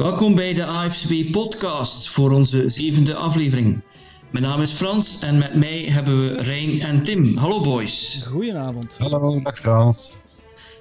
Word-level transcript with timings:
Welkom 0.00 0.34
bij 0.34 0.54
de 0.54 0.66
AFCB 0.66 1.32
podcast 1.32 2.08
voor 2.08 2.30
onze 2.30 2.68
zevende 2.68 3.14
aflevering. 3.14 3.80
Mijn 4.30 4.44
naam 4.44 4.60
is 4.60 4.72
Frans 4.72 5.22
en 5.22 5.38
met 5.38 5.54
mij 5.54 5.82
hebben 5.82 6.20
we 6.20 6.42
Rijn 6.42 6.80
en 6.80 7.02
Tim. 7.02 7.36
Hallo 7.36 7.60
boys. 7.60 8.22
Goedenavond. 8.28 8.96
Hallo, 8.98 9.40
dag 9.40 9.58
Frans. 9.58 10.16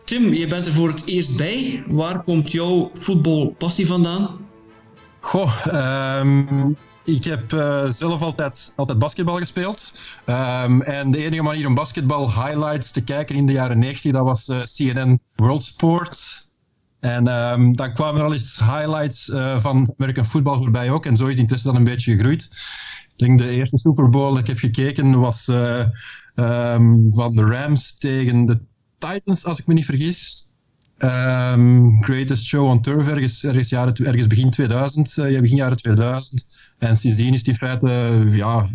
Tim, 0.06 0.34
je 0.34 0.48
bent 0.48 0.66
er 0.66 0.74
voor 0.74 0.88
het 0.88 1.06
eerst 1.06 1.38
bij. 1.38 1.84
Waar 1.88 2.24
komt 2.24 2.52
jouw 2.52 2.90
voetbalpassie 2.94 3.88
vandaan? 3.88 4.50
Goh, 5.20 5.66
ehm, 5.66 6.72
ik 7.04 7.24
heb 7.24 7.54
uh, 7.54 7.90
zelf 7.90 8.22
altijd, 8.22 8.74
altijd 8.76 9.00
basketbal 9.00 9.38
gespeeld. 9.38 10.00
Um, 10.26 10.82
en 10.82 11.12
de 11.12 11.18
enige 11.18 11.43
manier 11.43 11.68
om 11.68 11.76
basketbal 11.76 12.34
highlights 12.34 12.92
te 12.92 13.01
kijken 13.01 13.36
in 13.36 13.46
de 13.46 13.54
jaren 13.54 13.79
90, 13.79 14.12
dat 14.12 14.24
was 14.24 14.48
uh, 14.48 14.62
CNN 14.62 15.20
World 15.36 15.64
Sport. 15.64 16.49
En 17.00 17.28
um, 17.28 17.76
dan 17.76 17.94
kwamen 17.94 18.20
er 18.20 18.26
al 18.26 18.34
eens 18.34 18.60
highlights 18.60 19.28
uh, 19.28 19.60
van 19.60 19.94
American 19.98 20.26
football 20.26 20.57
voorbij 20.57 20.90
ook. 20.90 21.06
En 21.06 21.18
zo 21.18 21.24
is 21.24 21.32
het 21.32 21.40
interesse 21.40 21.68
dan 21.68 21.76
een 21.76 21.84
beetje 21.84 22.12
gegroeid. 22.16 22.50
Ik 23.10 23.18
denk 23.18 23.40
de 23.40 23.50
eerste 23.50 23.78
Super 23.78 24.10
Bowl 24.10 24.30
dat 24.30 24.40
ik 24.40 24.48
heb 24.48 24.57
gekeken 24.57 25.20
was 25.20 25.48
um, 25.48 27.12
van 27.14 27.36
de 27.36 27.43
Rams 27.43 27.98
tegen 27.98 28.46
de 28.46 28.60
Titans, 28.98 29.46
als 29.46 29.60
ik 29.60 29.68
me 29.68 29.74
niet 29.74 29.86
vergis. 29.86 30.50
Um, 30.98 32.04
greatest 32.04 32.45
show 32.45 32.67
on 32.67 32.81
turf, 32.81 33.08
ergens, 33.08 33.44
ergens, 33.44 34.28
begin 34.28 34.50
2000, 34.50 35.18
uh, 35.18 35.40
begin 35.40 35.56
jaren 35.58 35.78
2000. 35.78 36.73
En 36.78 36.98
sindsdien 36.98 37.34
is 37.34 37.44
die 37.44 37.56
feite 37.56 37.88
uh, 37.88 38.36
ja, 38.36 38.66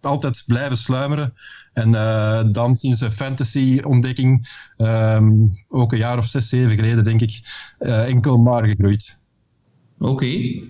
altijd 0.00 0.42
blijven 0.46 0.76
sluimeren. 0.76 1.34
En 1.72 1.88
uh, 1.88 2.42
dan 2.52 2.76
sinds 2.76 3.00
de 3.00 3.10
fantasy-ontdekking, 3.10 4.48
um, 4.78 5.50
ook 5.68 5.92
een 5.92 5.98
jaar 5.98 6.18
of 6.18 6.26
zes, 6.26 6.48
zeven 6.48 6.76
geleden, 6.76 7.04
denk 7.04 7.20
ik, 7.20 7.40
uh, 7.80 8.08
enkel 8.08 8.36
maar 8.36 8.64
gegroeid. 8.68 9.20
Oké. 9.98 10.60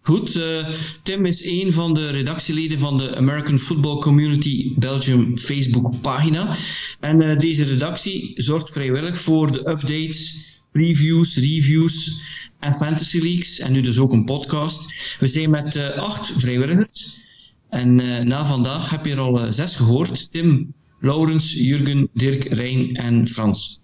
Goed, 0.00 0.36
uh, 0.36 0.68
Tim 1.02 1.26
is 1.26 1.44
een 1.44 1.72
van 1.72 1.94
de 1.94 2.10
redactieleden 2.10 2.78
van 2.78 2.98
de 2.98 3.16
American 3.16 3.58
Football 3.58 3.98
Community 3.98 4.74
Belgium 4.76 5.38
Facebook 5.38 6.00
pagina. 6.00 6.56
En 7.00 7.38
deze 7.38 7.64
redactie 7.64 8.32
zorgt 8.34 8.72
vrijwillig 8.72 9.20
voor 9.20 9.52
de 9.52 9.68
updates, 9.68 10.46
previews, 10.72 11.36
reviews 11.36 12.20
en 12.58 12.74
fantasy 12.74 13.18
leagues. 13.18 13.58
En 13.58 13.72
nu 13.72 13.80
dus 13.80 13.98
ook 13.98 14.12
een 14.12 14.24
podcast. 14.24 14.94
We 15.20 15.28
zijn 15.28 15.50
met 15.50 15.76
acht 15.96 16.32
vrijwilligers. 16.36 17.26
En 17.68 17.94
na 18.28 18.46
vandaag 18.46 18.90
heb 18.90 19.06
je 19.06 19.12
er 19.12 19.20
al 19.20 19.52
zes 19.52 19.76
gehoord. 19.76 20.32
Tim, 20.32 20.74
Laurens, 21.00 21.52
Jurgen, 21.52 22.08
Dirk, 22.12 22.44
Rijn 22.44 22.94
en 22.96 23.28
Frans. 23.28 23.80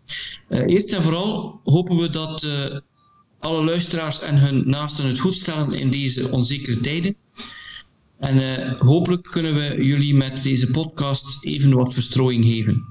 eerst 0.48 0.92
en 0.92 1.02
vooral 1.02 1.60
hopen 1.64 1.96
we 1.96 2.10
dat 2.10 2.46
alle 3.38 3.64
luisteraars 3.64 4.20
en 4.20 4.36
hun 4.36 4.68
naasten 4.68 5.06
het 5.06 5.18
goed 5.18 5.34
stellen 5.34 5.72
in 5.72 5.90
deze 5.90 6.30
onzekere 6.30 6.80
tijden. 6.80 7.16
En 8.18 8.68
hopelijk 8.78 9.22
kunnen 9.22 9.54
we 9.54 9.84
jullie 9.84 10.14
met 10.14 10.42
deze 10.42 10.70
podcast 10.70 11.44
even 11.44 11.74
wat 11.74 11.92
verstrooiing 11.92 12.44
geven. 12.44 12.84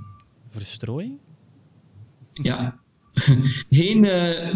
Verstrooiing? 0.49 1.17
Ja. 2.33 2.79
geen 3.69 4.01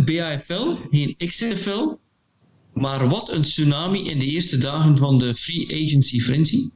BAFL, 0.05 0.75
geen 0.91 1.15
XFL, 1.17 1.95
maar 2.79 3.09
wat 3.09 3.31
een 3.31 3.41
tsunami 3.41 4.09
in 4.09 4.19
de 4.19 4.25
eerste 4.25 4.57
dagen 4.57 4.97
van 4.97 5.19
de 5.19 5.35
Free 5.35 5.85
Agency 5.85 6.19
Frenzy. 6.19 6.69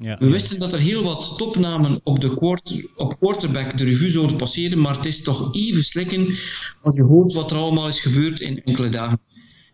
Ja, 0.00 0.16
we 0.18 0.30
wisten 0.30 0.58
dat 0.58 0.72
er 0.72 0.78
heel 0.78 1.02
wat 1.02 1.34
topnamen 1.36 2.00
op, 2.04 2.20
de 2.20 2.34
quarter, 2.34 2.90
op 2.96 3.18
quarterback 3.18 3.78
de 3.78 3.84
revue 3.84 4.10
zouden 4.10 4.36
passeren, 4.36 4.80
maar 4.80 4.96
het 4.96 5.06
is 5.06 5.22
toch 5.22 5.54
even 5.54 5.84
slikken 5.84 6.34
als 6.82 6.96
je 6.96 7.02
hoort 7.02 7.32
wat 7.32 7.50
er 7.50 7.56
allemaal 7.56 7.88
is 7.88 8.00
gebeurd 8.00 8.40
in 8.40 8.62
enkele 8.64 8.88
dagen. 8.88 9.20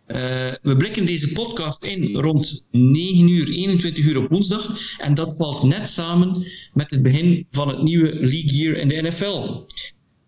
Uh, 0.07 0.17
we 0.61 0.75
blikken 0.77 1.05
deze 1.05 1.31
podcast 1.31 1.83
in 1.83 2.15
rond 2.15 2.65
9 2.71 3.27
uur, 3.27 3.49
21 3.49 4.05
uur 4.05 4.17
op 4.17 4.29
woensdag. 4.29 4.79
En 4.97 5.13
dat 5.13 5.35
valt 5.35 5.63
net 5.63 5.87
samen 5.87 6.47
met 6.73 6.91
het 6.91 7.01
begin 7.01 7.47
van 7.51 7.67
het 7.67 7.83
nieuwe 7.83 8.13
league 8.13 8.53
year 8.53 8.77
in 8.77 8.87
de 8.87 9.01
NFL. 9.01 9.65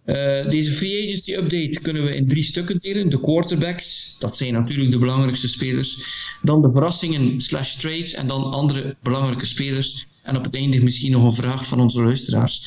Uh, 0.08 0.50
deze 0.50 0.72
free 0.72 1.04
agency 1.08 1.34
update 1.34 1.80
kunnen 1.82 2.04
we 2.04 2.16
in 2.16 2.28
drie 2.28 2.44
stukken 2.44 2.78
delen. 2.82 3.10
De 3.10 3.20
quarterbacks, 3.20 4.16
dat 4.20 4.38
zijn 4.38 4.54
natuurlijk 4.54 4.92
de 4.92 4.98
belangrijkste 4.98 5.48
spelers. 5.48 6.00
Dan 6.42 6.62
de 6.62 6.72
verrassingen 6.72 7.42
slash 7.42 7.76
trades 7.76 8.14
en 8.14 8.28
dan 8.28 8.52
andere 8.52 8.96
belangrijke 9.04 9.46
spelers. 9.46 10.08
En 10.24 10.38
op 10.38 10.44
het 10.44 10.56
einde 10.56 10.84
misschien 10.84 11.12
nog 11.12 11.24
een 11.24 11.34
vraag 11.34 11.66
van 11.66 11.80
onze 11.80 12.04
luisteraars. 12.04 12.66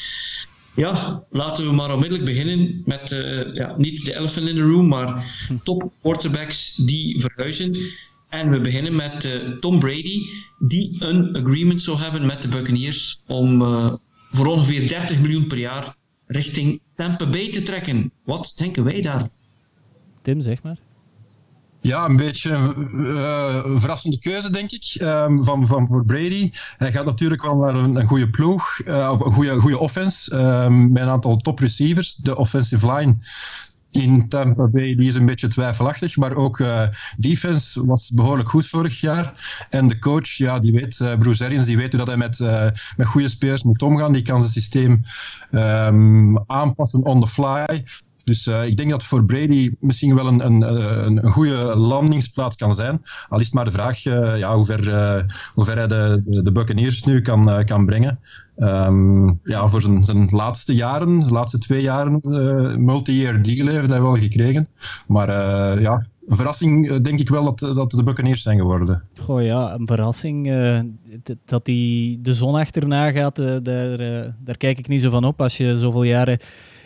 Ja, 0.74 1.24
laten 1.30 1.64
we 1.64 1.72
maar 1.72 1.92
onmiddellijk 1.92 2.28
beginnen 2.28 2.82
met 2.84 3.10
uh, 3.10 3.54
ja, 3.54 3.74
niet 3.78 4.04
de 4.04 4.16
elephant 4.16 4.48
in 4.48 4.54
the 4.54 4.62
room, 4.62 4.88
maar 4.88 5.24
top 5.62 5.92
quarterbacks 6.02 6.74
die 6.76 7.20
verhuizen. 7.20 7.76
En 8.28 8.50
we 8.50 8.60
beginnen 8.60 8.96
met 8.96 9.24
uh, 9.24 9.32
Tom 9.60 9.78
Brady, 9.78 10.20
die 10.58 10.96
een 10.98 11.36
agreement 11.36 11.82
zou 11.82 11.98
hebben 11.98 12.26
met 12.26 12.42
de 12.42 12.48
Buccaneers 12.48 13.22
om 13.26 13.58
voor 14.30 14.46
ongeveer 14.46 14.88
30 14.88 15.20
miljoen 15.20 15.46
per 15.46 15.58
jaar 15.58 15.98
richting 16.26 16.80
Tampa 17.00 17.30
Bay 17.30 17.50
te 17.50 17.62
trekken. 17.62 18.12
Wat 18.24 18.52
denken 18.56 18.84
wij 18.84 19.00
daar? 19.00 19.28
Tim, 20.22 20.40
zeg 20.40 20.62
maar. 20.62 20.78
Ja, 21.80 22.04
een 22.04 22.16
beetje 22.16 22.50
uh, 22.92 23.60
een 23.64 23.80
verrassende 23.80 24.18
keuze, 24.18 24.50
denk 24.50 24.70
ik, 24.70 24.96
um, 25.02 25.44
van, 25.44 25.66
van 25.66 25.86
voor 25.86 26.04
Brady. 26.04 26.50
Hij 26.76 26.92
gaat 26.92 27.04
natuurlijk 27.04 27.42
wel 27.42 27.56
naar 27.56 27.74
een, 27.74 27.96
een 27.96 28.06
goede 28.06 28.30
ploeg, 28.30 28.80
uh, 28.84 29.10
of 29.12 29.20
een 29.20 29.32
goede, 29.32 29.60
goede 29.60 29.78
offense, 29.78 30.36
um, 30.36 30.92
met 30.92 31.02
een 31.02 31.08
aantal 31.08 31.36
top 31.36 31.58
receivers. 31.58 32.14
De 32.14 32.36
offensive 32.36 32.92
line 32.92 33.16
in 33.90 34.28
Tampa 34.28 34.66
Bay 34.66 34.94
die 34.94 35.08
is 35.08 35.14
een 35.14 35.26
beetje 35.26 35.48
twijfelachtig, 35.48 36.16
maar 36.16 36.34
ook 36.34 36.58
uh, 36.58 36.82
defense 37.16 37.86
was 37.86 38.10
behoorlijk 38.10 38.48
goed 38.48 38.66
vorig 38.66 39.00
jaar. 39.00 39.34
En 39.70 39.88
de 39.88 39.98
coach, 39.98 40.30
ja, 40.30 40.58
die 40.58 40.72
weet, 40.72 40.98
uh, 40.98 41.16
Bruce 41.16 41.44
Arians, 41.44 41.66
die 41.66 41.76
weet 41.76 41.88
hoe 41.88 41.98
dat 41.98 42.06
hij 42.06 42.16
met, 42.16 42.38
uh, 42.38 42.66
met 42.96 43.06
goede 43.06 43.28
spelers 43.28 43.62
moet 43.62 43.82
omgaan. 43.82 44.12
Die 44.12 44.22
kan 44.22 44.40
zijn 44.40 44.52
systeem 44.52 45.02
um, 45.50 46.38
aanpassen 46.46 47.04
on 47.04 47.20
the 47.20 47.26
fly. 47.26 47.84
Dus 48.30 48.46
uh, 48.46 48.66
ik 48.66 48.76
denk 48.76 48.90
dat 48.90 49.04
voor 49.04 49.24
Brady 49.24 49.70
misschien 49.80 50.14
wel 50.14 50.26
een, 50.26 50.46
een, 50.46 50.62
een, 51.06 51.24
een 51.24 51.32
goede 51.32 51.76
landingsplaats 51.76 52.56
kan 52.56 52.74
zijn. 52.74 53.02
Al 53.28 53.38
is 53.38 53.44
het 53.44 53.54
maar 53.54 53.64
de 53.64 53.70
vraag 53.70 54.04
uh, 54.04 54.38
ja, 54.38 54.54
hoe, 54.54 54.64
ver, 54.64 54.84
hoe 55.54 55.64
ver 55.64 55.76
hij 55.76 55.86
de, 55.86 56.22
de, 56.42 56.52
Buccaneers 56.52 57.02
nu 57.02 57.20
kan, 57.20 57.64
kan 57.64 57.86
brengen. 57.86 58.18
Um, 58.56 59.40
ja, 59.44 59.66
voor 59.66 59.80
zijn, 59.80 60.04
zijn 60.04 60.28
laatste 60.30 60.74
jaren, 60.74 61.22
zijn 61.22 61.34
laatste 61.34 61.58
twee 61.58 61.82
jaren, 61.82 62.20
multi-year 62.84 63.42
deal 63.42 63.66
heeft 63.66 63.88
hij 63.88 64.02
wel 64.02 64.16
gekregen. 64.16 64.68
Maar 65.06 65.28
ja, 65.80 66.06
een 66.28 66.36
verrassing 66.36 67.02
denk 67.02 67.20
ik 67.20 67.28
wel 67.28 67.54
dat, 67.54 67.74
dat 67.74 67.90
de 67.90 68.02
Buccaneers 68.02 68.42
zijn 68.42 68.58
geworden. 68.58 69.02
Goh 69.16 69.42
ja, 69.42 69.74
een 69.74 69.86
verrassing. 69.86 70.46
dat 71.44 71.66
hij 71.66 72.18
de 72.22 72.34
zon 72.34 72.54
achterna 72.54 73.10
gaat, 73.10 73.36
daar, 73.36 73.98
daar 74.38 74.56
kijk 74.56 74.78
ik 74.78 74.88
niet 74.88 75.00
zo 75.00 75.10
van 75.10 75.24
op. 75.24 75.40
Als 75.40 75.56
je 75.56 75.78
zoveel 75.78 76.02
jaren 76.02 76.38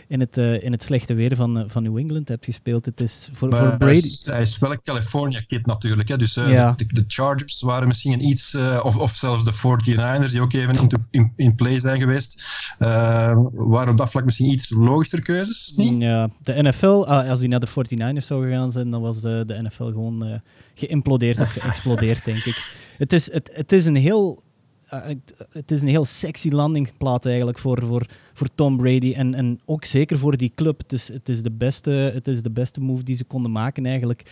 in 0.09 0.21
het, 0.21 0.37
uh, 0.37 0.63
in 0.63 0.73
het 0.73 0.83
slechte 0.83 1.15
weer 1.15 1.37
van, 1.37 1.59
uh, 1.59 1.65
van 1.67 1.83
New 1.83 1.97
England 1.97 2.29
hebt 2.29 2.45
gespeeld. 2.45 2.87
Het 2.87 3.01
is 3.01 3.29
voor, 3.33 3.49
maar 3.49 3.59
voor 3.59 3.77
Brady... 3.77 3.93
Hij 3.93 3.99
is, 3.99 4.23
hij 4.25 4.43
is 4.43 4.59
wel 4.59 4.73
een 4.73 4.83
California-kid 4.83 5.67
natuurlijk. 5.67 6.09
Hè? 6.09 6.17
Dus 6.17 6.35
ja. 6.35 6.73
de, 6.73 6.87
de, 6.87 7.05
Chargers 7.07 7.63
waren 7.63 7.89
misschien 7.89 8.13
een 8.13 8.27
iets... 8.27 8.55
of, 8.83 8.97
of 8.97 9.15
zelfs 9.15 9.45
de 9.45 9.53
49ers, 9.53 10.31
die 10.31 10.41
ook 10.41 10.53
even 10.53 10.77
in, 10.77 10.89
in, 11.11 11.33
in 11.37 11.55
play 11.55 11.81
zijn 11.81 12.01
geweest. 12.01 12.45
waren 12.79 13.89
op 13.89 13.97
dat 13.97 14.11
vlak 14.11 14.25
misschien 14.25 14.51
iets 14.51 14.71
logischer 14.71 15.23
keuzes? 15.23 15.73
Niet? 15.77 16.03
Ja, 16.03 16.31
de 16.43 16.63
NFL, 16.63 17.05
als 17.07 17.41
die 17.41 17.49
naar 17.49 17.61
de 17.61 17.69
49ers 17.69 18.27
zou 18.27 18.45
gegaan 18.45 18.71
zijn, 18.71 18.91
dan 18.91 19.01
was 19.01 19.21
de, 19.21 19.43
de 19.47 19.63
NFL 19.63 19.85
gewoon 19.85 20.41
geïmplodeerd 20.75 21.41
of 21.41 21.53
geëxplodeerd, 21.53 22.25
denk 22.25 22.45
ik. 22.45 22.83
Het 22.97 23.13
is, 23.13 23.33
het, 23.33 23.51
het 23.53 23.73
is 23.73 23.87
een 23.87 23.97
heel 23.97 24.43
het, 25.03 25.47
het, 25.51 25.71
is 25.71 25.83
een 25.83 25.89
heel 25.89 26.05
sexy 26.05 26.49
landingsplaat 26.49 27.27
eigenlijk 27.27 27.59
voor, 27.59 27.83
voor, 27.87 28.07
voor 28.33 28.49
Tom 28.55 28.77
Brady. 28.77 29.13
En, 29.13 29.35
en 29.35 29.61
ook 29.65 29.85
zeker 29.85 30.19
voor 30.19 30.37
die 30.37 30.53
club. 30.55 30.79
Het 30.79 30.93
is, 30.93 31.09
het, 31.09 31.29
is 31.29 31.43
de 31.43 31.51
beste, 31.51 31.91
het 31.91 32.29
is 32.29 32.43
de 32.43 32.51
beste 32.51 32.81
move 32.81 33.03
die 33.03 33.17
ze 33.17 33.25
konden 33.25 33.53
maken 33.53 33.87
eigenlijk. 33.87 34.23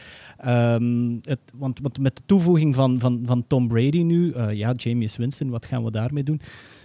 Um, 0.47 1.21
het, 1.23 1.41
want, 1.55 1.81
want 1.81 1.99
met 1.99 2.17
de 2.17 2.23
toevoeging 2.27 2.75
van, 2.75 3.01
van, 3.01 3.23
van 3.25 3.45
Tom 3.47 3.69
Brady 3.69 4.03
nu, 4.03 4.33
uh, 4.35 4.53
ja, 4.53 4.73
Jameis 4.77 5.17
Winston, 5.17 5.51
wat 5.51 5.67
gaan 5.67 5.85
we 5.85 5.91
daarmee 5.91 6.25
doen? 6.25 6.41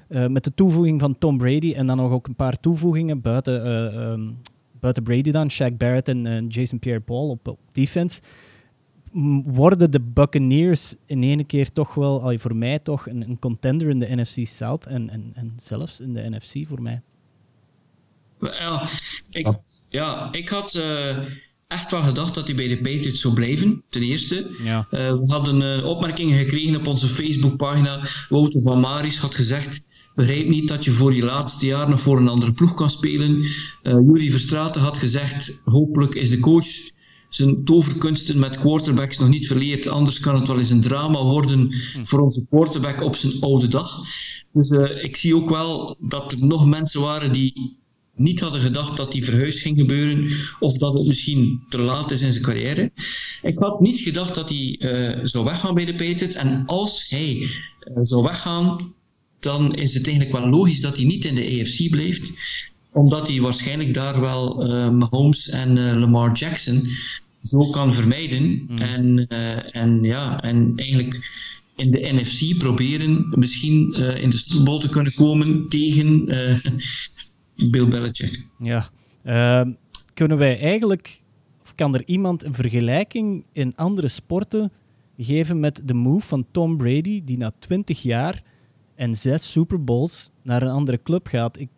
Met 0.07 0.43
de 0.43 0.53
toevoeging 0.55 0.99
van 0.99 1.17
Tom 1.17 1.37
Brady 1.37 1.73
en 1.73 1.87
dan 1.87 1.97
nog 1.97 2.11
ook 2.11 2.27
een 2.27 2.35
paar 2.35 2.59
toevoegingen 2.59 3.21
buiten, 3.21 3.71
um, 4.01 4.37
buiten 4.79 5.03
Brady 5.03 5.31
dan, 5.31 5.51
Shaq 5.51 5.77
Barrett 5.77 6.07
en 6.07 6.47
Jason 6.47 6.79
Pierre-Paul 6.79 7.29
op, 7.29 7.47
op 7.47 7.59
defense 7.71 8.21
worden 9.43 9.91
de 9.91 10.01
Buccaneers 10.01 10.93
in 11.05 11.23
ene 11.23 11.43
keer 11.43 11.71
toch 11.71 11.93
wel, 11.93 12.21
allee, 12.21 12.39
voor 12.39 12.55
mij 12.55 12.79
toch, 12.79 13.07
een, 13.07 13.21
een, 13.21 13.39
contender 13.39 13.89
in 13.89 13.99
de 13.99 14.15
NFC 14.15 14.47
South 14.47 14.85
en, 14.85 15.09
en, 15.09 15.31
en 15.33 15.53
zelfs 15.57 15.99
in 15.99 16.13
de 16.13 16.29
NFC 16.29 16.67
voor 16.67 16.81
mij. 16.81 17.01
Ja, 18.39 18.89
ik, 19.29 19.53
ja, 19.89 20.31
ik 20.31 20.49
had 20.49 20.75
uh, 20.75 21.17
echt 21.67 21.91
wel 21.91 22.03
gedacht 22.03 22.35
dat 22.35 22.47
hij 22.47 22.55
bij 22.55 22.67
de 22.67 22.75
Patriots 22.77 23.21
zou 23.21 23.33
blijven, 23.33 23.83
ten 23.89 24.01
eerste. 24.01 24.55
Ja. 24.63 24.87
Uh, 24.91 24.99
we 25.13 25.31
hadden 25.31 25.61
uh, 25.61 25.85
opmerkingen 25.85 26.37
gekregen 26.37 26.75
op 26.75 26.87
onze 26.87 27.07
Facebookpagina. 27.07 28.07
Wouter 28.29 28.61
van 28.61 28.79
Maris 28.79 29.17
had 29.17 29.35
gezegd 29.35 29.85
begrijp 30.17 30.47
niet 30.47 30.67
dat 30.67 30.85
je 30.85 30.91
voor 30.91 31.13
je 31.13 31.23
laatste 31.23 31.65
jaar 31.65 31.89
nog 31.89 32.01
voor 32.01 32.17
een 32.17 32.27
andere 32.27 32.51
ploeg 32.51 32.73
kan 32.73 32.89
spelen. 32.89 33.35
Uh, 33.37 33.49
Jury 33.83 34.29
Verstraeten 34.29 34.81
had 34.81 34.97
gezegd, 34.97 35.61
hopelijk 35.63 36.15
is 36.15 36.29
de 36.29 36.39
coach 36.39 36.67
zijn 37.29 37.63
toverkunsten 37.63 38.39
met 38.39 38.57
quarterbacks 38.57 39.17
nog 39.17 39.29
niet 39.29 39.47
verleerd. 39.47 39.87
Anders 39.87 40.19
kan 40.19 40.35
het 40.35 40.47
wel 40.47 40.59
eens 40.59 40.69
een 40.69 40.81
drama 40.81 41.23
worden 41.23 41.73
voor 42.03 42.19
onze 42.19 42.45
quarterback 42.49 43.01
op 43.01 43.15
zijn 43.15 43.33
oude 43.39 43.67
dag. 43.67 44.03
Dus 44.51 44.69
uh, 44.69 45.03
ik 45.03 45.17
zie 45.17 45.35
ook 45.35 45.49
wel 45.49 45.97
dat 45.99 46.31
er 46.31 46.45
nog 46.45 46.65
mensen 46.65 47.01
waren 47.01 47.33
die 47.33 47.77
niet 48.15 48.39
hadden 48.39 48.61
gedacht 48.61 48.97
dat 48.97 49.11
die 49.11 49.23
verhuis 49.23 49.61
ging 49.61 49.77
gebeuren 49.77 50.31
of 50.59 50.77
dat 50.77 50.93
het 50.93 51.07
misschien 51.07 51.61
te 51.69 51.79
laat 51.79 52.11
is 52.11 52.21
in 52.21 52.31
zijn 52.31 52.43
carrière. 52.43 52.91
Ik 53.41 53.59
had 53.59 53.81
niet 53.81 53.99
gedacht 53.99 54.35
dat 54.35 54.49
hij 54.49 54.79
uh, 54.79 55.19
zou 55.23 55.45
weggaan 55.45 55.73
bij 55.73 55.85
de 55.85 55.95
Patriots. 55.95 56.35
En 56.35 56.63
als 56.65 57.09
hij 57.09 57.35
uh, 57.35 57.47
zou 57.93 58.23
weggaan, 58.23 58.93
dan 59.39 59.75
is 59.75 59.93
het 59.93 60.07
eigenlijk 60.07 60.37
wel 60.37 60.49
logisch 60.49 60.81
dat 60.81 60.97
hij 60.97 61.05
niet 61.05 61.25
in 61.25 61.35
de 61.35 61.61
AFC 61.61 61.89
blijft. 61.89 62.31
Omdat 62.97 63.27
hij 63.27 63.41
waarschijnlijk 63.41 63.93
daar 63.93 64.21
wel 64.21 64.65
uh, 64.65 64.89
Mahomes 64.89 65.49
en 65.49 65.99
Lamar 65.99 66.31
Jackson 66.31 66.87
zo 67.41 67.69
kan 67.69 67.95
vermijden. 67.95 68.65
Mm. 68.67 68.77
En, 68.77 69.27
en, 69.71 70.03
ja, 70.03 70.41
en 70.41 70.73
eigenlijk 70.75 71.45
in 71.75 71.91
de 71.91 71.99
NFC 71.99 72.57
proberen 72.57 73.27
misschien 73.35 73.93
in 73.93 74.29
de 74.29 74.37
Super 74.37 74.63
Bowl 74.63 74.79
te 74.79 74.89
kunnen 74.89 75.13
komen 75.13 75.69
tegen 75.69 76.25
Bill 77.71 77.87
Belichick. 77.87 78.45
Ja. 78.57 78.89
Uh, 79.25 79.73
kunnen 80.13 80.37
wij 80.37 80.59
eigenlijk, 80.59 81.21
of 81.61 81.75
kan 81.75 81.95
er 81.95 82.03
iemand 82.05 82.43
een 82.43 82.53
vergelijking 82.53 83.43
in 83.51 83.75
andere 83.75 84.07
sporten 84.07 84.71
geven 85.17 85.59
met 85.59 85.81
de 85.85 85.93
move 85.93 86.27
van 86.27 86.45
Tom 86.51 86.77
Brady, 86.77 87.21
die 87.25 87.37
na 87.37 87.51
20 87.59 88.01
jaar 88.01 88.43
en 88.95 89.17
zes 89.17 89.51
Super 89.51 89.83
Bowls 89.83 90.31
naar 90.43 90.61
een 90.61 90.71
andere 90.71 90.99
club 91.03 91.27
gaat? 91.27 91.59
Ik, 91.59 91.69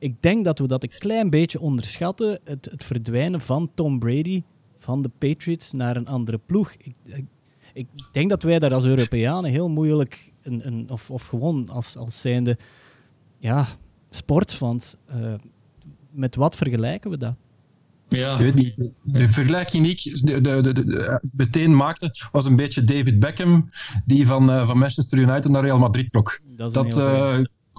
ik 0.00 0.22
denk 0.22 0.44
dat 0.44 0.58
we 0.58 0.66
dat 0.66 0.82
een 0.82 0.98
klein 0.98 1.30
beetje 1.30 1.60
onderschatten, 1.60 2.40
het, 2.44 2.68
het 2.70 2.84
verdwijnen 2.84 3.40
van 3.40 3.70
Tom 3.74 3.98
Brady 3.98 4.42
van 4.78 5.02
de 5.02 5.10
Patriots 5.18 5.72
naar 5.72 5.96
een 5.96 6.06
andere 6.06 6.40
ploeg. 6.46 6.72
Ik, 6.72 6.94
ik, 7.04 7.24
ik 7.72 7.86
denk 8.12 8.30
dat 8.30 8.42
wij 8.42 8.58
daar 8.58 8.74
als 8.74 8.84
Europeanen 8.84 9.50
heel 9.50 9.68
moeilijk, 9.68 10.32
een, 10.42 10.66
een, 10.66 10.90
of, 10.90 11.10
of 11.10 11.26
gewoon 11.26 11.68
als, 11.68 11.96
als 11.96 12.20
zijnde, 12.20 12.58
ja, 13.38 13.66
sportfans. 14.10 14.96
Uh, 15.14 15.34
met 16.10 16.34
wat 16.34 16.56
vergelijken 16.56 17.10
we 17.10 17.16
dat? 17.16 17.34
Ja. 18.08 18.32
Ik 18.32 18.38
weet 18.38 18.54
niet. 18.54 18.94
De 19.02 19.28
vergelijking 19.28 19.84
die 19.84 19.92
ik 19.92 20.26
de, 20.26 20.40
de, 20.62 20.72
de, 20.72 21.20
meteen 21.32 21.76
maakte, 21.76 22.14
was 22.32 22.44
een 22.44 22.56
beetje 22.56 22.84
David 22.84 23.18
Beckham, 23.18 23.70
die 24.04 24.26
van, 24.26 24.50
uh, 24.50 24.66
van 24.66 24.78
Manchester 24.78 25.18
United 25.18 25.50
naar 25.50 25.62
Real 25.62 25.78
Madrid 25.78 26.12
trok. 26.12 26.40
Dat, 26.56 26.74
dat 26.74 26.98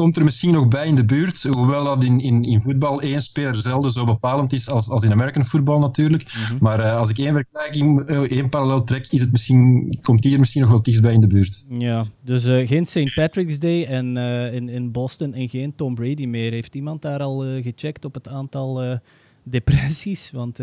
komt 0.01 0.17
er 0.17 0.23
misschien 0.23 0.53
nog 0.53 0.67
bij 0.67 0.87
in 0.87 0.95
de 0.95 1.05
buurt, 1.05 1.43
hoewel 1.43 1.83
dat 1.83 2.03
in, 2.03 2.19
in, 2.19 2.43
in 2.43 2.61
voetbal 2.61 3.01
één 3.01 3.21
speler 3.21 3.61
zelden 3.61 3.91
zo 3.91 4.05
bepalend 4.05 4.53
is 4.53 4.69
als, 4.69 4.89
als 4.89 5.03
in 5.03 5.11
American 5.11 5.45
football 5.45 5.79
natuurlijk. 5.79 6.23
Mhm. 6.23 6.57
Maar 6.59 6.79
uh, 6.79 6.97
als 6.97 7.09
ik 7.09 7.17
één 7.17 7.33
vergelijking, 7.33 8.09
uh, 8.09 8.31
één 8.31 8.49
parallel 8.49 8.83
trek, 8.83 9.07
is 9.09 9.21
het 9.21 9.31
misschien, 9.31 9.97
komt 10.01 10.21
die 10.21 10.33
er 10.33 10.39
misschien 10.39 10.61
nog 10.61 10.69
wel 10.69 10.81
dichtbij 10.81 11.13
in 11.13 11.21
de 11.21 11.27
buurt. 11.27 11.65
Ja, 11.69 12.05
dus 12.21 12.45
uh, 12.45 12.67
geen 12.67 12.85
St. 12.85 13.13
Patrick's 13.13 13.59
Day 13.59 13.85
en, 13.85 14.17
in, 14.53 14.69
in 14.69 14.91
Boston 14.91 15.33
en 15.33 15.49
geen 15.49 15.75
Tom 15.75 15.95
Brady 15.95 16.25
meer. 16.25 16.51
Heeft 16.51 16.75
iemand 16.75 17.01
daar 17.01 17.19
al 17.19 17.39
gecheckt 17.61 18.05
op 18.05 18.13
het 18.13 18.27
aantal 18.27 18.99
depressies? 19.43 20.31
Want 20.31 20.59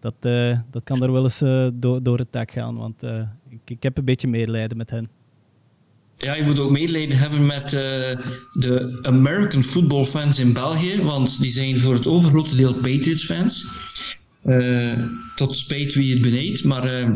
dat, 0.00 0.14
dat 0.70 0.82
kan 0.84 1.02
er 1.02 1.12
wel 1.12 1.24
eens 1.24 1.38
door, 1.74 2.02
door 2.02 2.18
het 2.18 2.32
dak 2.32 2.50
gaan, 2.50 2.76
want 2.76 3.02
ik, 3.48 3.60
ik 3.64 3.82
heb 3.82 3.98
een 3.98 4.04
beetje 4.04 4.28
medelijden 4.28 4.76
met 4.76 4.90
hen. 4.90 5.19
Ja, 6.20 6.34
je 6.34 6.42
moet 6.42 6.58
ook 6.58 6.70
medelijden 6.70 7.18
hebben 7.18 7.46
met 7.46 7.64
uh, 7.64 7.80
de 8.52 8.98
American 9.02 9.62
football 9.62 10.04
fans 10.04 10.38
in 10.38 10.52
België, 10.52 11.02
want 11.02 11.40
die 11.40 11.50
zijn 11.50 11.80
voor 11.80 11.94
het 11.94 12.06
overgrote 12.06 12.56
deel 12.56 12.74
Patriots 12.74 13.24
fans. 13.24 13.66
Uh, 14.44 15.06
tot 15.36 15.56
spijt 15.56 15.94
wie 15.94 16.12
het 16.12 16.22
beneedt, 16.22 16.64
maar 16.64 16.84
uh, 16.84 17.08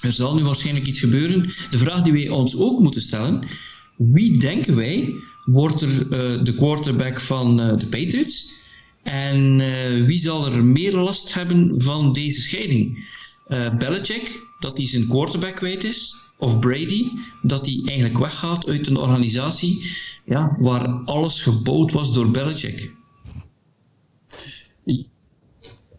er 0.00 0.12
zal 0.12 0.34
nu 0.34 0.42
waarschijnlijk 0.42 0.86
iets 0.86 1.00
gebeuren. 1.00 1.42
De 1.70 1.78
vraag 1.78 2.02
die 2.02 2.12
wij 2.12 2.28
ons 2.28 2.56
ook 2.56 2.80
moeten 2.80 3.00
stellen, 3.00 3.48
wie 3.96 4.38
denken 4.38 4.76
wij 4.76 5.14
wordt 5.44 5.82
er 5.82 6.08
de 6.44 6.54
quarterback 6.54 7.20
van 7.20 7.56
de 7.56 7.86
Patriots? 7.90 8.54
En 9.02 9.56
wie 10.06 10.18
zal 10.18 10.46
er 10.46 10.64
meer 10.64 10.92
last 10.92 11.34
hebben 11.34 11.74
van 11.76 12.12
deze 12.12 12.40
scheiding? 12.40 13.08
Belichick, 13.78 14.40
dat 14.58 14.76
hij 14.76 14.86
zijn 14.86 15.06
quarterback 15.06 15.56
kwijt 15.56 15.84
is, 15.84 16.14
of 16.38 16.58
Brady, 16.58 17.10
dat 17.42 17.66
hij 17.66 17.82
eigenlijk 17.84 18.18
weggaat 18.18 18.66
uit 18.66 18.86
een 18.86 18.96
organisatie 18.96 19.90
ja, 20.24 20.56
waar 20.58 20.88
alles 21.04 21.42
gebouwd 21.42 21.92
was 21.92 22.12
door 22.12 22.30
Belichick. 22.30 22.96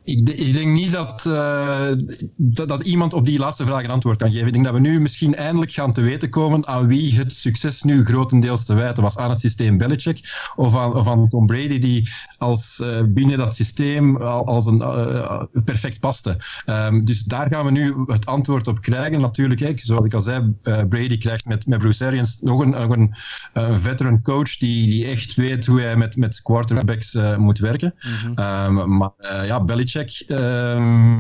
Ik, 0.09 0.29
ik, 0.29 0.53
denk 0.53 0.71
niet 0.71 0.91
dat, 0.91 1.25
uh, 1.27 1.91
dat, 2.35 2.69
dat, 2.69 2.81
iemand 2.81 3.13
op 3.13 3.25
die 3.25 3.39
laatste 3.39 3.65
vraag 3.65 3.83
een 3.83 3.89
antwoord 3.89 4.17
kan 4.17 4.31
geven. 4.31 4.47
Ik 4.47 4.53
denk 4.53 4.65
dat 4.65 4.73
we 4.73 4.79
nu 4.79 4.99
misschien 4.99 5.35
eindelijk 5.35 5.71
gaan 5.71 5.91
te 5.91 6.01
weten 6.01 6.29
komen 6.29 6.67
aan 6.67 6.87
wie 6.87 7.15
het 7.15 7.35
succes 7.35 7.83
nu 7.83 8.05
grotendeels 8.05 8.65
te 8.65 8.73
wijten 8.73 9.03
was. 9.03 9.17
Aan 9.17 9.29
het 9.29 9.39
systeem 9.39 9.77
Belichick 9.77 10.51
of 10.55 10.75
aan, 10.75 10.95
of 10.95 11.07
aan 11.07 11.27
Tom 11.27 11.45
Brady, 11.45 11.79
die 11.79 12.09
als, 12.37 12.79
uh, 12.83 13.01
binnen 13.07 13.37
dat 13.37 13.55
systeem 13.55 14.17
als 14.21 14.65
een 14.65 14.81
uh, 14.81 15.43
perfect 15.63 15.99
paste. 15.99 16.37
Um, 16.65 17.05
dus 17.05 17.23
daar 17.23 17.47
gaan 17.47 17.65
we 17.65 17.71
nu 17.71 17.95
het 18.05 18.25
antwoord 18.25 18.67
op 18.67 18.81
krijgen. 18.81 19.21
Natuurlijk, 19.21 19.59
kijk, 19.59 19.79
zoals 19.79 20.05
ik 20.05 20.13
al 20.13 20.21
zei, 20.21 20.53
Brady 20.89 21.17
krijgt 21.17 21.45
met, 21.45 21.65
met 21.65 21.79
Bruce 21.79 22.05
Arians 22.05 22.37
nog 22.41 22.59
een, 22.59 22.69
nog 22.69 22.89
een, 22.89 23.15
een 23.53 23.79
veteran 23.79 24.21
coach 24.21 24.57
die, 24.57 24.87
die 24.87 25.05
echt 25.05 25.35
weet 25.35 25.65
hoe 25.65 25.81
hij 25.81 25.95
met, 25.95 26.15
met 26.15 26.41
quarterbacks 26.41 27.17
moet 27.37 27.59
werken. 27.59 27.93
Mm 28.01 28.35
-hmm. 28.35 28.77
um, 28.77 28.97
maar 28.97 29.11
ja, 29.45 29.63
Belichick 29.63 29.98
Ehm, 30.07 31.19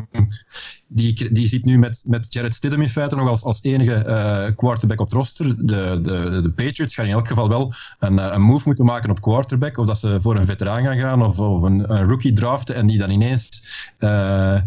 die, 0.87 1.31
die 1.31 1.47
zit 1.47 1.65
nu 1.65 1.77
met, 1.77 2.03
met 2.07 2.33
Jared 2.33 2.53
Stidham 2.53 2.81
in 2.81 2.89
feite 2.89 3.15
nog 3.15 3.27
als, 3.27 3.43
als 3.43 3.63
enige 3.63 4.05
uh, 4.07 4.55
quarterback 4.55 4.99
op 4.99 5.05
het 5.05 5.15
roster. 5.15 5.65
De, 5.65 5.99
de, 6.01 6.39
de 6.43 6.51
Patriots 6.55 6.95
gaan 6.95 7.05
in 7.05 7.11
elk 7.11 7.27
geval 7.27 7.49
wel 7.49 7.73
een, 7.99 8.19
eh, 8.19 8.33
een 8.33 8.41
move 8.41 8.63
moeten 8.65 8.85
maken 8.85 9.09
op 9.09 9.21
quarterback. 9.21 9.77
Of 9.77 9.85
dat 9.85 9.99
ze 9.99 10.21
voor 10.21 10.35
een 10.35 10.45
veteraan 10.45 10.83
gaan 10.83 10.97
gaan 10.97 11.23
of, 11.23 11.39
of 11.39 11.61
een, 11.61 11.93
een 11.93 12.07
rookie 12.07 12.33
draften 12.33 12.75
en 12.75 12.87
die 12.87 12.97
dan 12.97 13.09
ineens 13.09 13.63
uh, 13.99 14.61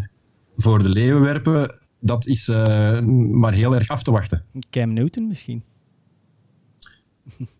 voor 0.55 0.83
de 0.83 0.89
leeuwen 0.89 1.21
werpen. 1.21 1.81
Dat 1.99 2.27
is 2.27 2.47
maar 2.47 3.53
heel 3.53 3.75
erg 3.75 3.87
af 3.87 4.03
te 4.03 4.11
wachten. 4.11 4.45
Cam 4.69 4.93
Newton 4.93 5.27
misschien? 5.27 5.63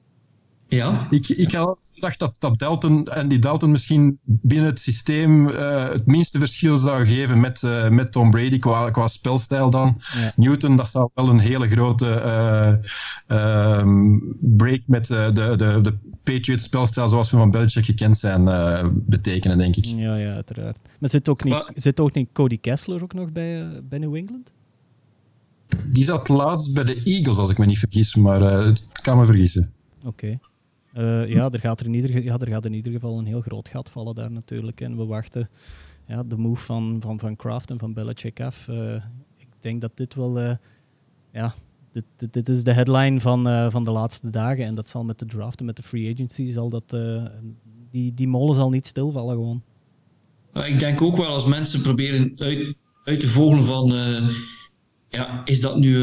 Ja. 0.73 1.07
Ik, 1.09 1.29
ik 1.29 1.51
had 1.51 1.91
gedacht 1.93 2.19
dat, 2.19 2.35
dat 2.39 2.59
Dalton 2.59 3.07
en 3.07 3.27
die 3.27 3.39
Dalton 3.39 3.71
misschien 3.71 4.19
binnen 4.23 4.65
het 4.65 4.79
systeem 4.79 5.47
uh, 5.49 5.89
het 5.89 6.05
minste 6.05 6.39
verschil 6.39 6.77
zou 6.77 7.05
geven 7.05 7.39
met, 7.39 7.61
uh, 7.61 7.89
met 7.89 8.11
Tom 8.11 8.31
Brady 8.31 8.57
qua, 8.57 8.89
qua 8.89 9.07
spelstijl 9.07 9.69
dan. 9.69 10.01
Ja. 10.13 10.31
Newton, 10.35 10.75
dat 10.75 10.89
zou 10.89 11.09
wel 11.13 11.29
een 11.29 11.39
hele 11.39 11.67
grote 11.67 12.05
uh, 13.27 13.77
um, 13.77 14.35
break 14.39 14.81
met 14.85 15.07
de, 15.07 15.31
de, 15.33 15.79
de 15.81 15.93
Patriots 16.23 16.63
spelstijl 16.63 17.09
zoals 17.09 17.31
we 17.31 17.37
van 17.37 17.51
Belichick 17.51 17.85
gekend 17.85 18.17
zijn 18.17 18.43
betekenen, 19.05 19.57
denk 19.57 19.75
ik. 19.75 19.85
Ja, 19.85 20.15
ja, 20.15 20.33
uiteraard. 20.33 20.77
Maar 20.99 21.09
zit 21.09 21.29
ook 21.29 21.43
niet, 21.43 21.71
zit 21.75 21.99
ook 21.99 22.13
niet 22.13 22.29
Cody 22.33 22.59
Kessler 22.59 23.03
ook 23.03 23.13
nog 23.13 23.31
bij, 23.31 23.81
bij 23.89 23.99
New 23.99 24.15
England? 24.15 24.51
Die 25.85 26.03
zat 26.03 26.29
laatst 26.29 26.73
bij 26.73 26.83
de 26.83 27.01
Eagles, 27.03 27.37
als 27.37 27.49
ik 27.49 27.57
me 27.57 27.65
niet 27.65 27.79
vergis, 27.79 28.15
maar 28.15 28.67
ik 28.67 28.81
kan 29.01 29.17
me 29.17 29.25
vergissen. 29.25 29.71
Oké. 30.03 30.39
Uh, 30.97 31.27
ja, 31.29 31.49
er 31.49 31.59
gaat 31.59 31.79
er, 31.79 31.85
in 31.85 31.93
ieder, 31.93 32.23
ja, 32.23 32.37
gaat 32.39 32.65
in 32.65 32.73
ieder 32.73 32.91
geval 32.91 33.17
een 33.17 33.25
heel 33.25 33.41
groot 33.41 33.69
gat 33.69 33.89
vallen 33.89 34.15
daar 34.15 34.31
natuurlijk. 34.31 34.81
En 34.81 34.97
we 34.97 35.05
wachten 35.05 35.49
ja, 36.07 36.23
de 36.23 36.37
move 36.37 36.65
van, 36.65 36.97
van, 37.01 37.19
van 37.19 37.35
Kraft 37.35 37.71
en 37.71 37.79
van 37.79 37.93
Belichick 37.93 38.41
af. 38.41 38.67
Uh, 38.67 38.95
ik 39.37 39.47
denk 39.59 39.81
dat 39.81 39.91
dit 39.95 40.15
wel... 40.15 40.41
Uh, 40.41 40.53
ja, 41.31 41.53
dit, 41.91 42.03
dit, 42.17 42.33
dit, 42.33 42.49
is 42.49 42.63
de 42.63 42.73
headline 42.73 43.19
van, 43.19 43.71
van 43.71 43.83
de 43.83 43.91
laatste 43.91 44.29
dagen. 44.29 44.65
En 44.65 44.75
dat 44.75 44.89
zal 44.89 45.03
met 45.03 45.19
de 45.19 45.25
draft 45.25 45.59
en 45.59 45.65
met 45.65 45.75
de 45.75 45.83
free 45.83 46.13
agency... 46.13 46.51
Zal 46.51 46.69
dat, 46.69 46.97
die, 47.89 48.13
die 48.13 48.27
molen 48.27 48.55
zal 48.55 48.69
niet 48.69 48.85
stilvallen 48.85 49.35
gewoon. 49.35 49.63
Ik 50.53 50.79
denk 50.79 51.01
ook 51.01 51.17
wel 51.17 51.27
als 51.27 51.45
mensen 51.45 51.81
proberen 51.81 52.33
uit, 52.37 52.75
uit 53.03 53.19
te 53.19 53.29
vogelen 53.29 53.63
van... 53.63 53.87
ja, 55.09 55.45
is 55.45 55.61
dat 55.61 55.77
nu 55.77 55.95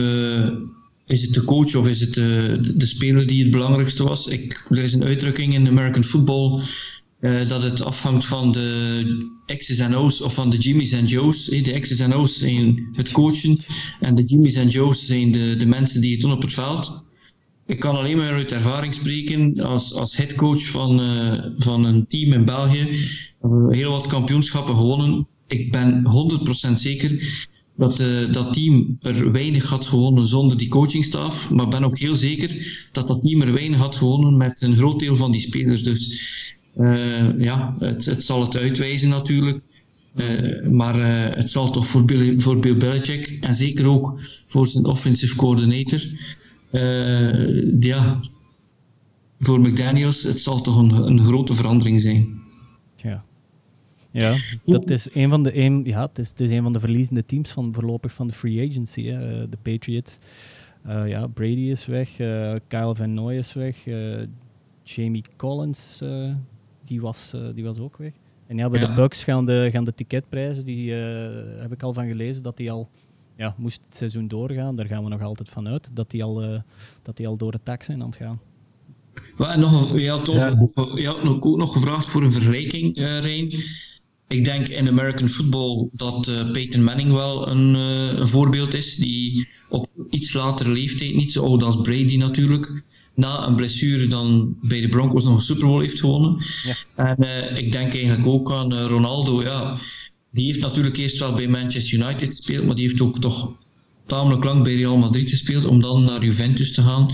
is 1.10 1.22
het 1.22 1.34
de 1.34 1.44
coach 1.44 1.74
of 1.74 1.88
is 1.88 2.00
het 2.00 2.14
de, 2.14 2.58
de, 2.76 2.86
speler 2.86 3.26
die 3.26 3.42
het 3.42 3.50
belangrijkste 3.50 4.02
was? 4.02 4.26
Ik, 4.26 4.66
er 4.68 4.78
is 4.78 4.92
een 4.92 5.04
uitdrukking 5.04 5.54
in 5.54 5.68
American 5.68 6.04
football 6.04 6.62
uh, 7.20 7.46
dat 7.46 7.62
het 7.62 7.82
afhangt 7.82 8.26
van 8.26 8.52
de 8.52 9.38
X's 9.46 9.78
en 9.78 9.94
O's 9.94 10.20
of 10.20 10.34
van 10.34 10.50
de 10.50 10.56
Jimmy's 10.56 10.92
en 10.92 11.06
Joe's. 11.06 11.44
De 11.44 11.80
X's 11.80 12.00
en 12.00 12.14
O's 12.14 12.38
zijn 12.38 12.88
het 12.92 13.10
coachen 13.10 13.58
en 14.00 14.14
de 14.14 14.22
Jimmy's 14.22 14.54
en 14.54 14.68
Joe's 14.68 15.06
zijn 15.06 15.32
de, 15.32 15.56
de 15.56 15.66
mensen 15.66 16.00
die 16.00 16.12
het 16.12 16.20
doen 16.20 16.32
op 16.32 16.42
het 16.42 16.52
veld. 16.52 17.02
Ik 17.66 17.80
kan 17.80 17.96
alleen 17.96 18.16
maar 18.16 18.32
uit 18.32 18.52
ervaring 18.52 18.94
spreken 18.94 19.60
als, 19.60 19.94
als 19.94 20.16
headcoach 20.16 20.66
van, 20.66 21.00
van 21.56 21.84
een 21.84 22.06
team 22.06 22.32
in 22.32 22.44
België. 22.44 22.84
We 22.84 23.48
hebben 23.48 23.72
heel 23.72 23.90
wat 23.90 24.06
kampioenschappen 24.06 24.76
gewonnen. 24.76 25.26
Ik 25.46 25.72
ben 25.72 26.04
100% 26.68 26.72
zeker 26.72 27.48
dat 27.80 28.00
uh, 28.00 28.32
dat 28.32 28.52
team 28.52 28.98
er 29.02 29.32
weinig 29.32 29.68
had 29.68 29.86
gewonnen 29.86 30.26
zonder 30.26 30.56
die 30.56 30.68
coachingstaf. 30.68 31.50
Maar 31.50 31.68
ben 31.68 31.84
ook 31.84 31.98
heel 31.98 32.16
zeker 32.16 32.88
dat 32.92 33.06
dat 33.08 33.22
team 33.22 33.42
er 33.42 33.52
weinig 33.52 33.78
had 33.78 33.96
gewonnen 33.96 34.36
met 34.36 34.62
een 34.62 34.76
groot 34.76 35.00
deel 35.00 35.16
van 35.16 35.32
die 35.32 35.40
spelers. 35.40 35.82
Dus 35.82 36.22
uh, 36.76 37.40
ja, 37.40 37.76
het, 37.78 38.04
het, 38.04 38.24
zal 38.24 38.40
het 38.40 38.56
uitwijzen 38.56 39.08
natuurlijk. 39.08 39.62
maar 40.70 40.94
het 41.36 41.50
zal 41.50 41.70
toch 41.70 41.86
voor 41.86 42.04
Bill, 42.04 42.40
voor 42.40 42.58
Bill 42.58 42.76
Belichick 42.76 43.38
en 43.40 43.54
zeker 43.54 43.86
ook 43.86 44.20
voor 44.46 44.66
zijn 44.66 44.84
offensive 44.84 45.36
coordinator, 45.36 46.00
ja, 47.80 48.20
voor 49.38 49.60
McDaniels, 49.60 50.22
het 50.22 50.40
zal 50.40 50.60
toch 50.60 50.76
een, 50.76 50.90
een 50.90 51.20
grote 51.20 51.54
verandering 51.54 52.02
zijn. 52.02 52.40
Ja. 52.96 53.24
Ja, 54.12 54.36
dat 54.64 54.90
is 54.90 55.14
een 55.14 55.28
van 55.28 55.42
de, 55.42 55.56
een, 55.56 55.84
ja, 55.84 56.06
het 56.06 56.18
is, 56.18 56.28
het 56.28 56.40
is 56.40 56.50
een 56.50 56.62
van 56.62 56.72
de 56.72 56.80
verliezende 56.80 57.24
teams 57.24 57.50
van 57.50 57.74
voorlopig 57.74 58.12
van 58.12 58.26
de 58.26 58.34
free 58.34 58.68
agency, 58.70 59.04
hè, 59.04 59.48
de 59.48 59.56
Patriots. 59.62 60.18
Uh, 60.86 61.08
ja, 61.08 61.26
Brady 61.26 61.70
is 61.70 61.86
weg, 61.86 62.18
uh, 62.18 62.54
Kyle 62.68 62.94
Van 62.94 63.14
Noy 63.14 63.34
is 63.34 63.52
weg, 63.52 63.86
uh, 63.86 64.22
Jamie 64.82 65.24
Collins 65.36 66.02
die, 66.84 67.00
was, 67.00 67.34
die 67.54 67.64
was 67.64 67.78
ook 67.78 67.96
weg. 67.96 68.12
En 68.46 68.56
ja, 68.56 68.68
bij 68.68 68.80
de 68.80 68.92
Bucks 68.92 69.24
gaan 69.24 69.46
de, 69.46 69.68
gaan 69.72 69.84
de 69.84 69.94
ticketprijzen, 69.94 70.64
die 70.64 70.92
heb 70.92 71.72
ik 71.72 71.82
al 71.82 71.92
van 71.92 72.06
gelezen, 72.06 72.42
dat 72.42 72.56
die 72.56 72.72
al, 72.72 72.88
ja, 73.36 73.54
moest 73.58 73.80
het 73.86 73.96
seizoen 73.96 74.28
doorgaan, 74.28 74.76
daar 74.76 74.86
gaan 74.86 75.04
we 75.04 75.10
nog 75.10 75.22
altijd 75.22 75.48
van 75.48 75.68
uit, 75.68 75.90
dat 75.94 76.10
die 76.10 76.24
al, 76.24 76.62
dat 77.02 77.16
die 77.16 77.26
al 77.26 77.36
door 77.36 77.52
het 77.52 77.64
tak 77.64 77.82
zijn 77.82 78.00
aan 78.00 78.08
het 78.08 78.16
gaan. 78.16 78.40
Nog, 79.60 79.98
je, 79.98 80.10
had 80.10 80.28
ook, 80.28 80.98
je 80.98 81.06
had 81.06 81.22
ook 81.22 81.56
nog 81.56 81.72
gevraagd 81.72 82.06
voor 82.06 82.22
een 82.22 82.32
vergelijking, 82.32 82.96
uh, 82.96 83.18
Rijn. 83.18 83.62
Ik 84.30 84.44
denk 84.44 84.68
in 84.68 84.88
American 84.88 85.28
football 85.28 85.88
dat 85.92 86.28
uh, 86.28 86.50
Peyton 86.50 86.84
Manning 86.84 87.12
wel 87.12 87.48
een, 87.48 87.74
uh, 87.74 88.18
een, 88.18 88.28
voorbeeld 88.28 88.74
is, 88.74 88.96
die 88.96 89.48
op 89.68 89.88
iets 90.10 90.32
latere 90.32 90.70
leeftijd, 90.70 91.14
niet 91.14 91.32
zo 91.32 91.44
oud 91.44 91.62
als 91.62 91.80
Brady 91.80 92.16
natuurlijk, 92.16 92.82
na 93.14 93.46
een 93.46 93.54
blessure 93.54 94.06
dan 94.06 94.56
bij 94.62 94.80
de 94.80 94.88
Broncos 94.88 95.24
nog 95.24 95.34
een 95.34 95.40
Super 95.40 95.66
Bowl 95.66 95.80
heeft 95.80 96.00
gewonnen. 96.00 96.42
Ja. 96.96 97.16
En 97.16 97.56
ik 97.56 97.72
denk 97.72 97.94
eigenlijk 97.94 98.26
ook 98.26 98.52
aan 98.52 98.74
Ronaldo, 98.74 99.42
ja. 99.42 99.78
Die 100.32 100.46
heeft 100.46 100.60
natuurlijk 100.60 100.96
eerst 100.96 101.18
wel 101.18 101.34
bij 101.34 101.48
Manchester 101.48 101.98
United 101.98 102.28
gespeeld, 102.28 102.66
maar 102.66 102.74
die 102.74 102.88
heeft 102.88 103.00
ook 103.00 103.20
toch 103.20 103.52
tamelijk 104.06 104.44
lang 104.44 104.62
bij 104.62 104.76
Real 104.76 104.96
Madrid 104.96 105.30
gespeeld 105.30 105.64
om 105.64 105.80
dan 105.80 106.04
naar 106.04 106.24
Juventus 106.24 106.72
te 106.72 106.82
gaan 106.82 107.10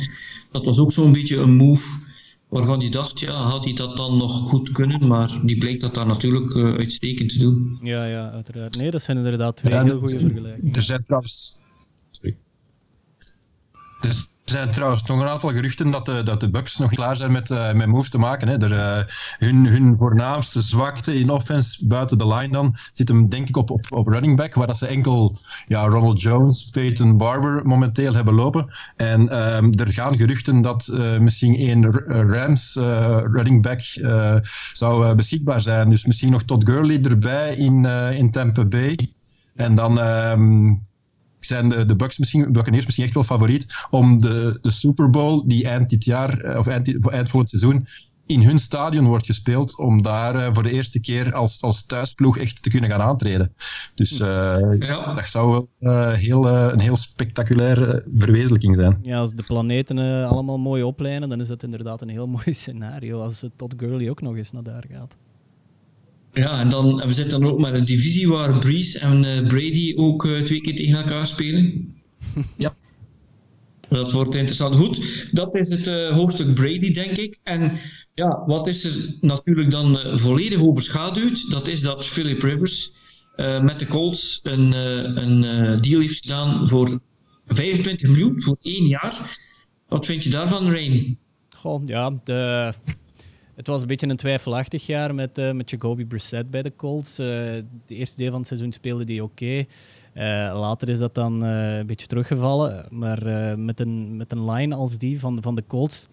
dat 0.56 0.64
was 0.64 0.78
ook 0.78 0.92
zo'n 0.92 1.12
beetje 1.12 1.36
een 1.36 1.56
move 1.56 2.05
waarvan 2.48 2.80
je 2.80 2.90
dacht, 2.90 3.20
ja, 3.20 3.32
had 3.32 3.64
hij 3.64 3.72
dat 3.72 3.96
dan 3.96 4.16
nog 4.16 4.38
goed 4.38 4.70
kunnen? 4.70 5.06
Maar 5.06 5.40
die 5.44 5.58
bleek 5.58 5.80
dat 5.80 5.94
daar 5.94 6.06
natuurlijk 6.06 6.54
uh, 6.54 6.74
uitstekend 6.74 7.32
te 7.32 7.38
doen. 7.38 7.78
Ja, 7.82 8.04
ja, 8.04 8.30
uiteraard. 8.30 8.76
Nee, 8.76 8.90
dat 8.90 9.02
zijn 9.02 9.16
inderdaad 9.16 9.56
twee 9.56 9.74
heel 9.74 9.98
goede 9.98 10.18
vergelijkingen. 10.20 10.74
Er 10.74 10.82
zijn 10.82 11.04
trouwens... 11.04 11.60
Sorry. 12.10 12.36
Er 14.00 14.26
zijn 14.50 14.70
trouwens 14.70 15.02
nog 15.02 15.20
een 15.20 15.28
aantal 15.28 15.50
geruchten 15.50 15.90
dat 15.90 16.06
de, 16.06 16.22
dat 16.22 16.40
de 16.40 16.50
Bucks 16.50 16.76
nog 16.76 16.90
klaar 16.90 17.16
zijn 17.16 17.32
met, 17.32 17.50
uh, 17.50 17.72
met 17.72 17.86
moves 17.86 18.10
te 18.10 18.18
maken. 18.18 18.48
Hè. 18.48 18.56
Er, 18.56 18.72
uh, 18.72 19.04
hun, 19.38 19.66
hun 19.66 19.96
voornaamste 19.96 20.62
zwakte 20.62 21.18
in 21.18 21.30
offense, 21.30 21.86
buiten 21.86 22.18
de 22.18 22.26
line 22.26 22.52
dan, 22.52 22.76
zit 22.92 23.08
hem 23.08 23.28
denk 23.28 23.48
ik 23.48 23.56
op, 23.56 23.70
op, 23.70 23.86
op 23.90 24.06
running 24.06 24.36
back, 24.36 24.54
waar 24.54 24.66
dat 24.66 24.78
ze 24.78 24.86
enkel 24.86 25.38
ja, 25.66 25.84
Ronald 25.86 26.22
Jones, 26.22 26.70
Peyton 26.70 27.16
Barber 27.16 27.66
momenteel 27.66 28.14
hebben 28.14 28.34
lopen. 28.34 28.74
En 28.96 29.20
um, 29.20 29.72
er 29.74 29.92
gaan 29.92 30.16
geruchten 30.16 30.62
dat 30.62 30.88
uh, 30.90 31.18
misschien 31.18 31.56
één 31.56 31.90
Rams 32.30 32.74
running 33.32 33.62
back 33.62 33.80
zou 34.72 35.14
beschikbaar 35.14 35.60
zijn. 35.60 35.90
Dus 35.90 36.06
misschien 36.06 36.30
nog 36.30 36.42
Todd 36.42 36.68
Gurley 36.68 37.02
erbij 37.02 37.54
in, 37.54 37.84
in 38.14 38.30
Tampa 38.30 38.64
Bay. 38.64 39.12
En 39.54 39.74
dan... 39.74 39.98
Um, 39.98 40.82
zijn 41.40 41.68
de, 41.68 41.84
de 41.84 41.96
Bucks 41.96 42.18
misschien, 42.18 42.52
Buccaneers 42.52 42.84
misschien 42.84 43.04
echt 43.04 43.14
wel 43.14 43.22
favoriet 43.22 43.66
om 43.90 44.20
de, 44.20 44.58
de 44.62 44.70
Super 44.70 45.10
Bowl, 45.10 45.42
die 45.46 45.68
eind 45.68 45.90
dit 45.90 46.04
jaar, 46.04 46.40
eh, 46.40 46.58
of 46.58 46.66
eind, 46.66 47.08
eind 47.10 47.30
volgend 47.30 47.50
seizoen, 47.50 47.86
in 48.26 48.42
hun 48.42 48.58
stadion 48.58 49.06
wordt 49.06 49.26
gespeeld, 49.26 49.78
om 49.78 50.02
daar 50.02 50.34
uh, 50.34 50.48
voor 50.52 50.62
de 50.62 50.70
eerste 50.70 51.00
keer 51.00 51.32
als, 51.32 51.62
als 51.62 51.86
thuisploeg 51.86 52.38
echt 52.38 52.62
te 52.62 52.70
kunnen 52.70 52.90
gaan 52.90 53.00
aantreden. 53.00 53.54
Dus 53.94 54.20
uh, 54.20 54.26
ja. 54.78 55.14
dat 55.14 55.28
zou 55.28 55.50
wel 55.50 55.68
uh, 55.80 56.12
heel, 56.12 56.48
een 56.48 56.80
heel 56.80 56.96
spectaculaire 56.96 58.04
verwezenlijking 58.08 58.74
zijn. 58.74 58.98
Ja, 59.02 59.18
als 59.18 59.34
de 59.34 59.42
planeten 59.42 60.28
allemaal 60.28 60.58
mooi 60.58 60.82
oplijnen, 60.82 61.28
dan 61.28 61.40
is 61.40 61.48
dat 61.48 61.62
inderdaad 61.62 62.02
een 62.02 62.08
heel 62.08 62.26
mooi 62.36 62.52
scenario 62.52 63.20
als 63.20 63.44
Todd 63.56 63.74
Gurley 63.76 64.10
ook 64.10 64.20
nog 64.20 64.36
eens 64.36 64.52
naar 64.52 64.62
daar 64.62 64.84
gaat. 64.90 65.14
Ja, 66.36 66.60
en 66.60 66.68
dan, 66.68 66.96
we 66.96 67.12
zitten 67.12 67.40
dan 67.40 67.50
ook 67.50 67.58
met 67.58 67.74
een 67.74 67.84
divisie 67.84 68.28
waar 68.28 68.58
Breeze 68.58 68.98
en 68.98 69.24
uh, 69.24 69.46
Brady 69.46 69.92
ook 69.96 70.24
uh, 70.24 70.40
twee 70.40 70.60
keer 70.60 70.76
tegen 70.76 70.98
elkaar 70.98 71.26
spelen. 71.26 71.94
ja. 72.56 72.76
Dat 73.88 74.12
wordt 74.12 74.34
interessant. 74.34 74.74
Goed, 74.74 75.28
dat 75.32 75.54
is 75.54 75.70
het 75.70 75.86
uh, 75.86 76.08
hoofdstuk 76.08 76.54
Brady, 76.54 76.92
denk 76.92 77.16
ik. 77.16 77.38
En 77.42 77.78
ja, 78.14 78.42
wat 78.46 78.66
is 78.66 78.84
er 78.84 79.16
natuurlijk 79.20 79.70
dan 79.70 79.98
volledig 80.12 80.60
overschaduwd? 80.60 81.50
Dat 81.50 81.68
is 81.68 81.80
dat 81.80 82.06
Philip 82.06 82.42
Rivers 82.42 82.90
met 83.62 83.78
de 83.78 83.86
Colts 83.86 84.40
een, 84.42 84.72
een 85.22 85.40
deal 85.80 86.00
heeft 86.00 86.20
gedaan 86.20 86.68
voor 86.68 87.00
25 87.46 88.08
miljoen 88.08 88.42
voor 88.42 88.56
één 88.62 88.86
jaar. 88.86 89.38
Wat 89.88 90.06
vind 90.06 90.24
je 90.24 90.30
daarvan, 90.30 90.70
Rain? 90.70 91.18
Goh, 91.50 91.86
ja, 91.86 92.20
de, 92.24 92.72
het 93.56 93.66
was 93.66 93.80
een 93.80 93.86
beetje 93.86 94.08
een 94.08 94.16
twijfelachtig 94.16 94.86
jaar 94.86 95.14
met, 95.14 95.38
uh, 95.38 95.52
met 95.52 95.70
Jacoby 95.70 96.04
Brissett 96.04 96.50
bij 96.50 96.62
de 96.62 96.72
Colts. 96.76 97.20
Uh, 97.20 97.26
de 97.86 97.94
eerste 97.94 98.16
deel 98.16 98.30
van 98.30 98.38
het 98.38 98.48
seizoen 98.48 98.72
speelde 98.72 99.04
die 99.04 99.22
oké. 99.22 99.44
Uh, 99.44 99.64
later 100.54 100.88
is 100.88 100.98
dat 100.98 101.14
dan 101.14 101.42
een 101.42 101.86
beetje 101.86 102.06
teruggevallen. 102.06 102.86
Maar 102.90 103.58
met, 103.58 103.80
een, 103.80 104.16
met 104.16 104.32
een 104.32 104.50
line 104.50 104.74
als 104.74 104.98
die 104.98 105.20
van, 105.20 105.42
van 105.42 105.54
de 105.54 105.64
Colts 105.66 106.08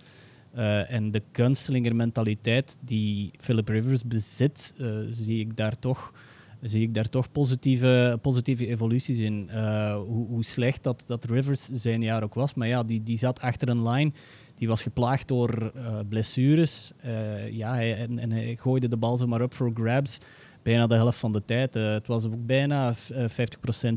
en 0.87 1.11
de 1.11 1.21
kunstelinger 1.31 1.95
mentaliteit 1.95 2.77
die 2.81 3.31
Philip 3.39 3.67
Rivers 3.67 4.03
bezit, 4.03 4.73
zie 5.11 5.39
ik 5.39 5.57
daar 5.57 5.79
toch 5.79 6.13
zie 6.61 6.81
ik 6.81 6.93
daar 6.93 7.09
toch 7.09 7.31
positieve, 7.31 8.19
positieve 8.21 8.67
evoluties 8.67 9.17
in. 9.17 9.49
hoe, 9.95 10.27
hoe, 10.27 10.43
slecht 10.43 10.83
dat, 10.83 11.03
dat 11.07 11.25
Rivers 11.25 11.69
zijn 11.71 12.01
jaar 12.01 12.23
ook 12.23 12.33
was. 12.33 12.53
Maar 12.53 12.67
ja, 12.67 12.83
die, 12.83 13.03
die 13.03 13.17
zat 13.17 13.41
achter 13.41 13.69
een 13.69 13.89
line 13.89 14.11
die 14.55 14.67
was 14.67 14.83
geplaagd 14.83 15.27
door 15.27 15.71
uh, 15.75 15.99
blessures. 16.09 16.91
Uh, 17.05 17.49
ja, 17.49 17.73
hij, 17.73 17.97
en, 17.97 18.19
en, 18.19 18.31
hij 18.31 18.55
gooide 18.55 18.87
de 18.87 18.97
bal 18.97 19.17
zomaar 19.17 19.41
op 19.41 19.53
voor 19.53 19.71
grabs. 19.73 20.17
Bijna 20.61 20.87
de 20.87 20.95
helft 20.95 21.19
van 21.19 21.31
de 21.31 21.45
tijd. 21.45 21.75
Uh, 21.75 21.91
het 21.91 22.07
was 22.07 22.25
ook 22.25 22.45
bijna 22.45 22.93
50% 22.95 22.97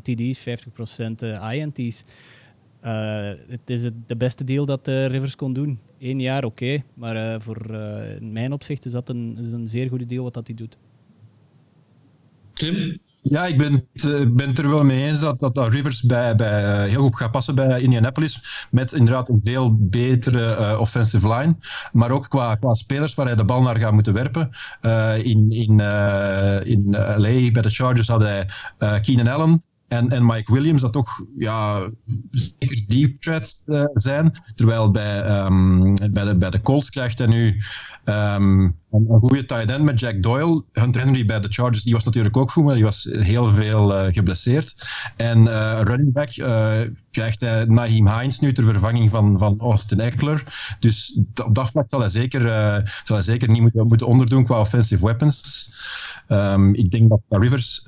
TD's, 0.02 0.40
50% 0.40 0.42
INT's. 1.52 2.04
het 3.48 3.70
is 3.70 3.82
het, 3.82 3.94
de 4.06 4.16
beste 4.16 4.44
deal 4.44 4.66
dat 4.66 4.86
Rivers 4.86 5.36
kon 5.36 5.52
doen. 5.52 5.78
Eén 5.98 6.20
jaar, 6.20 6.44
oké. 6.44 6.82
Maar 6.94 7.40
voor 7.40 7.74
in 8.20 8.32
mijn 8.32 8.52
opzicht 8.52 8.84
is 8.84 8.92
dat 8.92 9.08
een, 9.08 9.38
is 9.38 9.52
een 9.52 9.68
zeer 9.68 9.88
goede 9.88 10.06
deal 10.06 10.24
wat 10.24 10.34
dat 10.34 10.46
hij 10.46 10.56
doet. 10.56 10.76
Tim? 12.52 12.98
Ja, 13.28 13.46
ik 13.46 13.58
ben, 13.58 13.88
uh, 13.92 14.26
ben 14.28 14.48
het 14.48 14.58
er 14.58 14.70
wel 14.70 14.84
mee 14.84 15.08
eens 15.08 15.20
dat, 15.20 15.40
dat, 15.40 15.68
Rivers 15.68 16.02
bij, 16.02 16.36
bij, 16.36 16.84
uh, 16.84 16.90
heel 16.90 17.02
goed 17.02 17.16
gaat 17.16 17.30
passen 17.30 17.54
bij 17.54 17.80
Indianapolis. 17.80 18.66
Met 18.70 18.92
inderdaad 18.92 19.28
een 19.28 19.40
veel 19.44 19.76
betere 19.78 20.56
uh, 20.58 20.80
offensive 20.80 21.28
line. 21.28 21.56
Maar 21.92 22.10
ook 22.10 22.28
qua, 22.28 22.54
qua 22.54 22.74
spelers 22.74 23.14
waar 23.14 23.26
hij 23.26 23.36
de 23.36 23.44
bal 23.44 23.62
naar 23.62 23.78
gaat 23.78 23.92
moeten 23.92 24.12
werpen. 24.12 24.50
in 25.24 25.50
in, 25.50 25.80
in 26.66 26.90
LA 26.90 27.50
bij 27.50 27.62
de 27.62 27.70
Chargers 27.70 28.08
had 28.08 28.20
hij 28.20 28.46
Keenan 29.00 29.28
Allen. 29.28 29.62
En, 29.88 30.08
en 30.08 30.26
Mike 30.26 30.52
Williams, 30.52 30.80
dat 30.80 30.92
toch 30.92 31.24
ja, 31.38 31.88
zeker 32.30 32.84
deep 32.86 33.20
threats 33.20 33.62
zijn. 33.94 34.42
Terwijl 34.54 34.90
bij, 34.90 35.44
um, 35.44 35.94
bij, 36.12 36.24
de, 36.24 36.36
bij 36.36 36.50
de 36.50 36.60
Colts 36.60 36.90
krijgt 36.90 37.18
hij 37.18 37.26
nu 37.26 37.60
Um, 38.08 38.76
een, 38.90 39.06
goede 39.08 39.44
tight 39.44 39.70
end 39.70 39.84
met 39.84 40.00
Jack 40.00 40.22
Doyle. 40.22 40.64
Hunter 40.72 41.02
Henry 41.02 41.24
bij 41.24 41.40
de 41.40 41.48
Chargers, 41.48 41.82
die 41.82 41.92
was 41.92 42.04
natuurlijk 42.04 42.36
ook 42.36 42.50
goed, 42.50 42.64
maar 42.64 42.74
die 42.74 42.84
was 42.84 43.08
heel 43.10 43.52
veel 43.52 43.92
uh, 43.92 44.12
geblesseerd. 44.12 44.88
En 45.16 45.38
uh, 45.38 45.80
running 45.82 46.12
back 46.12 46.30
krijgt 47.10 47.40
hij 47.40 47.64
Naheem 47.64 48.08
Hines 48.08 48.40
nu 48.40 48.52
ter 48.52 48.64
vervanging 48.64 49.10
van, 49.10 49.38
van 49.38 49.60
Austin 49.60 50.00
Eckler. 50.00 50.74
Dus 50.80 51.20
op 51.44 51.54
dat 51.54 51.70
vlak 51.70 51.88
zal 51.88 52.00
hij 52.00 52.08
zeker, 52.08 52.42
zal 53.04 53.22
zeker 53.22 53.48
niet 53.48 53.60
moeten, 53.60 53.86
moeten 53.86 54.06
onderdoen 54.06 54.44
qua 54.44 54.60
offensive 54.60 55.04
weapons. 55.04 55.74
Um, 56.28 56.74
ik 56.74 56.90
denk 56.90 57.08
dat 57.08 57.20
Rivers, 57.28 57.84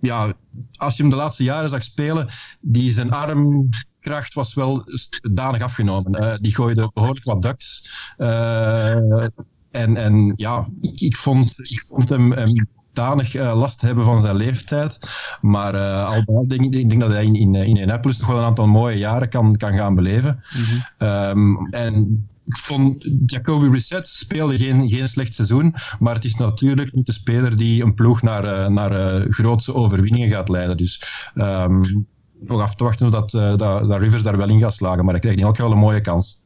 ja, 0.00 0.32
als 0.76 0.96
je 0.96 1.02
hem 1.02 1.10
de 1.10 1.16
laatste 1.16 1.29
jaren 1.36 1.70
zag 1.70 1.82
spelen, 1.82 2.28
die 2.60 2.92
zijn 2.92 3.12
arm 3.12 3.68
kracht 4.00 4.34
was 4.34 4.54
wel 4.54 4.84
danig 5.32 5.62
afgenomen. 5.62 6.22
Uh, 6.22 6.32
die 6.36 6.54
gooide 6.54 6.90
behoorlijk 6.94 7.24
wat 7.24 7.42
ducks. 7.42 7.90
Uh, 8.18 9.24
en, 9.70 9.96
en 9.96 10.32
ja, 10.36 10.68
ik, 10.80 11.00
ik, 11.00 11.16
vond, 11.16 11.58
ik 11.70 11.80
vond 11.80 12.08
hem, 12.08 12.32
hem 12.32 12.68
danig 12.92 13.34
uh, 13.34 13.58
last 13.58 13.80
hebben 13.80 14.04
van 14.04 14.20
zijn 14.20 14.36
leeftijd. 14.36 14.98
Maar 15.40 15.74
uh, 15.74 16.14
al 16.26 16.48
denk 16.48 16.74
ik 16.74 16.88
denk 16.88 17.00
dat 17.00 17.10
hij 17.10 17.24
in, 17.24 17.34
in, 17.34 17.54
in 17.54 17.66
Indianapolis 17.66 18.18
nog 18.18 18.28
wel 18.28 18.38
een 18.38 18.44
aantal 18.44 18.66
mooie 18.66 18.98
jaren 18.98 19.28
kan, 19.28 19.56
kan 19.56 19.76
gaan 19.76 19.94
beleven. 19.94 20.44
Mm 20.56 20.62
-hmm. 20.62 21.08
um, 21.08 21.66
en 21.70 22.28
vond 22.46 23.08
Jacoby 23.26 23.68
Reset 23.68 24.08
speelde 24.08 24.56
geen, 24.58 25.08
slecht 25.08 25.34
seizoen, 25.34 25.74
maar 25.98 26.14
het 26.14 26.24
is 26.24 26.34
natuurlijk 26.34 26.94
niet 26.94 27.06
de 27.06 27.12
speler 27.12 27.56
die 27.56 27.82
een 27.82 27.94
ploeg 27.94 28.22
naar, 28.22 28.72
naar 28.72 29.22
grootse 29.32 29.74
overwinningen 29.74 30.30
gaat 30.30 30.48
leiden. 30.48 30.76
Dus 30.76 31.02
um, 31.34 32.06
nog 32.40 32.60
af 32.60 32.74
te 32.74 32.84
wachten 32.84 33.10
dat, 33.10 33.34
uh, 33.34 33.56
dat, 33.56 33.88
dat, 33.88 34.00
Rivers 34.00 34.22
daar 34.22 34.36
wel 34.36 34.48
in 34.48 34.60
gaat 34.60 34.74
slagen. 34.74 35.04
Maar 35.04 35.12
hij 35.12 35.20
krijgt 35.20 35.38
in 35.38 35.44
elk 35.44 35.56
geval 35.56 35.72
een 35.72 35.78
mooie 35.78 36.00
kans. 36.00 36.42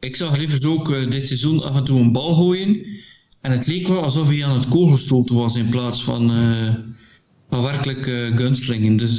Ik 0.00 0.16
zag 0.16 0.36
Rivers 0.36 0.64
ook 0.64 0.90
uh, 0.90 1.10
dit 1.10 1.26
seizoen 1.26 1.62
af 1.62 1.76
en 1.76 1.84
toe 1.84 2.00
een 2.00 2.12
bal 2.12 2.34
gooien. 2.34 2.86
En 3.40 3.52
het 3.52 3.66
leek 3.66 3.88
wel 3.88 4.02
alsof 4.02 4.28
hij 4.28 4.44
aan 4.44 4.58
het 4.58 4.68
kogelstoten 4.68 5.34
was 5.34 5.56
in 5.56 5.68
plaats 5.68 6.04
van 6.04 6.38
uh, 6.38 6.74
van 7.50 7.62
werkelijk 7.62 8.04
gunslingen. 8.40 8.96
Dus 8.96 9.18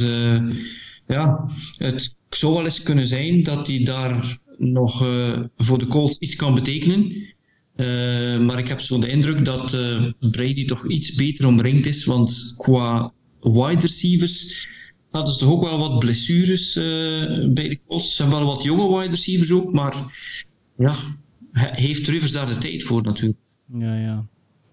ja, 1.08 1.50
het 1.78 2.16
zou 2.30 2.54
wel 2.54 2.64
eens 2.64 2.84
kunnen 2.84 3.08
zijn 3.08 3.44
dat 3.44 3.68
hij 3.68 3.84
daar 3.84 4.38
nog 4.58 4.98
voor 5.58 5.80
de 5.80 5.88
Colts 5.88 6.18
iets 6.18 6.36
kan 6.36 6.56
betekenen. 6.56 7.12
maar 8.46 8.60
ik 8.60 8.68
heb 8.68 8.80
zo 8.80 9.00
de 9.00 9.08
indruk 9.08 9.46
dat 9.46 9.78
Brady 10.20 10.66
toch 10.66 10.88
iets 10.88 11.16
beter 11.16 11.48
omringd 11.48 11.86
is, 11.86 12.06
want 12.06 12.54
qua 12.58 13.14
wide 13.42 13.82
receivers 13.82 14.68
hadden 15.10 15.34
ze 15.34 15.40
toch 15.40 15.50
ook 15.50 15.64
wel 15.64 15.78
wat 15.78 16.00
blessures 16.00 16.74
bij 17.54 17.70
de 17.70 17.80
Colts. 17.88 18.16
Ze 18.16 18.22
hebben 18.22 18.40
wel 18.40 18.56
wat 18.56 18.64
jonge 18.64 18.98
wide 18.98 19.12
receivers 19.12 19.52
ook, 19.52 19.74
maar 19.74 20.14
ja, 20.78 20.96
heeft 21.56 22.08
Rivers 22.08 22.32
daar 22.32 22.48
de 22.48 22.58
tijd 22.58 22.84
voor 22.84 23.02
natuurlijk. 23.02 23.40
Ja, 23.74 23.96
ja. 23.96 24.26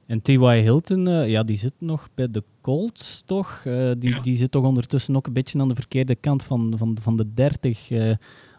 En 0.07 0.23
T.Y. 0.23 0.61
Hilton, 0.63 1.09
uh, 1.09 1.29
ja, 1.29 1.43
die 1.43 1.57
zit 1.57 1.75
nog 1.79 2.09
bij 2.15 2.31
de 2.31 2.43
Colts, 2.61 3.23
toch? 3.27 3.63
Uh, 3.67 3.91
die, 3.99 4.21
die 4.21 4.37
zit 4.37 4.51
toch 4.51 4.65
ondertussen 4.65 5.17
ook 5.17 5.27
een 5.27 5.33
beetje 5.33 5.61
aan 5.61 5.69
de 5.69 5.75
verkeerde 5.75 6.15
kant 6.15 6.43
van, 6.43 6.75
van, 6.77 6.97
van 7.01 7.17
de 7.17 7.33
30. 7.35 7.91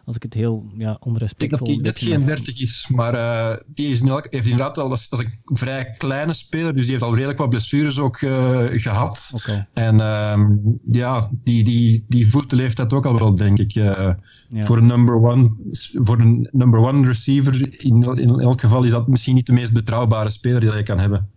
Als 0.04 0.16
ik 0.16 0.22
het 0.22 0.34
heel 0.34 0.72
ja, 0.76 0.96
onrespectvol... 1.00 1.68
Ik 1.68 1.72
denk 1.72 1.84
dat 1.84 2.00
hij 2.00 2.08
net 2.08 2.18
geen 2.18 2.26
30 2.36 2.60
is, 2.60 2.86
maar 2.88 3.14
uh, 3.14 3.56
die 3.66 3.88
is 3.88 4.00
heeft 4.00 4.32
inderdaad 4.32 4.78
al, 4.78 4.88
dat 4.88 4.98
is, 4.98 5.08
een 5.10 5.56
vrij 5.56 5.92
kleine 5.98 6.32
speler, 6.32 6.74
dus 6.74 6.82
die 6.82 6.90
heeft 6.90 7.02
al 7.02 7.14
redelijk 7.14 7.38
wat 7.38 7.48
blessures 7.48 7.98
ook 7.98 8.20
uh, 8.20 8.66
gehad. 8.70 9.30
Okay. 9.34 9.66
En 9.72 9.94
uh, 9.94 10.46
ja, 10.84 11.30
die, 11.32 11.64
die, 11.64 12.04
die 12.08 12.28
voelt 12.28 12.50
de 12.50 12.56
leeftijd 12.56 12.92
ook 12.92 13.06
al 13.06 13.18
wel, 13.18 13.34
denk 13.34 13.58
ik. 13.58 13.74
Uh, 13.74 13.84
ja. 13.84 14.16
Voor 14.64 14.76
een 14.76 14.86
number 14.86 15.14
one, 15.14 15.50
voor 15.92 16.18
een 16.18 16.48
number 16.52 16.80
one 16.80 17.06
receiver, 17.06 17.82
in, 17.84 18.02
in 18.02 18.40
elk 18.40 18.60
geval 18.60 18.84
is 18.84 18.90
dat 18.90 19.08
misschien 19.08 19.34
niet 19.34 19.46
de 19.46 19.52
meest 19.52 19.72
betrouwbare 19.72 20.30
speler 20.30 20.60
die 20.60 20.72
je 20.72 20.82
kan 20.82 20.98
hebben. 20.98 21.28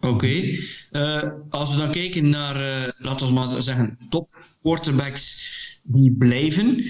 Oké. 0.00 0.08
Okay. 0.08 0.60
als 1.50 1.70
we 1.70 1.76
dan 1.76 1.90
kijken 1.90 2.28
naar, 2.28 2.56
laten 2.98 3.26
we 3.26 3.32
maar 3.32 3.62
zeggen, 3.62 3.98
top 4.08 4.30
quarterbacks 4.62 5.60
die 5.82 6.16
blijven. 6.16 6.78
Uh, 6.78 6.84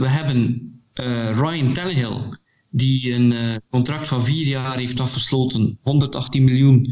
we 0.00 0.08
hebben 0.08 0.70
uh, 1.00 1.30
Ryan 1.30 1.72
Tannehill, 1.72 2.38
die 2.70 3.12
een 3.12 3.32
uh, 3.32 3.54
contract 3.70 4.08
van 4.08 4.24
vier 4.24 4.46
jaar 4.46 4.78
heeft 4.78 5.00
afgesloten, 5.00 5.78
118 5.82 6.44
miljoen, 6.44 6.88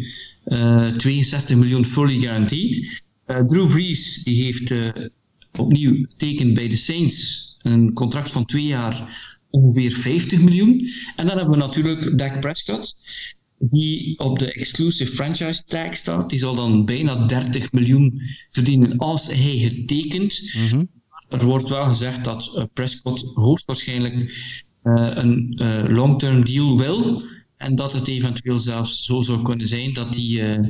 62 0.97 1.57
miljoen 1.57 1.85
fully 1.85 2.21
guaranteed. 2.21 3.03
Drew 3.47 3.69
Brees, 3.69 4.23
die 4.23 4.43
heeft 4.45 4.75
opnieuw 5.59 6.05
getekend 6.09 6.55
bij 6.55 6.69
de 6.69 6.77
Saints, 6.77 7.47
een 7.63 7.93
contract 7.93 8.31
van 8.31 8.47
twee 8.47 8.67
jaar, 8.67 9.19
ongeveer 9.51 9.93
50 9.93 10.41
miljoen. 10.41 10.89
En 11.17 11.27
dan 11.27 11.37
hebben 11.37 11.59
we 11.59 11.65
natuurlijk 11.65 12.19
Dak 12.19 12.41
Prescott, 12.41 12.97
die 13.59 14.19
op 14.19 14.39
de 14.39 14.53
exclusive 14.53 15.13
franchise 15.13 15.65
tag 15.65 15.97
staat. 15.97 16.31
Die 16.31 16.39
zal 16.39 16.55
dan 16.55 16.85
bijna 16.85 17.27
30 17.27 17.73
miljoen 17.73 18.23
verdienen 18.51 18.99
als 18.99 19.27
hij 19.27 19.59
getekend. 19.59 20.55
Mm 20.71 20.89
Er 21.29 21.45
wordt 21.45 21.69
wel 21.69 21.87
gezegd 21.87 22.25
dat 22.25 22.53
uh, 22.57 22.65
Prescott 22.73 23.31
hoogstwaarschijnlijk 23.35 24.15
uh, 24.85 25.11
een 25.15 25.59
uh, 25.63 25.85
long-term 25.89 26.45
deal 26.45 26.79
wil. 26.79 27.23
En 27.57 27.75
dat 27.75 27.93
het 27.93 28.09
eventueel 28.09 28.59
zelfs 28.59 29.05
zo 29.05 29.21
zou 29.21 29.43
kunnen 29.43 29.67
zijn 29.67 29.93
dat 29.93 30.17
hij, 30.17 30.61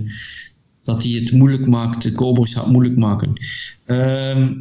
dat 0.82 1.02
hij 1.02 1.12
het 1.12 1.32
moeilijk 1.32 1.66
maakt, 1.66 2.02
de 2.02 2.12
Cowboys 2.12 2.54
gaat 2.54 2.70
moeilijk 2.70 2.96
maken. 2.96 3.32
Ehm, 3.84 4.54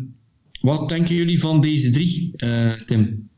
wat 0.61 0.89
denken 0.89 1.15
jullie 1.15 1.39
van 1.39 1.61
deze 1.61 1.89
drie, 1.89 2.31
Tim? 2.85 3.29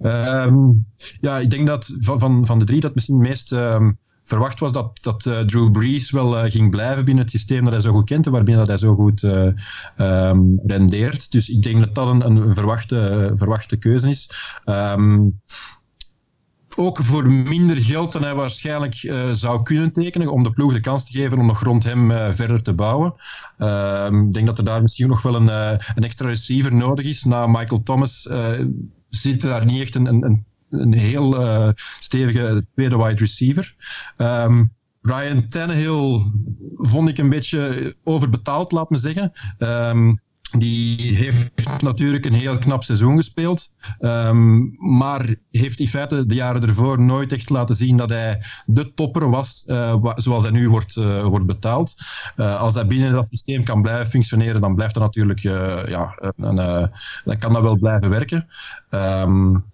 Um, 0.00 0.86
ja, 1.20 1.38
ik 1.38 1.50
denk 1.50 1.66
dat 1.66 1.92
van, 1.98 2.18
van, 2.18 2.46
van 2.46 2.58
de 2.58 2.64
drie 2.64 2.80
dat 2.80 2.94
misschien 2.94 3.18
het 3.18 3.28
meest 3.28 3.52
um, 3.52 3.98
verwacht 4.22 4.60
was 4.60 4.72
dat, 4.72 4.98
dat 5.02 5.24
uh, 5.24 5.38
Drew 5.38 5.70
Brees 5.70 6.10
wel 6.10 6.44
uh, 6.44 6.50
ging 6.50 6.70
blijven 6.70 7.04
binnen 7.04 7.22
het 7.24 7.32
systeem 7.32 7.64
dat 7.64 7.72
hij 7.72 7.82
zo 7.82 7.92
goed 7.92 8.04
kent 8.04 8.26
en 8.26 8.32
waarbinnen 8.32 8.66
hij 8.66 8.76
zo 8.76 8.94
goed 8.94 9.22
uh, 9.22 9.48
um, 9.98 10.58
rendeert. 10.62 11.32
Dus 11.32 11.48
ik 11.48 11.62
denk 11.62 11.78
dat 11.78 11.94
dat 11.94 12.08
een, 12.08 12.26
een 12.26 12.54
verwachte, 12.54 13.32
verwachte 13.34 13.76
keuze 13.76 14.08
is. 14.08 14.30
ook 16.76 16.98
voor 17.02 17.32
minder 17.32 17.76
geld 17.76 18.12
dan 18.12 18.22
hij 18.22 18.34
waarschijnlijk 18.34 18.94
zou 19.32 19.62
kunnen 19.62 19.92
tekenen, 19.92 20.32
om 20.32 20.42
de 20.42 20.50
ploeg 20.50 20.72
de 20.72 20.80
kans 20.80 21.04
te 21.04 21.18
geven 21.18 21.38
om 21.38 21.46
nog 21.46 21.62
rond 21.62 21.84
hem 21.84 22.10
verder 22.34 22.62
te 22.62 22.74
bouwen. 22.74 23.14
Ik 24.26 24.32
denk 24.32 24.46
dat 24.46 24.58
er 24.58 24.64
daar 24.64 24.82
misschien 24.82 25.08
nog 25.08 25.22
wel 25.22 25.34
een, 25.34 25.48
een 25.94 26.04
extra 26.04 26.28
receiver 26.28 26.74
nodig 26.74 27.06
is. 27.06 27.24
Na 27.24 27.46
Michael 27.46 27.82
Thomas 27.82 28.28
zit 29.16 29.40
daar 29.40 29.64
niet 29.64 29.80
echt 29.80 29.94
een, 29.94 30.06
een, 30.06 30.44
een 30.70 30.92
heel 30.92 31.40
uh, 31.40 31.68
stevige 31.98 32.66
tweede 32.74 32.96
wide 32.96 33.20
receiver. 33.20 33.74
Um, 34.16 34.74
Ryan 35.02 35.48
Tannehill 35.48 36.26
vond 36.76 37.08
ik 37.08 37.18
een 37.18 37.28
beetje 37.28 37.94
overbetaald, 38.04 38.72
laat 38.72 38.90
me 38.90 38.98
zeggen. 38.98 39.32
Um, 39.58 40.20
die 40.58 41.16
heeft 41.16 41.82
natuurlijk 41.82 42.24
een 42.24 42.32
heel 42.32 42.58
knap 42.58 42.84
seizoen 42.84 43.16
gespeeld, 43.16 43.72
um, 44.00 44.76
maar 44.78 45.34
heeft 45.50 45.80
in 45.80 45.88
feite 45.88 46.26
de 46.26 46.34
jaren 46.34 46.62
ervoor 46.62 47.00
nooit 47.00 47.32
echt 47.32 47.50
laten 47.50 47.76
zien 47.76 47.96
dat 47.96 48.10
hij 48.10 48.42
de 48.66 48.94
topper 48.94 49.30
was 49.30 49.64
uh, 49.66 50.04
zoals 50.14 50.42
hij 50.42 50.52
nu 50.52 50.68
wordt, 50.68 50.96
uh, 50.96 51.24
wordt 51.24 51.46
betaald. 51.46 51.94
Uh, 52.36 52.60
als 52.60 52.74
hij 52.74 52.86
binnen 52.86 53.12
dat 53.12 53.28
systeem 53.28 53.64
kan 53.64 53.82
blijven 53.82 54.06
functioneren, 54.06 54.60
dan 54.60 54.74
blijft 54.74 54.94
dat 54.94 55.02
natuurlijk, 55.02 55.40
ja, 55.40 56.32
een, 56.36 56.56
dan 57.24 57.38
kan 57.38 57.52
dat 57.52 57.62
wel 57.62 57.78
blijven 57.78 58.10
werken. 58.10 58.46
Um, 58.90 59.64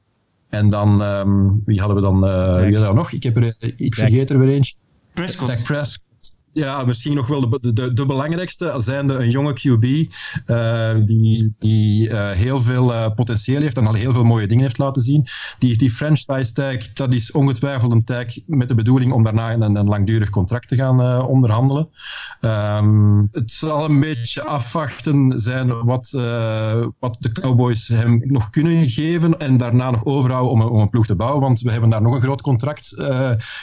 en 0.48 0.68
dan, 0.68 1.02
um, 1.02 1.62
wie 1.64 1.78
hadden 1.78 1.96
we 1.96 2.02
dan, 2.02 2.20
wie 2.64 2.76
hadden 2.76 2.88
we 2.88 2.94
nog? 2.94 3.12
Ik 3.12 3.22
heb 3.22 3.36
er, 3.36 3.54
ik 3.76 3.94
vergeet 3.94 4.30
er 4.30 4.38
weer 4.38 4.54
eentje. 4.54 4.74
Prescott. 5.14 5.62
Prescott 5.62 6.11
ja, 6.52 6.84
misschien 6.84 7.14
nog 7.14 7.26
wel 7.26 7.50
de, 7.60 7.72
de, 7.72 7.92
de 7.92 8.06
belangrijkste, 8.06 8.74
zijnde 8.78 9.14
een 9.14 9.30
jonge 9.30 9.52
QB 9.52 10.12
eh, 10.46 10.94
die, 11.06 11.54
die 11.58 12.08
uh, 12.08 12.30
heel 12.30 12.60
veel 12.60 12.92
uh, 12.92 13.06
potentieel 13.14 13.60
heeft 13.60 13.76
en 13.76 13.86
al 13.86 13.94
heel 13.94 14.12
veel 14.12 14.24
mooie 14.24 14.46
dingen 14.46 14.64
heeft 14.64 14.78
laten 14.78 15.02
zien. 15.02 15.26
Die, 15.58 15.78
die 15.78 15.90
franchise 15.90 16.52
tag, 16.52 16.92
dat 16.92 17.12
is 17.12 17.32
ongetwijfeld 17.32 17.92
een 17.92 18.04
tag 18.04 18.26
met 18.46 18.68
de 18.68 18.74
bedoeling 18.74 19.12
om 19.12 19.22
daarna 19.22 19.52
een, 19.52 19.76
een 19.76 19.86
langdurig 19.86 20.30
contract 20.30 20.68
te 20.68 20.76
gaan 20.76 21.26
onderhandelen. 21.26 21.88
Um, 22.40 23.28
het 23.30 23.50
zal 23.50 23.84
een 23.84 24.00
beetje 24.00 24.42
afwachten 24.42 25.40
zijn 25.40 25.84
wat, 25.84 26.10
wat 26.98 27.16
de 27.20 27.32
Cowboys 27.32 27.88
hem 27.88 28.20
nog 28.24 28.50
kunnen 28.50 28.88
geven 28.88 29.38
en 29.38 29.56
daarna 29.56 29.90
nog 29.90 30.04
overhouden 30.04 30.52
om, 30.52 30.62
om 30.62 30.80
een 30.80 30.90
ploeg 30.90 31.06
te 31.06 31.16
bouwen, 31.16 31.40
want 31.40 31.60
we 31.60 31.70
hebben 31.70 31.90
daar 31.90 32.02
nog 32.02 32.14
een 32.14 32.22
groot 32.22 32.42
contract 32.42 32.94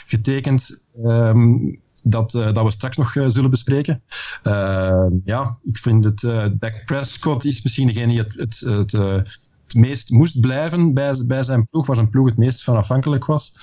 getekend. 0.06 0.82
Um, 1.04 1.80
dat, 2.02 2.34
uh, 2.34 2.52
dat 2.52 2.64
we 2.64 2.70
straks 2.70 2.96
nog 2.96 3.14
uh, 3.14 3.28
zullen 3.28 3.50
bespreken. 3.50 4.02
Uh, 4.44 5.06
ja, 5.24 5.56
ik 5.64 5.78
vind 5.78 6.04
het, 6.04 6.20
Dak 6.60 6.84
Prescott 6.84 7.44
is 7.44 7.62
misschien 7.62 7.86
degene 7.86 8.06
die 8.06 8.18
het, 8.18 8.34
het, 8.34 8.60
het, 8.60 8.92
het 8.92 9.74
meest 9.74 10.10
moest 10.10 10.40
blijven 10.40 10.94
bij, 10.94 11.14
bij 11.26 11.42
zijn 11.42 11.66
ploeg, 11.66 11.86
waar 11.86 11.96
zijn 11.96 12.10
ploeg 12.10 12.28
het 12.28 12.38
meest 12.38 12.64
van 12.64 12.76
afhankelijk 12.76 13.24
was. 13.24 13.54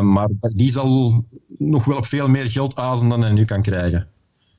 maar 0.00 0.28
die 0.40 0.70
zal 0.70 1.24
nog 1.58 1.84
wel 1.84 1.96
op 1.96 2.06
veel 2.06 2.28
meer 2.28 2.50
geld 2.50 2.76
azen 2.76 3.08
dan 3.08 3.22
hij 3.22 3.32
nu 3.32 3.44
kan 3.44 3.62
krijgen. 3.62 4.08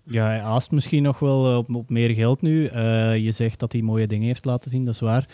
Ja, 0.03 0.25
hij 0.25 0.41
aast 0.41 0.71
misschien 0.71 1.03
nog 1.03 1.19
wel 1.19 1.57
op, 1.57 1.75
op 1.75 1.89
meer 1.89 2.09
geld 2.09 2.41
nu. 2.41 2.61
je 3.13 3.31
zegt 3.31 3.59
dat 3.59 3.71
hij 3.71 3.81
mooie 3.81 4.07
dingen 4.07 4.27
heeft 4.27 4.45
laten 4.45 4.71
zien, 4.71 4.85
dat 4.85 4.93
is 4.93 4.99
waar. 4.99 5.27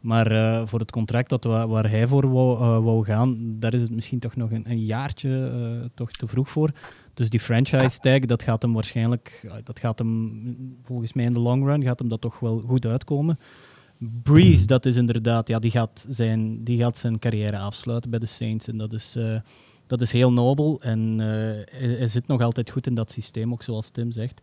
Maar 0.00 0.68
voor 0.68 0.78
het 0.78 0.90
contract 0.90 1.28
dat, 1.28 1.44
waar 1.44 1.90
hij 1.90 2.06
voor 2.06 2.32
wou, 2.32 2.80
wou, 2.82 3.04
gaan, 3.04 3.56
daar 3.58 3.74
is 3.74 3.80
het 3.80 3.90
misschien 3.90 4.18
toch 4.18 4.36
nog 4.36 4.50
een, 4.50 4.70
een 4.70 4.84
jaartje 4.84 5.90
toch 5.94 6.10
te 6.10 6.26
vroeg 6.26 6.50
voor. 6.50 6.72
Dus 7.14 7.30
die 7.30 7.40
franchise 7.40 7.98
tag, 7.98 8.18
dat 8.18 8.42
gaat 8.42 8.62
hem 8.62 8.72
waarschijnlijk, 8.72 9.52
dat 9.64 9.78
gaat 9.78 9.98
hem 9.98 10.76
volgens 10.82 11.12
mij 11.12 11.24
in 11.24 11.32
de 11.32 11.38
long 11.38 11.64
run, 11.64 11.82
gaat 11.82 11.98
hem 11.98 12.08
dat 12.08 12.20
toch 12.20 12.38
wel 12.38 12.60
goed 12.60 12.86
uitkomen. 12.86 13.38
Breeze, 14.22 14.66
dat 14.66 14.86
is 14.86 14.96
inderdaad, 14.96 15.48
ja, 15.48 15.58
die 15.58 15.70
gaat 15.70 16.06
zijn, 16.08 16.64
die 16.64 16.78
gaat 16.78 16.96
zijn 16.96 17.18
carrière 17.18 17.58
afsluiten 17.58 18.10
bij 18.10 18.18
de 18.18 18.26
Saints. 18.26 18.68
En 18.68 18.76
dat 18.76 18.92
is, 18.92 19.14
uh, 19.16 19.40
dat 19.86 20.00
is 20.00 20.12
heel 20.12 20.32
nobel. 20.32 20.80
En 20.80 21.12
uh, 21.12 21.26
hij, 21.70 21.88
hij, 21.88 22.08
zit 22.08 22.26
nog 22.26 22.40
altijd 22.40 22.70
goed 22.70 22.86
in 22.86 22.94
dat 22.94 23.10
systeem, 23.10 23.52
ook 23.52 23.62
zoals 23.62 23.90
Tim 23.90 24.10
zegt. 24.10 24.40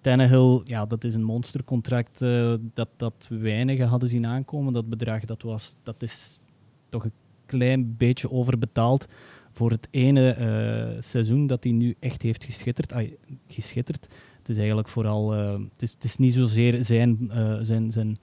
Tannehill, 0.00 0.60
ja, 0.64 0.86
dat 0.86 1.04
is 1.04 1.14
een 1.14 1.22
monstercontract 1.22 2.22
uh, 2.22 2.54
dat, 2.74 2.88
dat 2.96 3.26
weinigen 3.30 3.86
hadden 3.86 4.08
zien 4.08 4.26
aankomen. 4.26 4.72
Dat 4.72 4.88
bedrag, 4.88 5.24
dat, 5.24 5.42
was, 5.42 5.74
dat 5.82 6.02
is 6.02 6.40
toch 6.88 7.04
een 7.04 7.12
klein 7.46 7.96
beetje 7.96 8.30
overbetaald 8.30 9.06
voor 9.52 9.70
het 9.70 9.88
ene 9.90 10.36
uh, 10.38 11.00
seizoen 11.02 11.46
dat 11.46 11.64
hij 11.64 11.72
nu 11.72 11.94
echt 11.98 12.22
heeft 12.22 12.44
geschitterd. 12.44 12.92
Geschitterd. 13.48 14.08
Het 14.38 14.48
is 14.48 14.56
eigenlijk 14.56 14.88
vooral, 14.88 15.34
uh, 15.34 15.52
het, 15.52 15.82
is, 15.82 15.92
het 15.92 16.04
is 16.04 16.16
niet 16.16 16.32
zozeer 16.32 16.84
zijn, 16.84 17.30
uh, 17.32 17.58
zijn, 17.60 17.90
zijn 17.90 18.18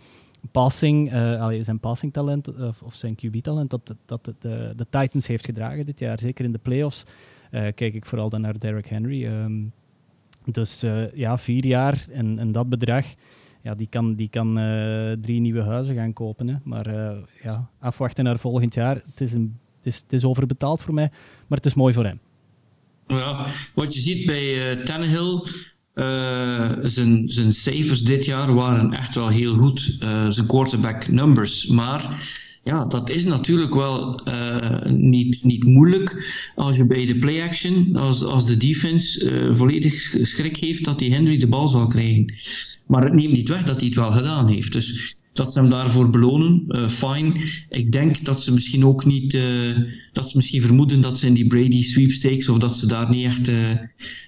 passing, 0.51 1.13
allee, 1.13 1.63
zijn 1.63 1.79
passingtalent 1.79 2.47
of 2.83 2.95
zijn 2.95 3.15
QB-talent 3.15 3.69
dat, 3.69 3.95
dat 4.05 4.25
de, 4.39 4.73
de 4.75 4.85
Titans 4.89 5.27
heeft 5.27 5.45
gedragen 5.45 5.85
dit 5.85 5.99
jaar. 5.99 6.19
Zeker 6.19 6.45
in 6.45 6.51
de 6.51 6.57
playoffs 6.57 7.03
kijk 7.51 7.79
ik 7.93 8.05
vooral 8.05 8.29
dan 8.29 8.41
naar 8.41 8.59
Derrick 8.59 8.87
Henry. 8.87 9.25
Um, 9.25 9.71
dus 10.45 10.83
ja, 11.13 11.37
vier 11.37 11.65
jaar 11.65 12.05
en, 12.11 12.39
en 12.39 12.51
dat 12.51 12.69
bedrag 12.69 13.05
ja, 13.61 13.75
die 13.75 13.87
kan, 13.87 14.15
die 14.15 14.29
kan 14.29 14.53
drie 15.21 15.39
nieuwe 15.39 15.63
huizen 15.63 15.95
gaan 15.95 16.13
kopen. 16.13 16.47
Hè. 16.47 16.55
Maar 16.63 16.93
ja, 17.43 17.67
afwachten 17.79 18.23
naar 18.23 18.39
volgend 18.39 18.73
jaar. 18.73 18.95
Het 18.95 19.21
is 19.21 19.33
een 19.33 19.57
het 19.95 20.13
is 20.13 20.23
overbetaald 20.23 20.81
voor 20.81 20.93
mij, 20.93 21.09
maar 21.47 21.57
het 21.57 21.65
is 21.65 21.73
mooi 21.73 21.93
voor 21.93 22.05
hem. 22.05 22.19
Ja, 23.07 23.45
wat 23.73 23.93
je 23.93 23.99
ziet 23.99 24.25
bij 24.25 24.77
uh, 24.77 24.83
Tannehill, 24.83 25.43
zijn, 26.83 27.29
zijn 27.29 27.53
cijfers 27.53 28.01
dit 28.01 28.25
jaar 28.25 28.53
waren 28.53 28.93
echt 28.93 29.15
wel 29.15 29.27
heel 29.27 29.55
goed. 29.55 29.97
zijn 30.29 30.47
quarterback 30.47 31.07
numbers. 31.07 31.67
Maar 31.67 32.29
ja, 32.63 32.85
dat 32.85 33.09
is 33.09 33.25
natuurlijk 33.25 33.73
wel 33.73 34.21
niet, 34.87 35.43
niet 35.43 35.63
moeilijk 35.63 36.33
als 36.55 36.77
je 36.77 36.85
bij 36.85 37.05
de 37.05 37.17
play-action, 37.17 37.95
als, 37.95 38.23
als 38.23 38.45
de 38.45 38.57
defense 38.57 39.49
volledig 39.53 39.93
schrik 40.21 40.57
heeft 40.57 40.85
dat 40.85 40.99
die 40.99 41.13
Henry 41.13 41.37
de 41.37 41.47
bal 41.47 41.67
zal 41.67 41.87
krijgen. 41.87 42.33
Maar 42.87 43.03
het 43.03 43.13
neemt 43.13 43.33
niet 43.33 43.49
weg 43.49 43.63
dat 43.63 43.79
hij 43.79 43.85
het 43.85 43.97
wel 43.97 44.11
gedaan 44.11 44.47
heeft. 44.47 44.73
Dus 44.73 45.17
dat 45.39 45.53
ze 45.53 45.59
hem 45.59 45.69
daarvoor 45.69 46.09
belonen, 46.09 46.63
uh, 46.67 46.87
fine. 46.87 47.41
Ik 47.69 47.91
denk 47.91 48.25
dat 48.25 48.41
ze 48.41 48.53
misschien 48.53 48.85
ook 48.85 49.05
niet, 49.05 49.33
uh, 49.33 49.43
dat 50.11 50.29
ze 50.29 50.35
misschien 50.35 50.61
vermoeden 50.61 51.01
dat 51.01 51.19
ze 51.19 51.27
in 51.27 51.33
die 51.33 51.47
Brady 51.47 51.83
sweepstakes 51.83 52.49
of 52.49 52.57
dat 52.57 52.77
ze 52.77 52.87
daar 52.87 53.09
niet 53.09 53.25
echt 53.25 53.49
uh, 53.49 53.75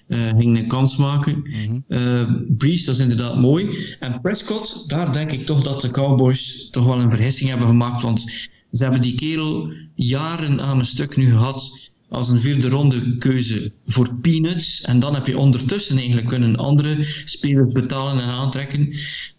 gingen 0.08 0.56
een 0.56 0.68
kans 0.68 0.96
maken. 0.98 1.44
-hmm. 1.44 2.46
Breeze, 2.58 2.86
dat 2.86 2.96
is 2.96 3.02
inderdaad 3.02 3.38
mooi. 3.38 3.70
En 4.00 4.22
Prescott, 4.22 4.90
daar 4.90 5.14
denk 5.14 5.32
ik 5.32 5.46
toch 5.46 5.62
dat 5.62 5.82
de 5.82 5.90
Cowboys 5.90 6.70
toch 6.70 6.86
wel 6.86 7.00
een 7.00 7.10
vergissing 7.10 7.50
hebben 7.50 7.68
gemaakt, 7.68 8.02
want 8.02 8.22
ze 8.72 8.84
hebben 8.84 9.02
die 9.02 9.16
kerel 9.16 9.72
jaren 9.96 10.62
aan 10.62 10.80
een 10.80 10.86
stuk 10.86 11.18
nu 11.18 11.30
gehad 11.30 11.90
als 12.12 12.30
een 12.30 12.42
vierde 12.42 12.70
ronde 12.70 13.18
keuze 13.18 13.72
voor 13.88 14.16
peanuts. 14.22 14.82
En 14.82 15.00
dan 15.00 15.14
heb 15.14 15.28
je 15.28 15.38
ondertussen 15.38 15.98
eigenlijk 15.98 16.28
kunnen 16.28 16.56
andere 16.56 16.98
spelers 17.26 17.72
betalen 17.72 18.24
en 18.24 18.30
aantrekken. 18.30 18.94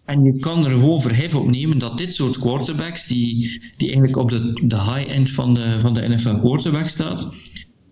En 0.04 0.24
je 0.24 0.38
kan 0.38 0.64
er 0.64 0.70
gewoon 0.70 1.00
verhef 1.00 1.34
op 1.34 1.48
nemen 1.48 1.78
dat 1.78 1.98
dit 1.98 2.14
soort 2.14 2.38
quarterbacks, 2.38 3.06
die, 3.06 3.60
die 3.76 3.86
eigenlijk 3.86 4.16
op 4.16 4.30
de, 4.30 4.60
de 4.64 4.80
high-end 4.82 5.30
van 5.30 5.54
de, 5.54 5.76
van 5.80 5.94
de 5.94 6.08
NFL 6.08 6.38
quarterback 6.38 6.88
staat, 6.88 7.28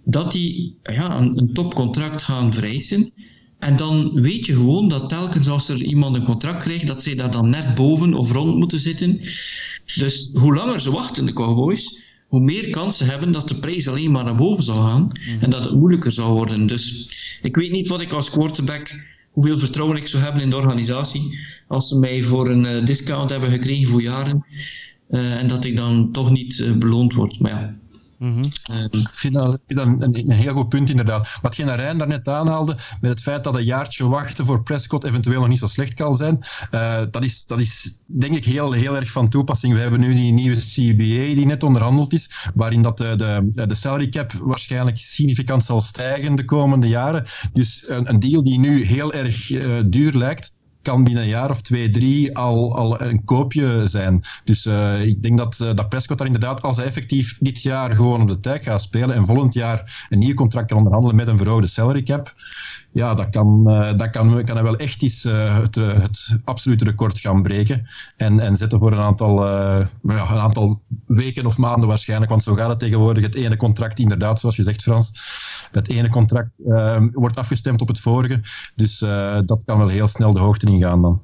dat 0.04 0.32
die 0.32 0.76
ja, 0.82 1.18
een, 1.18 1.38
een 1.38 1.52
topcontract 1.52 2.22
gaan 2.22 2.52
vereisen. 2.52 3.12
En 3.58 3.76
dan 3.76 4.20
weet 4.20 4.46
je 4.46 4.54
gewoon 4.54 4.88
dat 4.88 5.08
telkens 5.08 5.48
als 5.48 5.68
er 5.68 5.82
iemand 5.82 6.16
een 6.16 6.24
contract 6.24 6.62
krijgt, 6.62 6.86
dat 6.86 7.02
zij 7.02 7.14
daar 7.14 7.30
dan 7.30 7.48
net 7.48 7.74
boven 7.74 8.14
of 8.14 8.32
rond 8.32 8.56
moeten 8.56 8.78
zitten. 8.78 9.18
Dus 9.94 10.32
hoe 10.32 10.54
langer 10.54 10.80
ze 10.80 10.90
wachten, 10.90 11.26
de 11.26 11.32
Cowboys, 11.32 11.98
hoe 12.26 12.40
meer 12.40 12.70
kansen 12.70 13.06
hebben 13.06 13.32
dat 13.32 13.48
de 13.48 13.58
prijs 13.58 13.88
alleen 13.88 14.10
maar 14.10 14.24
naar 14.24 14.36
boven 14.36 14.64
zal 14.64 14.80
gaan 14.80 15.02
mhm. 15.06 15.44
en 15.44 15.50
dat 15.50 15.64
het 15.64 15.74
moeilijker 15.74 16.12
zal 16.12 16.32
worden. 16.32 16.66
Dus 16.66 17.08
ik 17.42 17.56
weet 17.56 17.70
niet 17.70 17.88
wat 17.88 18.00
ik 18.00 18.12
als 18.12 18.30
quarterback, 18.30 19.00
hoeveel 19.30 19.58
vertrouwen 19.58 19.96
ik 19.96 20.06
zou 20.06 20.22
hebben 20.22 20.42
in 20.42 20.50
de 20.50 20.56
organisatie, 20.56 21.38
als 21.68 21.88
ze 21.88 21.98
mij 21.98 22.22
voor 22.22 22.50
een 22.50 22.64
uh, 22.64 22.84
discount 22.84 23.30
hebben 23.30 23.50
gekregen 23.50 23.88
voor 23.88 24.02
jaren 24.02 24.44
uh, 25.10 25.34
en 25.34 25.48
dat 25.48 25.64
ik 25.64 25.76
dan 25.76 26.12
toch 26.12 26.30
niet 26.30 26.58
uh, 26.58 26.76
beloond 26.76 27.14
word. 27.14 27.40
Maar 27.40 27.50
ja, 27.50 27.74
Mm 28.20 28.42
ik 28.90 29.10
vind 29.10 29.34
dat, 29.34 29.60
een, 29.66 30.30
heel 30.30 30.54
goed 30.54 30.68
punt, 30.68 30.90
inderdaad. 30.90 31.38
Wat 31.42 31.54
Rijn 31.54 31.98
daarnet 31.98 32.28
aanhaalde, 32.28 32.76
met 33.00 33.10
het 33.10 33.22
feit 33.22 33.44
dat 33.44 33.56
een 33.56 33.64
jaartje 33.64 34.08
wachten 34.08 34.46
voor 34.46 34.62
Prescott 34.62 35.04
eventueel 35.04 35.40
nog 35.40 35.48
niet 35.48 35.58
zo 35.58 35.66
slecht 35.66 35.94
kan 35.94 36.16
zijn, 36.16 36.38
uh, 36.70 37.02
dat, 37.10 37.24
is, 37.24 37.46
dat 37.46 37.58
is 37.58 38.00
denk 38.06 38.34
ik 38.34 38.44
heel, 38.44 38.72
heel 38.72 38.96
erg 38.96 39.10
van 39.10 39.28
toepassing. 39.28 39.74
We 39.74 39.80
hebben 39.80 40.00
nu 40.00 40.14
die 40.14 40.32
nieuwe 40.32 40.56
CBA 40.56 41.34
die 41.34 41.46
net 41.46 41.62
onderhandeld 41.62 42.12
is, 42.12 42.50
waarin 42.54 42.82
dat 42.82 42.98
de, 42.98 43.14
de, 43.16 43.66
de 43.66 43.74
salary 43.74 44.08
cap 44.08 44.32
waarschijnlijk 44.32 44.98
significant 44.98 45.64
zal 45.64 45.80
stijgen 45.80 46.34
de 46.34 46.44
komende 46.44 46.88
jaren. 46.88 47.24
Dus 47.52 47.84
een, 47.88 48.08
een 48.08 48.20
deal 48.20 48.42
die 48.42 48.58
nu 48.58 48.84
heel 48.84 49.12
erg 49.12 49.46
duur 49.86 50.12
lijkt, 50.12 50.52
kan 50.82 51.04
binnen 51.04 51.22
een 51.22 51.28
jaar 51.28 51.50
of 51.50 51.62
twee, 51.62 51.90
drie 51.90 52.36
al, 52.36 52.76
al 52.76 53.00
een 53.00 53.24
koopje 53.24 53.82
zijn. 53.86 54.22
Dus 54.44 54.66
uh, 54.66 55.06
ik 55.06 55.22
denk 55.22 55.38
dat, 55.38 55.58
uh, 55.62 55.74
dat 55.74 55.88
Prescott 55.88 56.18
daar 56.18 56.26
inderdaad, 56.26 56.62
als 56.62 56.76
hij 56.76 56.86
effectief 56.86 57.38
dit 57.40 57.62
jaar 57.62 57.94
gewoon 57.94 58.20
op 58.20 58.28
de 58.28 58.40
tijd 58.40 58.62
gaat 58.62 58.82
spelen 58.82 59.14
en 59.14 59.26
volgend 59.26 59.54
jaar 59.54 60.06
een 60.08 60.18
nieuw 60.18 60.34
contract 60.34 60.68
kan 60.68 60.76
onderhandelen 60.76 61.16
met 61.16 61.28
een 61.28 61.38
verhoogde 61.38 61.66
salary 61.66 62.02
cap, 62.02 62.34
ja, 62.92 63.14
dat 63.14 63.30
kan, 63.30 63.64
uh, 63.66 63.98
dat 63.98 64.10
kan, 64.10 64.44
kan 64.44 64.56
hij 64.56 64.64
wel 64.64 64.76
echt 64.76 65.02
eens 65.02 65.22
het, 65.22 65.74
het 65.74 66.38
absolute 66.44 66.84
record 66.84 67.20
gaan 67.20 67.42
breken 67.42 67.88
en, 68.16 68.40
en 68.40 68.56
zetten 68.56 68.78
voor 68.78 68.92
een 68.92 68.98
aantal, 68.98 69.46
ja, 69.46 69.88
een 70.02 70.38
aantal 70.38 70.80
weken 71.06 71.46
of 71.46 71.58
maanden 71.58 71.88
waarschijnlijk, 71.88 72.30
want 72.30 72.42
zo 72.42 72.54
gaat 72.54 72.68
het 72.68 72.78
tegenwoordig. 72.78 73.22
Het 73.22 73.34
ene 73.34 73.56
contract, 73.56 73.98
inderdaad, 73.98 74.40
zoals 74.40 74.56
je 74.56 74.62
zegt 74.62 74.82
Frans, 74.82 75.12
het 75.72 75.88
ene 75.88 76.08
contract 76.08 76.50
wordt 77.12 77.36
afgestemd 77.36 77.80
op 77.80 77.88
het 77.88 78.00
vorige, 78.00 78.40
dus 78.74 78.98
dat 79.46 79.62
kan 79.64 79.78
wel 79.78 79.88
heel 79.88 80.08
snel 80.08 80.32
de 80.32 80.40
hoogte 80.40 80.66
ingaan 80.66 81.02
dan? 81.02 81.20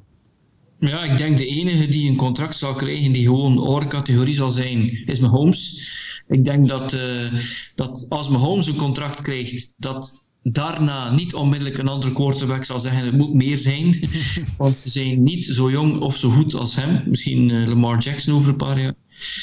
Ja, 0.78 1.02
ik 1.04 1.18
denk 1.18 1.38
de 1.38 1.46
enige 1.46 1.88
die 1.88 2.10
een 2.10 2.16
contract 2.16 2.56
zal 2.56 2.74
krijgen 2.74 3.12
die 3.12 3.24
gewoon 3.24 3.60
oorcategorie 3.60 4.34
zal 4.34 4.50
zijn, 4.50 5.06
is 5.06 5.20
Mahomes. 5.20 5.94
Ik 6.28 6.44
denk 6.44 6.68
dat, 6.68 6.94
uh, 6.94 7.40
dat 7.74 8.06
als 8.08 8.28
Mahomes 8.28 8.66
een 8.66 8.76
contract 8.76 9.20
krijgt, 9.20 9.74
dat 9.76 10.25
daarna 10.52 11.14
niet 11.14 11.34
onmiddellijk 11.34 11.78
een 11.78 11.88
andere 11.88 12.12
quarterback 12.12 12.64
zal 12.64 12.80
zeggen 12.80 13.04
het 13.04 13.16
moet 13.16 13.34
meer 13.34 13.58
zijn. 13.58 14.08
Want 14.58 14.78
ze 14.78 14.90
zijn 14.90 15.22
niet 15.22 15.46
zo 15.46 15.70
jong 15.70 16.00
of 16.00 16.16
zo 16.16 16.30
goed 16.30 16.54
als 16.54 16.76
hem. 16.76 17.02
Misschien 17.06 17.48
uh, 17.48 17.68
Lamar 17.68 17.98
Jackson 17.98 18.34
over 18.34 18.48
een 18.48 18.56
paar 18.56 18.80
jaar. 18.80 18.94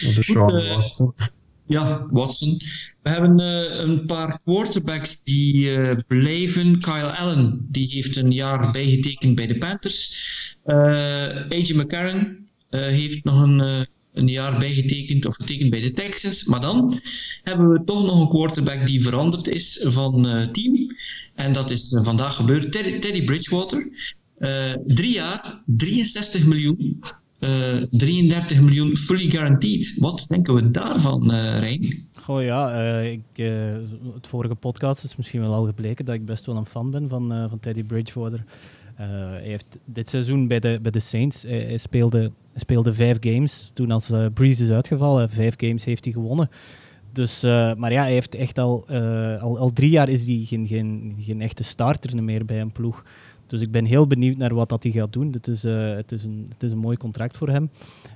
Of 0.08 0.24
Sean 0.24 0.56
uh, 0.56 0.76
Watson. 0.76 1.14
Ja, 1.68 2.08
Watson. 2.12 2.62
We 3.02 3.10
hebben 3.10 3.40
uh, 3.40 3.80
een 3.80 4.06
paar 4.06 4.40
quarterbacks 4.44 5.24
die 5.24 6.04
blijven. 6.04 6.80
Kyle 6.80 7.18
Allen, 7.18 7.68
die 7.70 7.88
heeft 7.88 8.16
een 8.16 8.32
jaar 8.32 8.72
bijgetekend 8.72 9.36
bij 9.36 9.48
de 9.48 9.58
Panthers. 9.58 10.58
AJ 11.50 11.74
McCarron 11.76 12.38
heeft 12.70 13.24
nog 13.24 13.42
een, 13.42 13.88
een 14.14 14.28
jaar 14.28 14.60
bijgetekend 14.60 15.26
of 15.26 15.36
getekend 15.36 15.70
bij 15.70 15.82
de 15.82 15.92
Texans. 15.92 16.44
Maar 16.44 16.62
dan 16.62 17.00
hebben 17.44 17.70
we 17.70 17.84
toch 17.84 18.06
nog 18.06 18.22
een 18.22 18.30
quarterback 18.30 18.88
die 18.88 19.04
veranderd 19.04 19.48
is 19.48 19.86
van 19.88 20.24
team. 20.52 20.86
En 21.36 21.52
dat 21.52 21.72
is 21.72 22.00
vandaag 22.04 22.36
gebeurd. 22.36 22.72
Teddy, 22.72 23.00
Teddy 23.00 23.24
Bridgewater. 23.24 23.88
drie 24.86 25.14
jaar, 25.14 25.62
63 25.66 26.46
miljoen. 26.46 27.02
33 27.90 28.58
eh, 28.58 28.64
miljoen 28.64 28.98
fully 28.98 29.30
guaranteed. 29.30 29.94
Wat 29.98 30.26
denken 30.28 30.54
we 30.54 30.72
daarvan, 30.72 31.32
uh, 31.32 31.60
Rijn? 31.60 32.08
Goh 32.14 32.44
ja, 32.44 32.82
uh, 33.02 33.12
ik, 33.12 33.22
het 34.14 34.28
vorige 34.28 34.56
podcast 34.56 35.04
is 35.04 35.16
misschien 35.16 35.42
wel 35.42 35.54
al 35.54 35.66
gebleken 35.66 36.06
dat 36.06 36.16
ik 36.16 36.26
best 36.26 36.46
wel 36.46 36.56
een 36.56 36.66
fan 36.66 36.92
ben 36.92 37.10
van, 37.10 37.48
van 37.50 37.60
Teddy 37.60 37.84
Bridgewater. 37.84 38.44
hij 38.96 39.42
heeft 39.44 39.78
dit 39.86 40.10
seizoen 40.10 40.48
bij 40.48 40.60
de, 40.60 40.80
bij 40.82 40.92
de 40.92 41.00
Saints, 41.00 41.46
speelde, 41.76 42.32
speelde 42.56 42.94
vijf 42.94 43.18
games 43.20 43.72
toen 43.74 43.92
als 43.92 44.12
Breeze 44.34 44.64
is 44.64 44.70
uitgevallen. 44.70 45.30
Vijf 45.30 45.54
games 45.58 45.86
heeft 45.86 46.04
hij 46.04 46.14
gewonnen. 46.14 46.50
Dus, 47.12 47.42
maar 47.78 47.92
ja, 47.92 48.02
hij 48.02 48.12
heeft 48.12 48.36
echt 48.36 48.58
al, 48.58 48.88
al, 49.40 49.58
al 49.58 49.74
drie 49.74 49.90
jaar 49.90 50.10
is 50.10 50.26
hij 50.26 50.44
geen, 50.46 50.68
geen, 50.68 51.16
geen 51.20 51.42
echte 51.42 51.64
starter 51.64 52.24
meer 52.24 52.46
bij 52.46 52.62
een 52.62 52.72
ploeg. 52.72 53.04
Dus 53.48 53.62
ik 53.62 53.72
ben 53.72 53.86
heel 53.86 54.08
benieuwd 54.08 54.38
naar 54.38 54.54
wat 54.54 54.70
dat 54.70 54.84
hij 54.84 54.92
gaat 54.92 55.14
doen. 55.14 55.32
Het 55.32 55.48
is, 55.48 55.66
uh, 55.66 55.96
het, 55.96 56.12
is 56.12 56.24
een, 56.24 56.46
het 56.50 56.64
is 56.64 56.72
een 56.72 56.78
mooi 56.78 56.98
contract 56.98 57.38
voor 57.38 57.50
hem. 57.50 57.70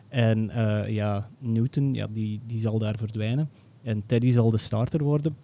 En 0.07 0.51
ja, 0.87 1.29
Newton, 1.39 1.93
ja, 1.93 2.07
die, 2.11 2.39
die 2.45 2.59
zal 2.59 2.79
daar 2.79 2.97
verdwijnen. 2.97 3.49
En 3.83 4.03
Teddy 4.05 4.31
zal 4.31 4.51
de 4.51 4.57
starter 4.57 5.03
worden. 5.03 5.35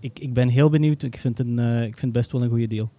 Ik, 0.00 0.18
ik 0.18 0.32
ben 0.32 0.48
heel 0.48 0.70
benieuwd. 0.70 1.02
Ik 1.02 1.16
vind, 1.16 1.38
een, 1.38 1.58
ik 1.82 1.98
vind 1.98 2.12
best 2.12 2.32
wel 2.32 2.42
een 2.42 2.48
goede 2.48 2.66
deal 2.66 2.90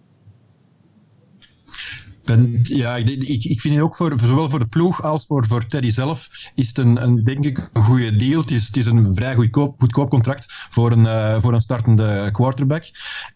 ja, 2.62 2.96
ik, 2.96 3.44
ik, 3.44 3.60
vind 3.60 3.74
het 3.74 3.82
ook 3.82 3.96
voor, 3.96 4.18
zowel 4.18 4.50
voor 4.50 4.58
de 4.58 4.66
ploeg 4.66 5.02
als 5.02 5.26
voor, 5.26 5.46
voor 5.46 5.66
Teddy 5.66 5.90
zelf 5.90 6.50
is 6.54 6.68
het 6.68 6.78
een, 6.78 7.24
denk 7.24 7.44
ik 7.44 7.70
een 7.72 7.82
goede 7.82 8.16
deal. 8.16 8.40
Het 8.40 8.50
is, 8.50 8.66
het 8.66 8.76
is 8.76 8.86
een 8.86 9.14
vrij 9.14 9.34
goedkoop, 9.34 9.78
goedkoop 9.78 10.10
contract 10.10 10.46
voor 10.48 10.92
een, 10.92 11.04
uh, 11.04 11.40
voor 11.40 11.52
een 11.52 11.60
startende 11.60 12.28
quarterback. 12.32 12.84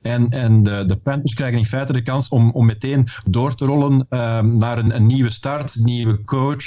En, 0.02 0.28
en 0.28 0.62
de, 0.62 0.84
de 0.86 0.96
Panthers 0.96 1.34
krijgen 1.34 1.58
in 1.58 1.64
feite 1.64 1.92
de 1.92 2.02
kans 2.02 2.28
om, 2.28 2.50
om 2.50 2.66
meteen 2.66 3.06
door 3.26 3.54
te 3.54 3.64
rollen 3.64 4.06
um, 4.10 4.56
naar 4.56 4.78
een, 4.78 4.94
een 4.94 5.06
nieuwe 5.06 5.30
start, 5.30 5.74
nieuwe 5.76 6.24
coach. 6.24 6.64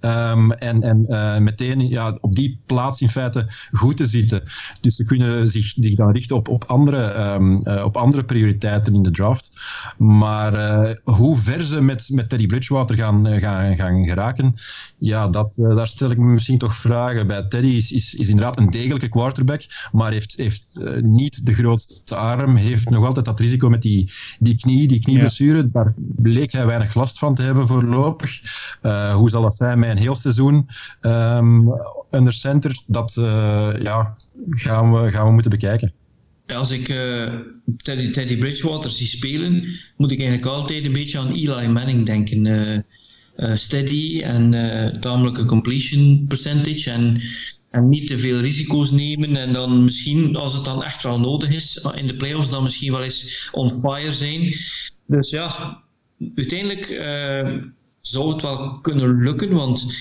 Um, 0.00 0.52
en 0.52 0.82
en 0.82 1.04
uh, 1.08 1.38
meteen 1.38 1.88
ja, 1.88 2.18
op 2.20 2.36
die 2.36 2.60
plaats 2.66 3.00
in 3.00 3.08
feite 3.08 3.46
goed 3.72 3.96
te 3.96 4.06
zitten. 4.06 4.42
Dus 4.80 4.96
ze 4.96 5.04
kunnen 5.04 5.48
zich, 5.48 5.74
zich 5.76 5.94
dan 5.94 6.10
richten 6.10 6.36
op, 6.36 6.48
op, 6.48 6.64
andere, 6.64 7.32
um, 7.34 7.58
uh, 7.68 7.84
op 7.84 7.96
andere 7.96 8.24
prioriteiten 8.24 8.94
in 8.94 9.02
de 9.02 9.10
draft. 9.10 9.50
Maar 9.98 10.54
hoe 11.04 11.38
ver 11.38 11.55
ze 11.64 11.80
met, 11.80 12.08
met 12.12 12.28
Teddy 12.28 12.46
Bridgewater 12.46 12.96
gaan, 12.96 13.26
eh, 13.26 13.42
gaan, 13.42 13.76
gaan 13.76 14.04
geraken, 14.04 14.54
ja, 14.98 15.28
dat, 15.28 15.58
eh, 15.58 15.76
daar 15.76 15.86
stel 15.86 16.10
ik 16.10 16.18
me 16.18 16.32
misschien 16.32 16.58
toch 16.58 16.74
vragen 16.74 17.26
bij. 17.26 17.46
Teddy 17.46 17.68
is, 17.68 17.92
is, 17.92 18.14
is 18.14 18.28
inderdaad 18.28 18.58
een 18.58 18.70
degelijke 18.70 19.08
quarterback, 19.08 19.62
maar 19.92 20.12
heeft, 20.12 20.36
heeft 20.36 20.80
uh, 20.80 21.02
niet 21.02 21.46
de 21.46 21.54
grootste 21.54 22.16
arm, 22.16 22.56
heeft 22.56 22.90
nog 22.90 23.04
altijd 23.04 23.24
dat 23.24 23.40
risico 23.40 23.68
met 23.68 23.82
die, 23.82 24.12
die 24.38 24.56
knie, 24.56 24.88
die 24.88 25.00
knieblessure. 25.00 25.56
Ja. 25.56 25.68
Daar 25.72 25.94
bleek 25.96 26.52
hij 26.52 26.66
weinig 26.66 26.94
last 26.94 27.18
van 27.18 27.34
te 27.34 27.42
hebben 27.42 27.66
voorlopig. 27.66 28.40
Uh, 28.82 29.14
hoe 29.14 29.30
zal 29.30 29.42
dat 29.42 29.56
zijn 29.56 29.78
met 29.78 29.90
een 29.90 29.96
heel 29.96 30.14
seizoen 30.14 30.68
um, 31.00 31.72
under 32.10 32.32
center? 32.32 32.82
Dat 32.86 33.12
ja, 33.78 34.16
gaan, 34.50 34.92
we, 34.92 35.10
gaan 35.10 35.26
we 35.26 35.32
moeten 35.32 35.50
bekijken 35.50 35.92
als 36.46 36.70
ik 36.70 36.88
uh, 36.88 37.32
Teddy, 37.82 38.38
Bridgewater 38.38 38.90
zie 38.90 39.06
spelen, 39.06 39.68
moet 39.96 40.10
ik 40.10 40.18
eigenlijk 40.18 40.48
altijd 40.48 40.84
een 40.84 40.92
beetje 40.92 41.18
aan 41.18 41.32
Eli 41.32 41.68
Manning 41.68 42.06
denken. 42.06 42.44
Uh, 42.44 42.78
uh, 43.36 43.56
steady 43.56 44.20
en 44.20 44.50
tamelijke 45.00 45.44
completion 45.44 46.24
percentage 46.28 46.90
en, 46.90 47.20
en 47.70 47.88
niet 47.88 48.06
te 48.06 48.18
veel 48.18 48.40
risico's 48.40 48.90
nemen. 48.90 49.36
En 49.36 49.52
dan 49.52 49.84
misschien, 49.84 50.36
als 50.36 50.54
het 50.54 50.64
dan 50.64 50.84
echt 50.84 51.02
wel 51.02 51.20
nodig 51.20 51.50
is 51.52 51.86
in 51.94 52.06
de 52.06 52.16
playoffs, 52.16 52.50
dan 52.50 52.62
misschien 52.62 52.92
wel 52.92 53.02
eens 53.02 53.48
on 53.52 53.70
fire 53.70 54.12
zijn. 54.12 54.54
Dus 55.06 55.30
ja, 55.30 55.82
uiteindelijk 56.34 56.86
zou 58.00 58.32
het 58.32 58.42
wel 58.42 58.78
kunnen 58.80 59.22
lukken, 59.22 59.52
want 59.52 59.94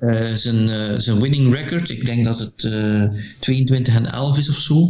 uh, 0.00 0.32
zijn, 0.32 0.68
uh, 0.68 0.98
zijn 0.98 1.20
winning 1.20 1.54
record, 1.54 1.90
ik 1.90 2.06
denk 2.06 2.24
dat 2.24 2.38
het 2.38 2.70
22 3.38 3.94
en 3.94 4.12
11 4.12 4.38
is 4.38 4.48
of 4.48 4.56
zo. 4.56 4.88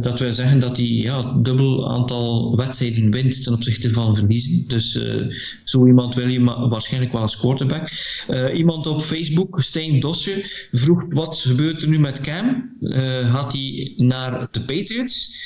dat 0.00 0.18
wij 0.18 0.32
zeggen 0.32 0.58
dat 0.58 0.76
hij 0.76 0.86
ja, 0.86 1.38
dubbel 1.42 1.90
aantal 1.90 2.56
wedstrijden 2.56 3.10
wint 3.10 3.44
ten 3.44 3.52
opzichte 3.52 3.90
van 3.90 4.16
verliezen. 4.16 4.64
Dus 4.68 4.98
zo 5.64 5.86
iemand 5.86 6.14
wil 6.14 6.28
je 6.28 6.44
waarschijnlijk 6.68 7.12
wel 7.12 7.22
als 7.22 7.36
quarterback. 7.36 7.90
iemand 8.54 8.86
op 8.86 9.02
Facebook, 9.02 9.60
Stijn 9.60 10.00
Dosje, 10.00 10.66
vroeg 10.72 11.04
wat 11.08 11.38
gebeurt 11.38 11.82
er 11.82 11.88
nu 11.88 11.98
met 11.98 12.20
Cam? 12.20 12.76
gaat 13.24 13.52
hij 13.52 13.92
naar 13.96 14.48
de 14.50 14.60
Patriots? 14.60 15.38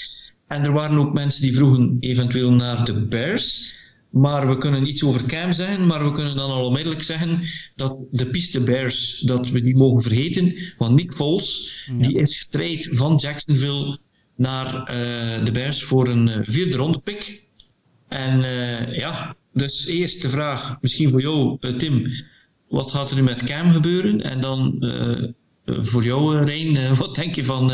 En 0.47 0.65
er 0.65 0.73
waren 0.73 0.99
ook 0.99 1.13
mensen 1.13 1.43
die 1.43 1.55
vroegen 1.55 1.97
eventueel 2.01 2.53
naar 2.53 2.85
de 2.85 2.93
Bears. 2.93 3.73
Maar 4.15 4.49
we 4.49 4.59
kunnen 4.59 4.89
iets 4.89 5.05
over 5.05 5.27
Cam 5.27 5.53
zeggen, 5.53 5.87
maar 5.87 6.05
we 6.05 6.13
kunnen 6.13 6.37
dan 6.37 6.51
al 6.51 6.67
onmiddellijk 6.67 7.03
zeggen 7.03 7.41
dat 7.75 7.97
de 8.11 8.27
piste 8.27 8.61
Bears, 8.61 9.19
dat 9.19 9.49
we 9.51 9.63
die 9.63 9.77
mogen 9.77 10.03
vergeten. 10.03 10.57
Want 10.79 10.95
Nick 10.95 11.13
Foles, 11.13 11.89
die 11.99 12.19
is 12.19 12.39
getraind 12.39 12.89
van 12.91 13.17
Jacksonville 13.17 13.99
naar 14.37 14.75
uh, 14.75 15.45
de 15.45 15.51
Bears 15.53 15.85
voor 15.85 16.09
een 16.09 16.29
uh, 16.29 16.37
vierde 16.43 16.77
ronde 16.77 16.99
pick. 16.99 17.43
En 18.09 18.39
uh, 18.39 18.97
ja, 18.99 19.37
dus 19.53 19.87
eerst 19.87 20.23
de 20.23 20.29
vraag, 20.29 20.77
misschien 20.81 21.11
voor 21.11 21.21
jou 21.21 21.59
Tim, 21.79 22.07
wat 22.69 22.91
gaat 22.91 23.11
er 23.11 23.17
nu 23.17 23.23
met 23.23 23.43
Cam 23.43 23.71
gebeuren? 23.71 24.21
En 24.21 24.41
dan 24.41 24.77
voor 25.65 26.05
jou 26.05 26.45
Rijn, 26.45 26.97
wat 26.97 27.15
denk 27.15 27.35
je 27.35 27.45
van 27.45 27.73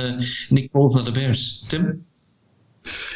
Nick 0.49 0.71
Foles 0.71 0.93
naar 0.93 1.05
de 1.05 1.13
Bears? 1.13 1.65
Tim? 1.69 2.05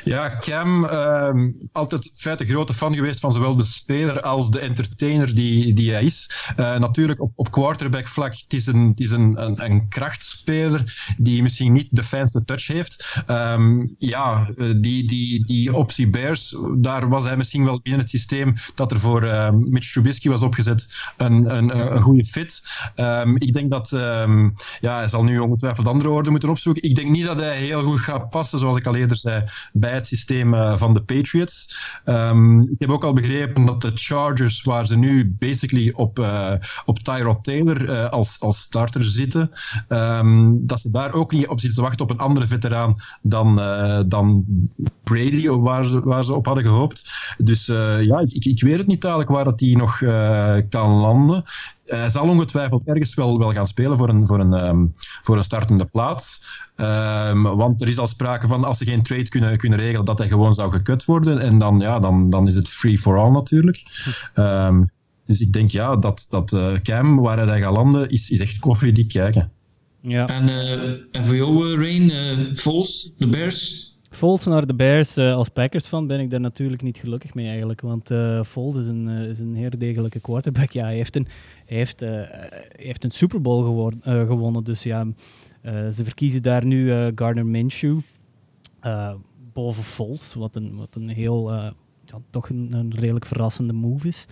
Ja, 0.04 0.38
Cam, 0.40 0.84
uh, 0.84 1.34
altijd 1.72 2.10
feit 2.14 2.40
een 2.40 2.46
grote 2.46 2.72
fan 2.72 2.94
geweest 2.94 3.20
van 3.20 3.32
zowel 3.32 3.56
de 3.56 3.64
speler 3.64 4.20
als 4.20 4.50
de 4.50 4.58
entertainer 4.58 5.34
die, 5.34 5.72
die 5.72 5.92
hij 5.92 6.04
is. 6.04 6.30
Uh, 6.56 6.76
natuurlijk 6.76 7.20
op, 7.20 7.32
op 7.34 7.50
quarterback 7.50 8.08
vlak, 8.08 8.36
het 8.36 8.52
is, 8.52 8.66
een, 8.66 8.88
het 8.88 9.00
is 9.00 9.10
een, 9.10 9.42
een, 9.42 9.64
een 9.64 9.88
krachtspeler 9.88 11.14
die 11.18 11.42
misschien 11.42 11.72
niet 11.72 11.88
de 11.90 12.04
fijnste 12.04 12.44
touch 12.44 12.66
heeft. 12.66 13.22
Um, 13.30 13.94
ja, 13.98 14.52
eh, 14.56 14.66
die, 14.76 15.06
die, 15.06 15.44
die 15.44 15.74
optie 15.74 16.10
Bears, 16.10 16.56
daar 16.78 17.08
was 17.08 17.24
hij 17.24 17.36
misschien 17.36 17.64
wel 17.64 17.80
binnen 17.82 18.00
het 18.00 18.10
systeem 18.10 18.54
dat 18.74 18.90
er 18.90 19.00
voor 19.00 19.24
uh, 19.24 19.50
Mitch 19.50 19.92
Trubisky 19.92 20.28
was 20.28 20.42
opgezet 20.42 20.88
een, 21.16 21.56
een, 21.56 21.94
een 21.94 22.02
goede 22.02 22.24
fit. 22.24 22.62
Um, 22.96 23.36
ik 23.36 23.52
denk 23.52 23.70
dat, 23.70 23.90
um, 23.90 24.54
ja, 24.80 24.96
hij 24.96 25.08
zal 25.08 25.24
nu 25.24 25.38
ongetwijfeld 25.38 25.86
andere 25.86 26.08
woorden 26.08 26.32
moeten 26.32 26.50
opzoeken. 26.50 26.82
Ik 26.82 26.94
denk 26.94 27.10
niet 27.10 27.26
dat 27.26 27.38
hij 27.38 27.56
heel 27.56 27.82
goed 27.82 28.00
gaat 28.00 28.30
passen, 28.30 28.58
zoals 28.58 28.76
ik 28.76 28.86
al 28.86 28.94
eerder 28.94 29.16
zei, 29.16 29.44
bij 29.72 29.92
het 29.94 30.06
systeem 30.06 30.54
uh, 30.54 30.76
van 30.76 30.94
de 30.94 31.02
Patriots. 31.02 31.78
Um, 32.04 32.60
ik 32.60 32.78
heb 32.78 32.90
ook 32.90 33.04
al 33.04 33.12
begrepen 33.12 33.66
dat 33.66 33.80
de 33.80 33.90
Chargers, 33.94 34.62
waar 34.62 34.86
ze 34.86 34.96
nu 34.96 35.34
basically 35.38 35.92
op, 35.92 36.18
uh, 36.18 36.52
op 36.84 36.98
Tyrod 36.98 37.44
Taylor 37.44 37.88
uh, 37.88 38.08
als, 38.10 38.40
als 38.40 38.60
starter 38.60 39.02
zitten, 39.02 39.50
um, 39.88 40.66
dat 40.66 40.80
ze 40.80 40.90
daar 40.90 41.12
ook 41.12 41.32
niet 41.32 41.48
op 41.48 41.60
zitten 41.60 41.78
te 41.78 41.84
wachten 41.84 42.04
op 42.04 42.10
een 42.10 42.18
andere 42.18 42.46
veteraan 42.46 42.96
dan, 43.22 43.54
dan 44.06 44.44
Brady, 45.04 45.48
waar 45.48 45.86
ze, 45.86 46.00
waar 46.00 46.24
ze 46.24 46.34
op 46.34 46.46
hadden 46.46 46.64
gehoopt. 46.64 47.12
Dus 47.38 47.66
ja, 48.00 48.18
ik, 48.26 48.44
ik 48.44 48.62
weet 48.62 48.78
het 48.78 48.86
niet 48.86 49.00
dadelijk 49.00 49.30
waar 49.30 49.44
dat 49.44 49.58
die 49.58 49.76
nog 49.76 49.98
kan 50.68 50.90
landen. 50.90 51.44
Hij 51.84 52.10
zal 52.10 52.28
ongetwijfeld 52.28 52.82
ergens 52.84 53.14
wel, 53.14 53.38
wel 53.38 53.52
gaan 53.52 53.66
spelen 53.66 53.96
voor 53.96 54.08
een, 54.08 54.26
voor 54.26 54.40
een, 54.40 54.66
um, 54.66 54.92
voor 55.22 55.36
een 55.36 55.44
startende 55.44 55.84
plaats. 55.84 56.46
Um, 56.76 57.42
want 57.42 57.82
er 57.82 57.88
is 57.88 57.98
al 57.98 58.06
sprake 58.06 58.48
van, 58.48 58.64
als 58.64 58.78
ze 58.78 58.84
geen 58.84 59.02
trade 59.02 59.28
kunnen, 59.28 59.56
kunnen 59.56 59.78
regelen, 59.78 60.04
dat 60.04 60.18
hij 60.18 60.28
gewoon 60.28 60.54
zou 60.54 60.72
gekut 60.72 61.04
worden. 61.04 61.38
En 61.38 61.58
dan, 61.58 61.78
ja, 61.78 62.00
dan, 62.00 62.30
dan 62.30 62.48
is 62.48 62.54
het 62.54 62.68
free 62.68 62.98
for 62.98 63.18
all 63.18 63.30
natuurlijk. 63.30 63.82
Um, 64.34 64.90
dus 65.26 65.40
ik 65.40 65.52
denk 65.52 65.70
ja, 65.70 65.96
dat, 65.96 66.26
dat 66.28 66.52
uh, 66.52 66.72
Cam, 66.82 67.20
waar 67.20 67.46
hij 67.48 67.60
gaat 67.60 67.72
landen, 67.72 68.08
is, 68.08 68.30
is 68.30 68.40
echt 68.40 68.58
koffiedik 68.58 69.08
kijken. 69.08 69.50
Ja. 70.00 70.28
En, 70.28 70.48
uh, 70.48 70.82
en 71.12 71.24
voor 71.26 71.36
jou, 71.36 71.68
uh, 71.68 71.74
Rain, 71.74 72.38
uh, 72.38 72.54
Vols, 72.54 73.12
de 73.18 73.28
Bears? 73.28 73.92
Vols 74.10 74.44
naar 74.44 74.66
de 74.66 74.74
Bears, 74.74 75.18
uh, 75.18 75.34
als 75.34 75.48
Packers-fan 75.48 76.06
ben 76.06 76.20
ik 76.20 76.30
daar 76.30 76.40
natuurlijk 76.40 76.82
niet 76.82 76.96
gelukkig 76.96 77.34
mee 77.34 77.48
eigenlijk. 77.48 77.80
Want 77.80 78.10
uh, 78.10 78.42
Vols 78.42 78.76
is 78.76 78.86
een, 78.86 79.08
uh, 79.08 79.28
is 79.28 79.38
een 79.38 79.54
heel 79.54 79.70
degelijke 79.78 80.20
quarterback. 80.20 80.70
Ja, 80.70 80.84
hij 80.84 80.94
heeft 80.94 81.16
een, 81.16 81.26
heeft, 81.64 82.00
hij 82.00 82.50
heeft 82.76 83.04
een 83.04 83.10
Super 83.10 83.40
Bowl 83.40 83.62
geworden, 83.62 84.26
gewonnen. 84.26 84.64
Dus 84.64 84.82
ja, 84.82 85.06
ze 85.64 86.04
verkiezen 86.04 86.42
daar 86.42 86.66
nu 86.66 87.12
Gardner 87.14 87.46
Minshew 87.46 87.98
boven 89.52 89.82
Vols. 89.82 90.34
Wat 90.34 90.56
een, 90.56 90.76
wat 90.76 90.94
een 90.94 91.08
heel, 91.08 91.52
ja, 91.52 91.72
toch 92.30 92.48
een, 92.48 92.72
een, 92.72 92.94
redelijk 92.94 93.26
verrassende 93.26 93.72
move 93.72 94.08
is. 94.08 94.26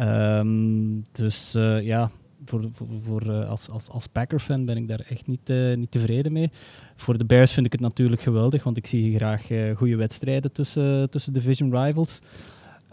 Um, 0.00 1.04
dus 1.12 1.52
ja, 1.82 2.10
voor, 2.44 2.68
voor, 2.72 2.86
voor 3.02 3.32
als, 3.32 3.68
als, 3.68 3.88
als 3.88 4.06
Packer-fan 4.06 4.64
ben 4.64 4.76
ik 4.76 4.88
daar 4.88 5.00
echt 5.08 5.26
niet, 5.26 5.48
niet 5.76 5.90
tevreden 5.90 6.32
mee. 6.32 6.50
Voor 6.96 7.18
de 7.18 7.24
Bears 7.24 7.52
vind 7.52 7.66
ik 7.66 7.72
het 7.72 7.80
natuurlijk 7.80 8.22
geweldig, 8.22 8.64
want 8.64 8.76
ik 8.76 8.86
zie 8.86 9.16
graag 9.16 9.46
goede 9.76 9.96
wedstrijden 9.96 10.52
tussen, 10.52 11.10
tussen 11.10 11.32
division 11.32 11.76
rivals. 11.76 12.20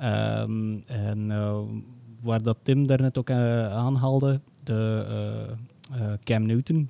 Um, 0.04 0.84
en 0.86 1.32
waar 2.22 2.42
dat 2.42 2.58
Tim 2.64 2.88
daarnet 2.88 3.18
ook 3.18 3.30
aanhaalde, 3.32 4.40
de 4.64 5.56
Cam 6.24 6.46
Newton. 6.46 6.90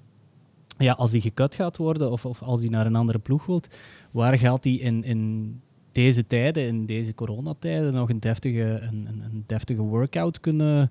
Ja, 0.78 0.94
als 0.94 1.12
hij 1.12 1.20
gekut 1.20 1.56
gaat 1.56 1.78
worden 1.78 2.12
of, 2.12 2.26
of 2.26 2.42
als 2.42 2.60
hij 2.60 2.70
naar 2.70 2.86
een 2.86 2.96
andere 2.96 3.20
ploeg 3.20 3.46
wilt, 3.46 3.78
waar 4.12 4.38
gaat 4.38 4.64
hij 4.64 4.74
in, 4.74 5.04
in 5.04 5.62
deze 5.92 6.28
tijden, 6.28 6.68
in 6.68 6.86
deze 6.86 7.14
coronatijden, 7.14 7.94
nog 7.94 8.10
een 8.10 8.20
deftige, 8.20 8.80
een, 8.82 9.08
een 9.08 9.44
deftige 9.46 9.82
workout 9.82 10.40
kunnen, 10.40 10.90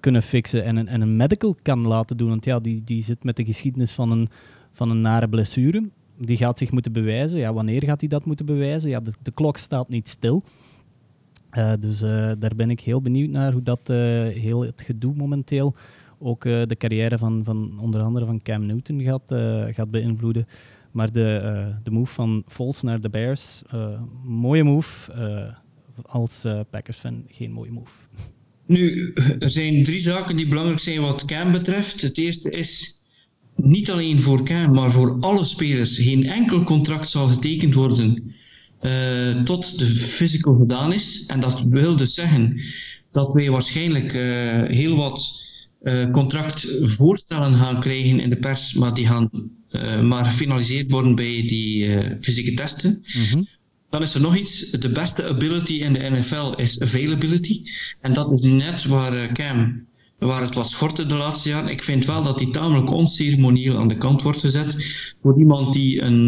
kunnen 0.00 0.22
fixen 0.22 0.64
en 0.64 0.76
een, 0.76 0.88
en 0.88 1.00
een 1.00 1.16
medical 1.16 1.56
kan 1.62 1.86
laten 1.86 2.16
doen. 2.16 2.28
Want 2.28 2.44
ja, 2.44 2.60
die, 2.60 2.84
die 2.84 3.02
zit 3.02 3.24
met 3.24 3.36
de 3.36 3.44
geschiedenis 3.44 3.92
van 3.92 4.10
een, 4.10 4.28
van 4.72 4.90
een 4.90 5.00
nare 5.00 5.28
blessure. 5.28 5.88
Die 6.18 6.36
gaat 6.36 6.58
zich 6.58 6.70
moeten 6.70 6.92
bewijzen. 6.92 7.38
Ja, 7.38 7.52
wanneer 7.52 7.84
gaat 7.84 8.00
hij 8.00 8.08
dat 8.08 8.24
moeten 8.24 8.46
bewijzen? 8.46 8.90
Ja, 8.90 9.00
de, 9.00 9.12
de 9.22 9.30
klok 9.30 9.56
staat 9.56 9.88
niet 9.88 10.08
stil. 10.08 10.42
Uh, 11.56 11.72
dus 11.80 12.02
uh, 12.02 12.30
daar 12.38 12.54
ben 12.56 12.70
ik 12.70 12.80
heel 12.80 13.00
benieuwd 13.00 13.30
naar 13.30 13.52
hoe 13.52 13.62
dat 13.62 13.88
heel 14.34 14.60
het 14.60 14.82
gedoe 14.82 15.14
momenteel 15.14 15.74
ook 16.18 16.42
de 16.42 16.76
carrière 16.78 17.18
van, 17.18 17.44
van 17.44 17.78
onder 17.80 18.00
andere 18.00 18.26
van 18.26 18.42
Cam 18.42 18.66
Newton 18.66 19.02
gaat, 19.02 19.22
gaat 19.74 19.90
beïnvloeden. 19.90 20.46
Maar 20.90 21.12
de, 21.12 21.72
de 21.82 21.90
move 21.90 22.14
van 22.14 22.42
Foles 22.46 22.82
naar 22.82 23.00
de 23.00 23.08
Bears, 23.08 23.62
mooie 24.24 24.64
move. 24.64 25.12
Als 26.02 26.44
Packers-fan 26.70 27.24
geen 27.28 27.52
mooie 27.52 27.70
move. 27.70 27.92
Nu, 28.66 29.12
er 29.38 29.50
zijn 29.50 29.82
drie 29.82 30.00
zaken 30.00 30.36
die 30.36 30.48
belangrijk 30.48 30.80
zijn 30.80 31.00
wat 31.00 31.24
Cam 31.24 31.52
betreft. 31.52 32.00
Het 32.02 32.18
eerste 32.18 32.50
is 32.50 33.00
niet 33.54 33.90
alleen 33.90 34.20
voor 34.20 34.44
Cam, 34.44 34.72
maar 34.72 34.90
voor 34.90 35.16
alle 35.20 35.44
spelers. 35.44 35.98
Geen 35.98 36.26
enkel 36.26 36.62
contract 36.62 37.08
zal 37.08 37.28
getekend 37.28 37.74
worden 37.74 38.34
tot 39.44 39.78
de 39.78 39.86
physical 39.86 40.54
gedaan 40.54 40.92
is. 40.92 41.24
En 41.26 41.40
dat 41.40 41.62
wil 41.68 41.96
dus 41.96 42.14
zeggen 42.14 42.60
dat 43.12 43.32
wij 43.32 43.50
waarschijnlijk 43.50 44.12
heel 44.72 44.96
wat 44.96 45.44
contractvoorstellen 46.12 47.54
gaan 47.54 47.80
krijgen 47.80 48.20
in 48.20 48.30
de 48.30 48.36
pers, 48.36 48.72
maar 48.72 48.94
die 48.94 49.06
gaan 49.06 49.30
maar 50.02 50.24
gefinaliseerd 50.24 50.90
worden 50.90 51.14
bij 51.14 51.44
die 51.46 51.98
fysieke 52.20 52.54
testen. 52.54 53.04
Mm-hmm. 53.16 53.46
Dan 53.90 54.02
is 54.02 54.14
er 54.14 54.20
nog 54.20 54.36
iets. 54.36 54.70
De 54.70 54.92
beste 54.92 55.24
ability 55.24 55.72
in 55.72 55.92
de 55.92 56.10
NFL 56.10 56.52
is 56.56 56.80
availability. 56.80 57.62
En 58.00 58.12
dat 58.12 58.32
is 58.32 58.40
net 58.40 58.84
waar 58.84 59.32
Cam, 59.32 59.85
waar 60.18 60.42
het 60.42 60.54
wat 60.54 60.70
schortte 60.70 61.06
de 61.06 61.14
laatste 61.14 61.48
jaren. 61.48 61.70
Ik 61.70 61.82
vind 61.82 62.04
wel 62.04 62.22
dat 62.22 62.40
hij 62.40 62.50
tamelijk 62.50 62.90
onceremonieel 62.90 63.76
aan 63.76 63.88
de 63.88 63.96
kant 63.96 64.22
wordt 64.22 64.40
gezet. 64.40 64.76
Voor 65.22 65.38
iemand 65.38 65.74
die 65.74 66.02
een 66.02 66.24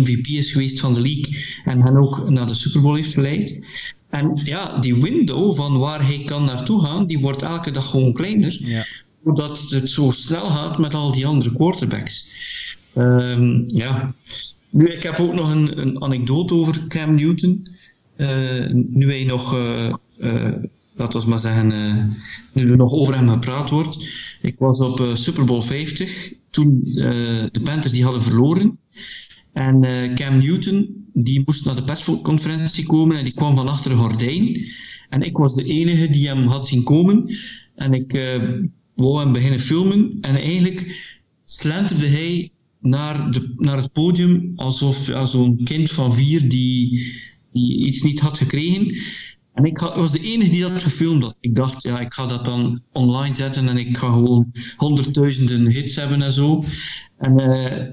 MVP 0.00 0.26
is 0.26 0.52
geweest 0.52 0.80
van 0.80 0.94
de 0.94 1.00
league 1.00 1.44
en 1.64 1.82
hen 1.82 1.96
ook 1.96 2.30
naar 2.30 2.46
de 2.46 2.54
Super 2.54 2.80
Bowl 2.80 2.94
heeft 2.94 3.14
geleid. 3.14 3.58
En 4.10 4.40
ja, 4.44 4.78
die 4.78 5.00
window 5.00 5.54
van 5.54 5.78
waar 5.78 6.06
hij 6.06 6.22
kan 6.24 6.44
naartoe 6.44 6.84
gaan, 6.84 7.06
die 7.06 7.18
wordt 7.18 7.42
elke 7.42 7.70
dag 7.70 7.90
gewoon 7.90 8.12
kleiner. 8.12 8.58
Ja. 8.60 8.84
Doordat 9.24 9.60
het 9.68 9.90
zo 9.90 10.10
snel 10.10 10.44
gaat 10.44 10.78
met 10.78 10.94
al 10.94 11.12
die 11.12 11.26
andere 11.26 11.52
quarterbacks. 11.56 12.28
Um, 12.96 13.64
ja. 13.66 14.14
Nu, 14.70 14.88
ik 14.88 15.02
heb 15.02 15.18
ook 15.18 15.34
nog 15.34 15.50
een, 15.50 15.78
een 15.78 16.02
anekdote 16.02 16.54
over 16.54 16.86
Cam 16.88 17.14
Newton. 17.14 17.66
Uh, 18.16 18.70
nu 18.72 19.10
hij 19.10 19.24
nog, 19.24 19.54
uh, 19.54 19.94
laten 20.96 21.20
we 21.20 21.28
maar 21.28 21.38
zeggen, 21.38 21.68
nu 22.52 22.70
er 22.70 22.76
nog 22.76 22.92
over 22.92 23.16
hem 23.16 23.28
gepraat 23.28 23.70
wordt. 23.70 23.98
Ik 24.40 24.58
was 24.58 24.80
op 24.80 25.10
Super 25.14 25.44
Bowl 25.44 25.62
50, 25.62 26.32
toen 26.50 26.80
de 26.84 27.60
Panthers 27.64 27.92
die 27.92 28.04
hadden 28.04 28.22
verloren. 28.22 28.78
En 29.52 29.80
Cam 30.14 30.38
Newton, 30.38 31.06
die 31.12 31.42
moest 31.44 31.64
naar 31.64 31.74
de 31.74 31.84
persconferentie 31.84 32.86
komen 32.86 33.16
en 33.16 33.24
die 33.24 33.34
kwam 33.34 33.56
van 33.56 33.68
achter 33.68 33.90
een 33.90 33.98
gordijn. 33.98 34.66
En 35.08 35.22
ik 35.22 35.36
was 35.36 35.54
de 35.54 35.64
enige 35.64 36.10
die 36.10 36.26
hem 36.26 36.46
had 36.46 36.68
zien 36.68 36.82
komen. 36.82 37.34
En 37.74 37.92
ik 37.92 38.38
wou 38.94 39.20
hem 39.20 39.32
beginnen 39.32 39.60
filmen. 39.60 40.18
En 40.20 40.34
eigenlijk 40.36 41.12
slenterde 41.44 42.06
hij 42.06 42.50
naar, 42.80 43.30
de, 43.30 43.54
naar 43.56 43.76
het 43.76 43.92
podium 43.92 44.52
alsof 44.56 45.06
ja, 45.06 45.26
zo'n 45.26 45.60
kind 45.64 45.90
van 45.90 46.14
vier 46.14 46.48
die 46.48 47.12
iets 47.52 48.02
niet 48.02 48.20
had 48.20 48.38
gekregen. 48.38 48.96
En 49.54 49.64
ik 49.64 49.78
was 49.78 50.12
de 50.12 50.20
enige 50.20 50.50
die 50.50 50.60
dat 50.60 50.82
gefilmd 50.82 51.22
had. 51.22 51.36
Ik 51.40 51.54
dacht, 51.54 51.82
ja, 51.82 52.00
ik 52.00 52.12
ga 52.12 52.26
dat 52.26 52.44
dan 52.44 52.82
online 52.92 53.34
zetten 53.34 53.68
en 53.68 53.76
ik 53.76 53.96
ga 53.96 54.10
gewoon 54.10 54.52
honderdduizenden 54.76 55.70
hits 55.70 55.96
hebben 55.96 56.22
en 56.22 56.32
zo. 56.32 56.62
En 57.18 57.40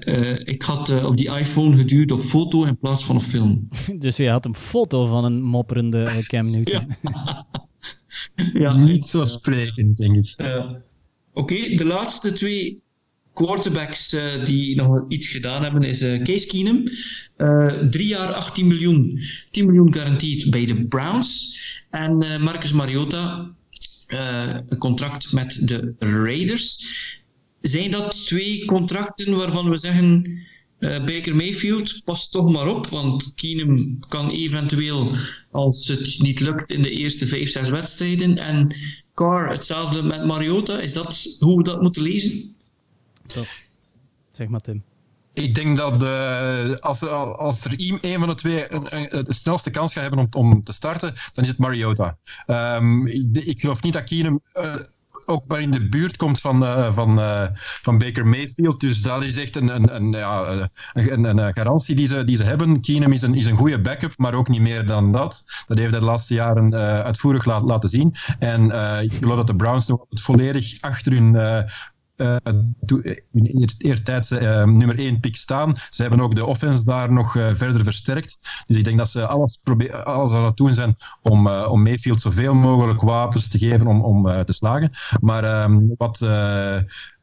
uh, 0.09 0.39
ik 0.43 0.61
had 0.61 0.89
uh, 0.89 1.05
op 1.05 1.17
die 1.17 1.37
iPhone 1.37 1.77
geduurd 1.77 2.11
op 2.11 2.21
foto 2.21 2.63
in 2.63 2.77
plaats 2.77 3.05
van 3.05 3.15
op 3.15 3.21
film. 3.21 3.67
Dus 3.99 4.17
je 4.17 4.29
had 4.29 4.45
een 4.45 4.55
foto 4.55 5.05
van 5.05 5.23
een 5.23 5.41
mopperende 5.41 6.23
Cam 6.27 6.51
Newton. 6.51 6.87
ja. 7.01 7.45
ja. 8.53 8.75
Niet 8.75 9.05
zo 9.05 9.25
sprekend, 9.25 9.97
denk 9.97 10.15
ik. 10.15 10.35
Oké, 11.33 11.75
de 11.75 11.85
laatste 11.85 12.33
twee 12.33 12.81
quarterbacks 13.33 14.13
uh, 14.13 14.45
die 14.45 14.75
nog 14.75 15.05
iets 15.07 15.27
gedaan 15.27 15.63
hebben 15.63 15.83
is 15.83 16.01
uh, 16.01 16.21
Case 16.21 16.47
Keenum. 16.47 16.83
Uh, 17.37 17.73
drie 17.89 18.07
jaar 18.07 18.33
18 18.33 18.67
miljoen. 18.67 19.19
10 19.51 19.65
miljoen 19.65 19.93
garantied 19.93 20.49
bij 20.49 20.65
de 20.65 20.85
Browns. 20.85 21.59
En 21.89 22.41
Marcus 22.41 22.71
Mariota, 22.71 23.51
een 24.07 24.77
contract 24.77 25.31
met 25.31 25.67
de 25.67 25.95
Raiders. 25.99 26.87
Zijn 27.61 27.91
dat 27.91 28.25
twee 28.25 28.65
contracten 28.65 29.35
waarvan 29.35 29.69
we 29.69 29.77
zeggen... 29.77 30.39
Baker 30.81 31.35
Mayfield, 31.35 32.01
pas 32.03 32.29
toch 32.29 32.51
maar 32.51 32.67
op, 32.67 32.87
want 32.87 33.31
Keenum 33.35 33.99
kan 34.09 34.29
eventueel, 34.29 35.15
als 35.51 35.87
het 35.87 36.19
niet 36.21 36.39
lukt 36.39 36.71
in 36.71 36.81
de 36.81 36.89
eerste 36.89 37.27
vijf, 37.27 37.49
zes 37.49 37.69
wedstrijden, 37.69 38.37
en 38.37 38.75
Carr 39.13 39.49
hetzelfde 39.49 40.03
met 40.03 40.25
Mariota. 40.25 40.79
Is 40.79 40.93
dat 40.93 41.37
hoe 41.39 41.57
we 41.57 41.63
dat 41.63 41.81
moeten 41.81 42.01
lezen? 42.01 42.55
Zeg 44.31 44.47
maar, 44.47 44.61
Tim. 44.61 44.83
Ik 45.33 45.55
denk 45.55 45.77
dat 45.77 46.03
uh, 46.03 46.75
als, 46.75 47.03
als 47.37 47.65
er 47.65 47.73
een 48.01 48.19
van 48.19 48.29
de 48.29 48.35
twee 48.35 48.67
de 48.67 49.25
snelste 49.27 49.69
kans 49.69 49.93
gaat 49.93 50.01
hebben 50.01 50.19
om, 50.19 50.27
om 50.51 50.63
te 50.63 50.73
starten, 50.73 51.13
dan 51.33 51.43
is 51.43 51.49
het 51.49 51.57
Mariota. 51.57 52.17
Um, 52.47 53.07
ik, 53.33 53.59
geloof 53.59 53.81
niet 53.81 53.93
dat 53.93 54.03
Keenum 54.03 54.41
uh, 54.53 54.75
ook 55.25 55.43
maar 55.47 55.61
in 55.61 55.71
de 55.71 55.89
buurt 55.89 56.17
komt 56.17 56.41
van, 56.41 56.63
uh, 56.63 56.93
van, 56.93 57.19
van 57.81 57.97
Baker 57.97 58.27
Mayfield. 58.27 58.79
Dus 58.79 59.01
dat 59.01 59.23
is 59.23 59.37
echt 59.37 59.55
een, 59.55 59.75
een, 59.75 59.95
een, 59.95 60.11
ja, 60.11 60.67
een, 60.93 61.37
een, 61.37 61.53
garantie 61.53 61.95
die 61.95 62.07
ze, 62.07 62.23
die 62.23 62.35
ze 62.35 62.43
hebben. 62.43 62.81
Keenum 62.81 63.11
is 63.11 63.21
een, 63.21 63.35
is 63.35 63.45
een 63.45 63.57
goede 63.57 63.81
backup, 63.81 64.13
maar 64.17 64.33
ook 64.33 64.47
niet 64.47 64.61
meer 64.61 64.85
dan 64.85 65.11
dat. 65.11 65.43
Dat 65.67 65.77
heeft 65.77 65.91
hij 65.91 65.99
de 65.99 66.05
laatste 66.05 66.33
jaren 66.33 66.73
uitvoerig 67.03 67.45
laten 67.45 67.89
zien. 67.89 68.15
En 68.39 68.63
ik 69.03 69.13
geloof 69.13 69.35
dat 69.35 69.47
de 69.47 69.55
Browns 69.55 69.87
nog 69.87 70.05
volledig 70.09 70.81
achter 70.81 71.13
hun 71.13 71.65
uh, 72.21 72.35
in 73.31 73.69
eertijds 73.77 74.31
uh, 74.31 74.63
nummer 74.63 74.99
1 74.99 75.19
pick 75.19 75.35
staan. 75.35 75.75
Ze 75.89 76.01
hebben 76.01 76.19
ook 76.19 76.35
de 76.35 76.45
offense 76.45 76.85
daar 76.85 77.11
nog 77.11 77.31
verder 77.31 77.83
versterkt. 77.83 78.63
Dus 78.67 78.77
ik 78.77 78.83
denk 78.83 78.97
dat 78.97 79.09
ze 79.09 79.27
alles, 79.27 79.59
alles 80.03 80.31
aan 80.31 80.45
het 80.45 80.57
doen 80.57 80.73
zijn 80.73 80.95
om, 81.21 81.47
om 81.47 81.83
Mayfield 81.83 82.21
zoveel 82.21 82.53
mogelijk 82.53 83.01
wapens 83.01 83.47
te 83.47 83.57
geven 83.57 83.87
om, 83.87 84.01
om 84.01 84.45
te 84.45 84.53
slagen. 84.53 84.91
Maar 85.19 85.63
um, 85.63 85.93
wat, 85.97 86.17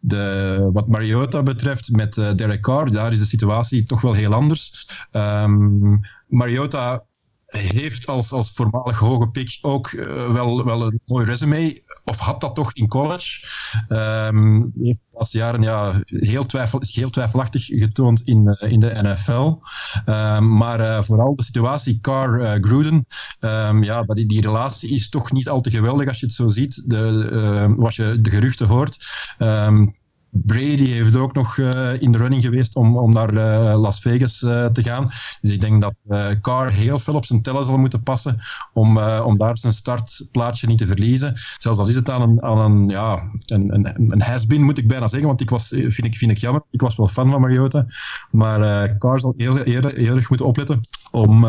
de, 0.01 0.71
wat 0.73 0.89
Mariota 0.89 1.43
betreft 1.43 1.91
met 1.91 2.15
Derek 2.15 2.61
Carr, 2.63 2.91
daar 2.91 3.13
is 3.13 3.19
de 3.19 3.27
situatie 3.27 3.83
toch 3.83 4.01
wel 4.01 4.13
heel 4.13 4.33
anders. 4.33 4.91
Um, 5.13 6.01
Mariota 6.27 7.03
heeft 7.49 8.07
als, 8.07 8.33
als 8.33 8.51
voormalig 8.51 8.99
hoge 8.99 9.29
pick 9.29 9.59
ook 9.61 9.91
uh, 9.91 10.33
wel, 10.33 10.65
wel 10.65 10.83
een 10.83 11.01
mooi 11.07 11.25
resume, 11.25 11.83
of 12.05 12.19
had 12.19 12.41
dat 12.41 12.55
toch 12.55 12.73
in 12.73 12.89
college. 12.89 13.47
Um, 13.89 14.73
heeft 14.81 14.99
de 14.99 15.17
laatste 15.19 15.39
jaren 15.39 15.63
ja, 15.63 15.93
heel, 16.05 16.47
twijfel, 16.47 16.83
heel 16.87 17.11
twijfelachtig 17.11 17.65
getoond 17.65 18.23
in, 18.23 18.57
uh, 18.61 18.73
in 18.73 18.81
de 18.81 18.99
NFL. 19.03 19.55
Ehm, 20.05 20.57
maar 20.57 20.81
uh, 20.81 21.03
vooral 21.03 21.37
de 21.37 21.43
situatie 21.43 22.01
Carr-Gruden, 22.01 23.07
um, 23.41 23.83
ja, 23.83 24.03
die, 24.03 24.27
die 24.27 24.41
relatie 24.41 24.95
is 24.95 25.09
toch 25.09 25.33
niet 25.33 25.49
al 25.49 25.61
te 25.61 25.71
geweldig 25.71 26.09
als 26.09 26.21
je 26.21 26.27
het 26.27 26.35
zo 26.35 26.49
ziet, 26.49 26.83
de, 26.87 27.75
als 27.79 27.97
je 27.97 28.19
de 28.21 28.31
geruchten 28.31 28.67
hoort. 28.67 29.07
Brady 30.31 30.87
heeft 30.87 31.17
ook 31.17 31.35
nog 31.35 31.57
uh, 31.57 32.01
in 32.01 32.13
de 32.13 32.19
running 32.19 32.43
geweest 32.43 32.77
om, 32.77 32.97
om 32.97 33.13
naar 33.13 33.35
uh, 33.35 33.81
Las 33.81 34.01
Vegas 34.01 34.43
uh, 34.43 34.67
te 34.67 34.83
gaan. 34.83 35.09
Dus 35.41 35.53
ik 35.53 35.61
denk 35.61 35.83
dat 35.83 35.95
Carr 36.41 36.73
heel 36.73 36.99
veel 36.99 37.15
op 37.15 37.25
zijn 37.25 37.43
tellen 37.43 37.65
zal 37.65 37.79
moeten 37.79 38.03
passen 38.03 38.39
om, 38.73 38.99
om 38.99 39.39
daar 39.39 39.57
zijn 39.59 39.73
startplaatsje 39.73 40.67
niet 40.67 40.79
te 40.79 40.87
verliezen. 40.87 41.33
Zelfs 41.57 41.79
al 41.79 41.89
is 41.89 41.95
het 41.95 42.11
aan 42.11 42.23
een, 42.23 42.43
aan 42.43 42.59
een, 42.59 42.89
ja, 42.89 43.31
een, 43.47 43.75
een, 43.75 44.13
een 44.13 44.23
has-been, 44.23 44.63
moet 44.63 44.79
ik 44.79 44.89
bijna 44.89 45.07
zeggen, 45.07 45.29
want 45.29 45.41
ik 45.41 45.51
was, 45.51 45.69
vind, 45.69 46.05
ik, 46.05 46.17
vind 46.17 46.31
ik 46.31 46.39
jammer. 46.39 46.63
Ik 46.71 46.81
was 46.81 46.97
wel 46.97 47.09
fan 47.09 47.31
van 47.31 47.41
Mariota. 47.41 47.87
Maar 48.31 48.99
Carr 48.99 49.21
zal 49.21 49.35
heel, 49.37 49.57
heel, 49.57 49.83
heel, 49.83 50.17
erg 50.17 50.29
moeten 50.29 50.47
opletten 50.47 50.81
om 51.11 51.47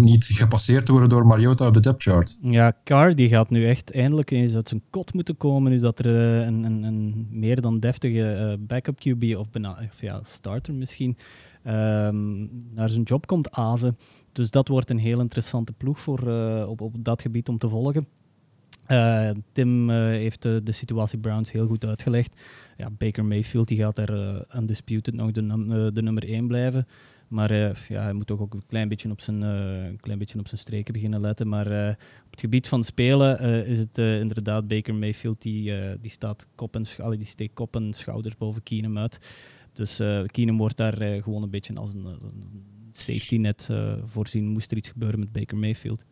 niet 0.00 0.24
gepasseerd 0.24 0.86
te 0.86 0.92
worden 0.92 1.10
door 1.10 1.26
Mariota 1.26 1.66
op 1.66 1.74
de 1.74 1.80
depth 1.80 2.02
chart. 2.02 2.38
Ja, 2.42 2.72
Carr 2.84 3.14
die 3.14 3.28
gaat 3.28 3.50
nu 3.50 3.68
echt 3.68 3.92
eindelijk 3.92 4.30
eens 4.30 4.54
uit 4.54 4.68
zijn 4.68 4.82
kot 4.90 5.14
moeten 5.14 5.36
komen, 5.36 5.72
nu 5.72 5.78
dat 5.78 5.98
er 5.98 6.06
een, 6.06 6.64
een, 6.64 6.82
een 6.82 7.26
meer 7.30 7.60
dan 7.60 7.80
deftig 7.80 8.03
uh, 8.08 8.54
backup 8.58 8.98
QB 8.98 9.36
of, 9.36 9.46
of, 9.88 10.00
ja, 10.00 10.20
starter 10.22 10.74
misschien 10.74 11.16
um, 11.66 12.50
naar 12.74 12.88
zijn 12.88 13.02
job 13.02 13.26
komt 13.26 13.50
azen. 13.50 13.98
Dus 14.32 14.50
dat 14.50 14.68
wordt 14.68 14.90
een 14.90 14.98
heel 14.98 15.20
interessante 15.20 15.72
ploeg 15.72 16.00
voor, 16.00 16.28
uh, 16.28 16.68
op, 16.68 16.80
op 16.80 17.04
dat 17.04 17.22
gebied 17.22 17.48
om 17.48 17.58
te 17.58 17.68
volgen. 17.68 18.06
Uh, 18.88 19.30
Tim 19.52 19.90
heeft 19.90 20.42
de, 20.42 20.72
situatie 20.72 21.18
Browns 21.18 21.52
heel 21.52 21.66
goed 21.66 21.84
uitgelegd. 21.84 22.40
Ja, 22.76 22.90
Baker 22.90 23.24
Mayfield 23.24 23.68
die 23.68 23.78
gaat 23.78 23.98
er 23.98 24.44
undisputed 24.56 25.14
nog 25.14 25.30
de, 25.30 25.90
de 25.92 26.02
nummer 26.02 26.28
1 26.28 26.46
blijven. 26.46 26.86
Maar 27.34 27.52
uh, 27.52 27.74
ja, 27.88 28.02
hij 28.02 28.12
moet 28.12 28.26
toch 28.26 28.40
ook 28.40 28.54
een 28.54 28.66
klein 28.66 28.88
beetje 28.88 29.10
op 29.10 29.20
zijn, 29.20 29.36
uh, 29.36 29.96
klein 30.00 30.18
beetje 30.18 30.38
op 30.38 30.48
zijn 30.48 30.60
streken 30.60 30.92
beginnen 30.92 31.20
letten. 31.20 31.48
Maar 31.48 31.72
uh, 31.72 31.88
op 32.24 32.30
het 32.30 32.40
gebied 32.40 32.68
van 32.68 32.84
spelen 32.84 33.40
is 33.66 33.78
het 33.78 33.98
inderdaad 33.98 34.68
Baker 34.68 34.94
Mayfield 34.94 35.42
die, 35.42 35.72
die 36.00 36.10
staat 36.10 36.46
kop 36.54 36.74
en, 36.74 36.84
die 37.16 37.24
steekt 37.24 37.54
kop 37.54 37.76
en 37.76 37.92
schouders 37.92 38.36
boven 38.36 38.62
Keenum 38.62 38.98
uit. 38.98 39.18
Dus 39.72 40.00
Keenum 40.26 40.56
wordt 40.56 40.76
daar 40.76 41.22
gewoon 41.22 41.42
een 41.42 41.50
beetje 41.50 41.74
als 41.74 41.92
een, 41.94 42.04
een 42.04 42.64
safety 42.90 43.36
net 43.36 43.68
voorzien. 44.04 44.48
Moest 44.48 44.70
er 44.70 44.76
iets 44.76 44.88
gebeuren 44.88 45.18
met 45.18 45.32
Baker 45.32 45.56
Mayfield. 45.56 46.04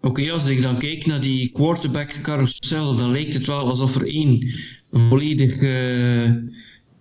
Oké, 0.00 0.32
als 0.32 0.46
ik 0.46 0.62
dan 0.62 0.78
kijk 0.78 1.06
naar 1.06 1.20
die 1.20 1.48
quarterback 1.48 2.18
carousel, 2.22 2.96
dan 2.96 3.10
lijkt 3.10 3.34
het 3.34 3.46
wel 3.46 3.68
alsof 3.68 3.94
er 3.94 4.06
één 4.06 4.54
volledig 4.90 5.62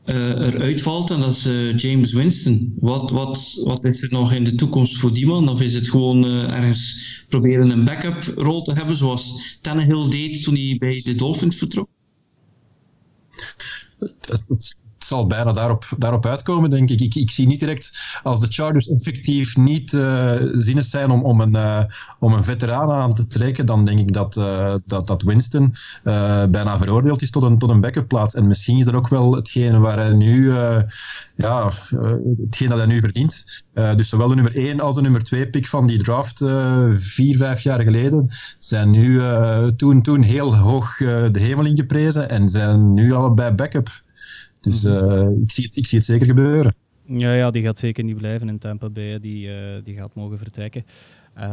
eruit 0.06 0.82
valt, 0.82 1.12
en 1.12 1.20
dat 1.20 1.32
is 1.32 1.48
uh, 1.48 1.78
James 1.78 2.14
Winston. 2.14 2.74
Wat, 2.80 3.12
wat, 3.12 3.62
wat 3.64 3.86
is 3.86 4.02
er 4.02 4.12
nog 4.12 4.34
in 4.34 4.44
de 4.44 4.56
toekomst 4.56 4.98
voor 4.98 5.14
die 5.14 5.26
man? 5.26 5.50
Of 5.50 5.62
is 5.62 5.74
het 5.74 5.90
gewoon 5.90 6.26
uh, 6.26 6.52
ergens 6.52 7.26
proberen 7.30 7.70
een 7.70 7.86
backup 7.86 8.24
rol 8.36 8.62
te 8.62 8.74
hebben, 8.74 8.96
zoals 8.96 9.58
Tannehill 9.62 10.10
deed 10.10 10.44
toen 10.44 10.56
hij 10.56 10.76
bij 10.80 11.02
de 11.04 11.16
Dolphins 11.16 11.56
vertrok? 11.56 11.88
het 14.48 14.76
zal 15.06 15.28
bijna 15.28 15.52
daarop, 15.52 15.86
daarop 15.98 16.26
uitkomen, 16.26 16.70
denk 16.70 16.90
ik. 16.90 17.02
ik. 17.02 17.16
Ik 17.16 17.32
zie 17.32 17.48
niet 17.48 17.60
direct, 17.60 18.20
als 18.24 18.40
de 18.40 18.48
Chargers 18.50 18.90
effectief 18.90 19.58
niet 19.58 19.92
uh, 19.92 20.36
zinnig 20.52 20.86
zijn 20.86 21.12
om, 21.12 21.24
om, 21.24 21.42
een, 21.42 21.56
uh, 21.56 21.84
om 22.20 22.34
een 22.34 22.44
veteraan 22.44 22.92
aan 22.92 23.14
te 23.14 23.28
trekken, 23.28 23.66
dan 23.66 23.86
denk 23.86 24.00
ik 24.00 24.14
dat, 24.14 24.38
uh, 24.38 24.76
dat, 24.86 25.08
dat 25.08 25.22
Winston 25.22 25.74
bijna 26.04 26.78
veroordeeld 26.78 27.22
is 27.22 27.32
tot 27.32 27.44
een, 27.44 27.58
tot 27.58 27.70
een 27.70 27.82
backup 27.82 28.08
plaats. 28.08 28.36
En 28.36 28.48
misschien 28.48 28.78
is 28.78 28.86
dat 28.86 28.94
ook 28.94 29.08
wel 29.08 29.36
hetgeen 29.36 29.80
waar 29.80 29.98
hij 29.98 30.14
nu, 30.14 30.54
ja, 31.36 31.72
hetgeen 32.44 32.70
dat 32.70 32.78
hij 32.78 32.88
nu 32.88 33.00
verdient. 33.00 33.64
dus 33.74 34.10
zowel 34.10 34.28
de 34.28 34.36
nummer 34.36 34.56
1 34.56 34.80
als 34.80 34.96
de 34.96 35.02
nummer 35.02 35.24
2 35.24 35.50
pick 35.50 35.68
van 35.68 35.88
die 35.88 36.04
draft 36.04 36.38
vier, 36.98 37.38
vijf 37.38 37.60
jaar 37.60 37.82
geleden 37.82 38.28
zijn 38.60 38.90
nu 38.90 39.22
toen, 39.76 40.02
toen 40.02 40.22
heel 40.22 40.56
hoog 40.56 40.98
de 40.98 41.40
hemel 41.40 41.66
ingeprezen 41.66 42.30
en 42.30 42.50
zijn 42.50 42.94
nu 42.94 43.14
allebei 43.14 43.52
backup. 43.52 44.03
Dus 44.64 44.84
mhm. 44.84 45.10
eh, 45.10 45.42
ik, 45.42 45.52
zie 45.52 45.64
het, 45.64 45.76
ik 45.76 45.88
zie 45.88 45.98
het 45.98 46.08
zeker 46.08 46.26
gebeuren. 46.26 46.76
Ja, 47.06 47.34
ja, 47.34 47.52
die 47.52 47.62
gaat 47.62 47.78
zeker 47.78 48.04
niet 48.04 48.18
blijven 48.18 48.50
in 48.50 48.60
Tampa 48.60 48.90
Bay. 48.90 49.20
Die, 49.20 49.48
uh, 49.48 49.56
die 49.84 49.96
gaat 49.96 50.16
mogen 50.16 50.38
vertrekken. 50.38 50.86
Uh, 51.38 51.44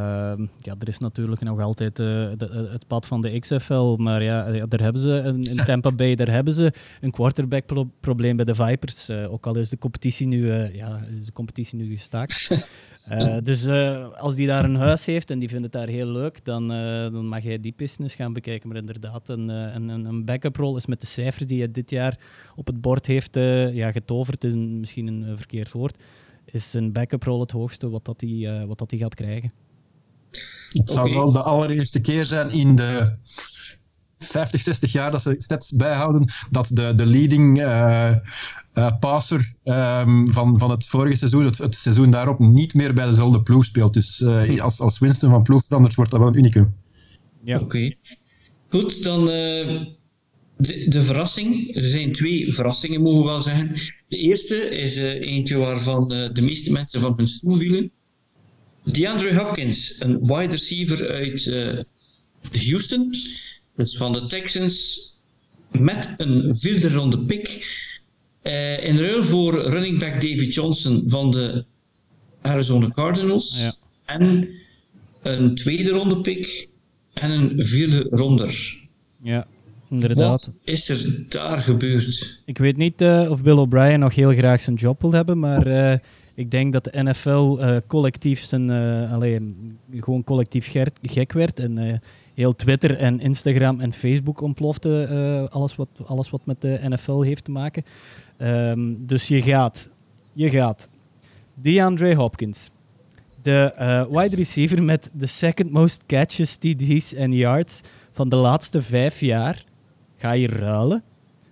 ja, 0.59 0.75
er 0.79 0.89
is 0.89 0.99
natuurlijk 0.99 1.41
nog 1.41 1.61
altijd 1.61 1.99
uh, 1.99 2.07
de, 2.37 2.69
het 2.73 2.87
pad 2.87 3.07
van 3.07 3.23
de 3.23 3.39
XFL, 3.39 3.97
maar 3.97 4.23
ja, 4.23 4.67
daar 4.67 4.81
hebben 4.81 5.03
ze 5.03 5.23
in, 5.25 5.43
in 5.43 5.65
Tampa 5.65 5.93
Bay, 5.93 6.15
daar 6.15 6.31
hebben 6.31 6.55
ze 6.55 6.73
een 7.01 7.11
quarterback 7.11 7.65
probleem 8.01 8.37
bij 8.37 8.45
de 8.45 8.55
Vipers. 8.55 9.11
ook 9.11 9.47
al 9.47 9.57
is 9.57 9.69
de 9.69 9.79
competitie 9.79 10.27
nu, 10.27 10.53
ja, 10.53 11.05
is 11.19 11.27
de 11.27 11.33
competitie 11.33 11.79
nu 11.79 11.97
gestaakt. 11.97 12.49
Uh, 13.11 13.37
dus 13.43 13.65
uh, 13.65 14.13
als 14.13 14.35
die 14.35 14.47
daar 14.47 14.65
een 14.65 14.75
huis 14.75 15.05
heeft 15.05 15.31
en 15.31 15.39
die 15.39 15.49
vindt 15.49 15.63
het 15.63 15.73
daar 15.73 15.89
heel 15.89 16.07
leuk, 16.07 16.45
dan, 16.45 16.73
uh, 16.73 17.13
dan 17.13 17.27
mag 17.27 17.43
hij 17.43 17.61
die 17.61 17.75
business 17.77 18.15
gaan 18.15 18.33
bekijken. 18.33 18.69
Maar 18.69 18.77
inderdaad, 18.77 19.29
een, 19.29 19.49
een, 19.49 19.89
een 19.89 20.25
backup 20.25 20.57
rol 20.57 20.77
is 20.77 20.87
met 20.87 21.01
de 21.01 21.07
cijfers 21.07 21.47
die 21.47 21.59
hij 21.59 21.71
dit 21.71 21.91
jaar 21.91 22.19
op 22.57 22.67
het 22.67 22.81
bord 22.81 23.07
heeft 23.07 23.35
ja, 23.73 23.93
getoverd, 23.93 24.45
is 24.45 24.55
een, 24.55 24.81
misschien 24.81 25.07
een 25.07 25.37
verkeerd 25.37 25.73
woord, 25.73 25.97
is 26.45 26.75
een 26.75 26.93
backup 26.93 27.23
rol 27.23 27.41
het 27.41 27.51
hoogste 27.51 27.91
wat 27.91 28.05
dat 28.05 28.21
hij 28.21 28.67
wat 28.67 28.79
dat 28.79 28.93
gaat 28.97 29.15
krijgen. 29.15 29.53
Het 30.71 30.91
zou 30.91 31.15
wel 31.15 31.33
de 31.33 31.43
allereerste 31.43 32.01
keer 32.01 32.25
zijn 32.25 32.51
in 32.51 32.77
de 32.77 33.17
50, 34.21 34.61
60 34.63 34.93
jaar 34.93 35.11
dat 35.11 35.23
ze 35.23 35.35
stats 35.39 35.73
bijhouden, 35.73 36.33
dat 36.51 36.71
de, 36.73 36.95
de 36.95 37.07
leading 37.07 37.59
uh, 37.59 38.17
passer 39.01 39.55
um, 39.65 40.33
van, 40.33 40.59
van 40.59 40.71
het 40.71 40.87
vorige 40.87 41.17
seizoen, 41.17 41.45
het, 41.45 41.59
het, 41.59 41.75
seizoen 41.75 42.11
daarop, 42.11 42.39
niet 42.39 42.75
meer 42.75 42.95
bij 42.95 43.07
dezelfde 43.07 43.43
ploeg 43.43 43.65
speelt. 43.65 43.95
Dus 43.95 44.21
uh, 44.21 44.61
als, 44.61 44.81
als 44.81 44.99
Winston 44.99 45.31
van 45.31 45.43
ploeg 45.43 45.65
verandert, 45.65 45.95
wordt 45.95 46.11
dat 46.11 46.21
wel 46.21 46.29
een 46.29 46.39
unicum. 46.39 46.75
Ja. 47.45 47.59
Oké. 47.59 47.95
Goed, 48.69 49.03
dan 49.03 49.25
de, 49.25 49.87
de, 50.89 51.03
verrassing. 51.03 51.77
Er 51.77 51.83
zijn 51.83 52.13
twee 52.13 52.53
verrassingen, 52.53 53.03
mogen 53.03 53.21
we 53.21 53.27
wel 53.27 53.41
zeggen. 53.41 53.73
De 54.09 54.17
eerste 54.17 54.57
is 54.57 54.97
eentje 54.97 55.57
waarvan 55.57 56.09
de 56.09 56.43
meeste 56.43 56.73
mensen 56.73 57.01
van 57.01 57.15
hun 57.17 57.29
stoel 57.29 57.57
vielen. 57.57 57.91
DeAndre 58.85 59.39
Hopkins, 59.39 60.01
een 60.01 60.19
wide 60.21 60.51
receiver 60.51 61.11
uit 61.11 61.53
Houston 62.53 63.15
dus 63.81 63.97
van 63.97 64.13
de 64.13 64.27
Texans 64.27 65.09
met 65.71 66.15
een 66.17 66.57
vierde 66.57 66.93
ronde 66.93 67.19
pick. 67.19 67.79
Uh, 68.43 68.85
in 68.85 68.99
ruil 68.99 69.25
voor 69.25 69.63
running 69.63 69.99
back 69.99 70.13
David 70.13 70.55
Johnson 70.55 71.05
van 71.07 71.31
de 71.31 71.65
Arizona 72.41 72.89
Cardinals. 72.89 73.61
Ja. 73.61 73.75
En 74.05 74.49
een 75.23 75.55
tweede 75.55 75.91
ronde 75.91 76.21
pick 76.21 76.69
en 77.13 77.31
een 77.31 77.65
vierde 77.65 78.07
ronder. 78.11 78.79
Ja, 79.23 79.47
inderdaad. 79.91 80.47
Wat 80.47 80.53
is 80.65 80.89
er 80.89 81.25
daar 81.29 81.61
gebeurd? 81.61 82.41
Ik 82.45 82.59
weet 82.59 82.77
niet 82.77 83.01
uh, 83.01 83.31
of 83.31 83.43
Bill 83.43 83.57
O'Brien 83.57 84.01
nog 84.01 84.15
heel 84.15 84.33
graag 84.33 84.61
zijn 84.61 84.77
job 84.77 85.01
wil 85.01 85.13
hebben, 85.13 85.39
maar 85.39 85.67
uh, 85.67 85.99
ik 86.35 86.51
denk 86.51 86.73
dat 86.73 86.85
de 86.85 87.03
NFL 87.03 87.59
collectief 87.87 88.45
zijn, 88.45 88.71
alleen, 89.11 89.77
gewoon 90.01 90.25
collectief 90.25 90.71
gek 91.03 91.33
werd. 91.33 91.61
En 91.61 92.01
heel 92.41 92.57
Twitter 92.57 92.97
en 92.97 93.21
Instagram 93.21 93.81
en 93.81 93.93
Facebook 93.93 94.41
ontplofte. 94.41 95.09
Uh, 95.11 95.55
alles, 95.55 95.77
wat, 95.77 95.89
alles 96.05 96.31
wat 96.31 96.47
met 96.47 96.61
de 96.61 96.81
NFL 96.83 97.21
heeft 97.21 97.45
te 97.45 97.51
maken. 97.51 97.85
Um, 98.39 99.07
dus 99.07 99.29
je 99.29 99.43
gaat, 99.43 99.91
je 100.33 100.51
gaat. 100.51 100.89
DeAndre 101.55 102.15
Hopkins. 102.15 102.71
De 103.43 103.75
uh, 103.79 104.21
wide 104.21 104.37
receiver 104.37 104.83
met 104.83 105.11
de 105.13 105.27
second 105.27 105.71
most 105.71 106.03
catches, 106.07 106.57
TD's 106.57 107.15
en 107.15 107.33
yards 107.33 107.81
van 108.13 108.29
de 108.29 108.37
laatste 108.37 108.83
vijf 108.83 109.21
jaar 109.21 109.65
ga 110.17 110.33
je 110.33 110.47
ruilen 110.47 111.03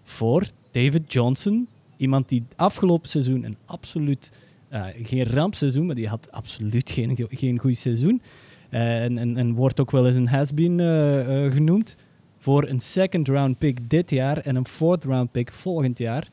voor 0.03 0.47
David 0.71 1.13
Johnson. 1.13 1.69
Iemand 1.97 2.29
die 2.29 2.45
afgelopen 2.57 3.09
seizoen 3.09 3.45
een 3.45 3.57
absoluut, 3.65 4.33
uh, 4.73 4.85
geen 5.03 5.25
rampseizoen, 5.25 5.87
maar 5.87 5.95
die 5.95 6.09
had 6.09 6.31
absoluut 6.31 6.91
geen, 6.91 7.29
geen 7.31 7.59
goed 7.59 7.79
seizoen. 7.79 8.23
Eh, 8.69 9.05
en, 9.05 9.19
en, 9.19 9.37
en, 9.37 9.55
wordt 9.55 9.81
ook 9.81 9.91
wel 9.91 10.07
eens 10.07 10.17
een 10.17 10.29
has-been 10.29 10.81
eh, 10.81 11.47
eh, 11.47 11.53
genoemd. 11.53 11.97
Voor 12.39 12.69
een 12.69 12.81
second 12.81 13.29
round 13.29 13.59
pick 13.59 13.91
dit 13.91 14.11
jaar 14.11 14.39
en 14.39 14.57
een 14.57 14.67
fourth 14.67 15.05
round 15.05 15.31
pick 15.31 15.53
volgend 15.53 15.99
jaar. 15.99 16.29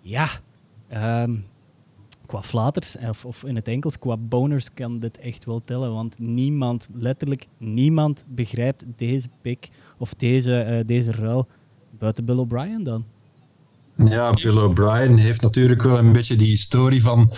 Ja, 0.00 0.28
ehm, 0.88 1.34
qua 2.26 2.42
flaters, 2.42 2.96
of, 3.08 3.24
of, 3.24 3.44
in 3.44 3.56
het 3.56 3.68
Engels, 3.68 3.98
qua 3.98 4.16
boners 4.16 4.74
kan 4.74 4.98
dit 4.98 5.18
echt 5.18 5.44
wel 5.44 5.62
tellen. 5.64 5.92
Want 5.92 6.18
niemand, 6.18 6.88
letterlijk 6.92 7.46
niemand, 7.58 8.24
begrijpt 8.28 8.84
deze 8.96 9.28
pick 9.42 9.68
of 9.98 10.14
deze, 10.14 10.82
deze 10.86 11.12
ruil 11.12 11.46
buiten 11.98 12.24
Bill 12.24 12.36
O'Brien 12.36 12.82
dan. 12.82 13.04
Ja, 13.96 14.32
Bill 14.32 14.56
O'Brien 14.56 15.16
heeft 15.16 15.40
natuurlijk 15.40 15.82
wel 15.82 15.98
een 15.98 16.12
beetje 16.12 16.36
die 16.36 16.48
historie 16.48 17.02
van 17.02 17.30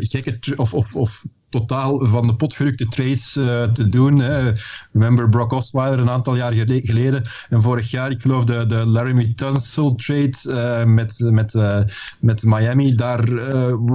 gekke 0.00 0.56
of, 0.56 0.74
of, 0.74 0.96
of 0.96 1.24
totaal 1.52 2.06
van 2.06 2.26
de 2.26 2.34
potgerukte 2.34 2.88
trades 2.88 3.36
uh, 3.36 3.62
te 3.62 3.88
doen. 3.88 4.18
Hè. 4.18 4.52
Remember 4.92 5.28
Brock 5.28 5.52
Osweiler 5.52 5.98
een 5.98 6.10
aantal 6.10 6.36
jaar 6.36 6.52
geleden. 6.66 7.22
En 7.48 7.62
vorig 7.62 7.90
jaar, 7.90 8.10
ik 8.10 8.22
geloof, 8.22 8.44
de, 8.44 8.66
de 8.66 8.86
Laramie 8.86 9.34
Tunsil 9.34 9.94
trade 9.94 10.36
uh, 10.46 10.84
met, 10.84 11.18
met, 11.18 11.54
uh, 11.54 11.80
met 12.20 12.42
Miami. 12.42 12.94
Daar 12.94 13.34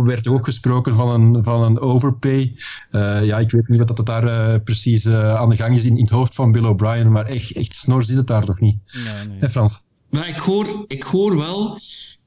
werd 0.04 0.28
ook 0.28 0.46
gesproken 0.46 0.96
van 0.96 1.10
een, 1.10 1.44
van 1.44 1.64
een 1.64 1.80
overpay. 1.80 2.56
ja, 2.92 3.40
ik 3.40 3.52
weet 3.52 3.68
niet 3.68 3.78
wat 3.80 3.98
dat 3.98 4.06
daar 4.06 4.60
precies 4.60 5.08
aan 5.10 5.50
de 5.50 5.56
gang 5.56 5.76
is 5.76 5.84
in, 5.84 5.96
in 5.96 6.04
het 6.04 6.10
hoofd 6.10 6.36
van 6.36 6.52
Bill 6.52 6.66
O'Brien. 6.66 7.12
Maar 7.12 7.26
echt, 7.26 7.52
echt 7.52 7.76
snor 7.76 8.04
zit 8.04 8.18
het 8.18 8.28
daar 8.28 8.46
toch 8.46 8.60
niet? 8.60 8.78
Nee, 8.94 9.28
nee. 9.28 9.40
Hè, 9.40 9.50
Frans? 9.50 9.82
Maar 10.10 10.30
ik 10.30 10.40
hoor, 10.40 10.86
ik 10.88 11.04
hoor 11.04 11.38
wel 11.38 11.80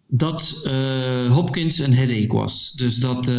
dat 0.06 0.68
Hopkins 1.28 1.78
een 1.78 1.94
headache 1.94 2.32
was. 2.32 2.72
Dus 2.72 2.96
dat 2.96 3.30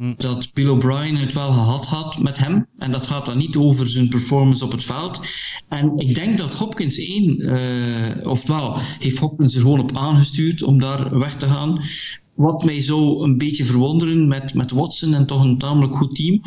Hm. 0.00 0.12
dat 0.16 0.50
Bill 0.52 0.68
O'Brien 0.68 1.16
het 1.16 1.32
wel 1.32 1.52
gehad 1.52 1.86
had 1.86 2.18
met 2.18 2.38
hem. 2.38 2.66
En 2.78 2.90
dat 2.90 3.06
gaat 3.06 3.26
dan 3.26 3.38
niet 3.38 3.56
over 3.56 3.88
zijn 3.88 4.08
performance 4.08 4.64
op 4.64 4.72
het 4.72 4.84
veld. 4.84 5.20
En 5.68 5.92
ik 5.96 6.14
denk 6.14 6.38
dat 6.38 6.54
Hopkins 6.54 6.98
één, 6.98 7.40
uh, 7.40 8.26
ofwel 8.26 8.76
heeft 8.78 9.18
Hopkins 9.18 9.54
er 9.54 9.60
gewoon 9.60 9.80
op 9.80 9.96
aangestuurd 9.96 10.62
om 10.62 10.78
daar 10.78 11.18
weg 11.18 11.36
te 11.36 11.46
gaan. 11.46 11.80
Wat 12.34 12.64
mij 12.64 12.80
zo 12.80 13.22
een 13.22 13.38
beetje 13.38 13.64
verwonderen 13.64 14.28
met, 14.28 14.54
met 14.54 14.70
Watson 14.70 15.14
en 15.14 15.26
toch 15.26 15.42
een 15.42 15.58
tamelijk 15.58 15.96
goed 15.96 16.14
team. 16.14 16.40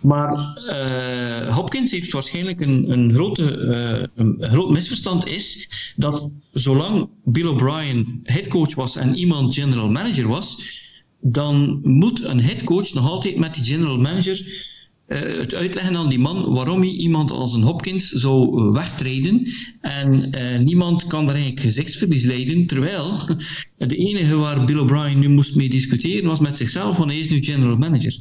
Maar 0.00 0.58
uh, 0.68 1.54
Hopkins 1.54 1.90
heeft 1.90 2.12
waarschijnlijk 2.12 2.60
een, 2.60 2.90
een, 2.90 3.12
grote, 3.12 3.56
uh, 3.56 4.24
een 4.24 4.36
groot 4.40 4.70
misverstand 4.70 5.26
is 5.26 5.70
dat 5.96 6.30
zolang 6.52 7.08
Bill 7.24 7.46
O'Brien 7.46 8.20
headcoach 8.22 8.74
was 8.74 8.96
en 8.96 9.14
iemand 9.14 9.54
general 9.54 9.90
manager 9.90 10.28
was, 10.28 10.84
dan 11.20 11.80
moet 11.82 12.24
een 12.24 12.40
headcoach 12.40 12.94
nog 12.94 13.10
altijd 13.10 13.36
met 13.36 13.54
die 13.54 13.64
general 13.64 13.98
manager 13.98 14.74
uh, 15.06 15.38
het 15.38 15.54
uitleggen 15.54 15.96
aan 15.96 16.08
die 16.08 16.18
man 16.18 16.52
waarom 16.52 16.80
hij 16.80 16.90
iemand 16.90 17.30
als 17.30 17.54
een 17.54 17.62
Hopkins 17.62 18.10
zou 18.10 18.62
uh, 18.62 18.72
wegtreden. 18.72 19.48
En 19.80 20.38
uh, 20.38 20.58
niemand 20.58 21.06
kan 21.06 21.26
daar 21.26 21.34
eigenlijk 21.34 21.64
gezichtsverlies 21.66 22.24
leiden, 22.24 22.66
terwijl 22.66 23.18
de 23.78 23.96
enige 23.96 24.34
waar 24.34 24.64
Bill 24.64 24.78
O'Brien 24.78 25.18
nu 25.18 25.28
moest 25.28 25.56
mee 25.56 25.68
discussiëren 25.68 26.28
was 26.28 26.40
met 26.40 26.56
zichzelf, 26.56 26.96
want 26.96 27.10
hij 27.10 27.18
is 27.18 27.28
nu 27.28 27.42
general 27.42 27.76
manager. 27.76 28.18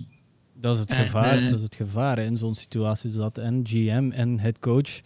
Dat 0.61 0.75
is 0.75 0.81
het 0.81 0.93
gevaar, 0.93 1.39
dat 1.39 1.53
is 1.53 1.61
het 1.61 1.75
gevaar 1.75 2.19
in 2.19 2.37
zo'n 2.37 2.55
situatie, 2.55 3.11
dat 3.11 3.37
en 3.37 3.61
GM 3.63 4.11
en 4.13 4.39
headcoach, 4.39 5.01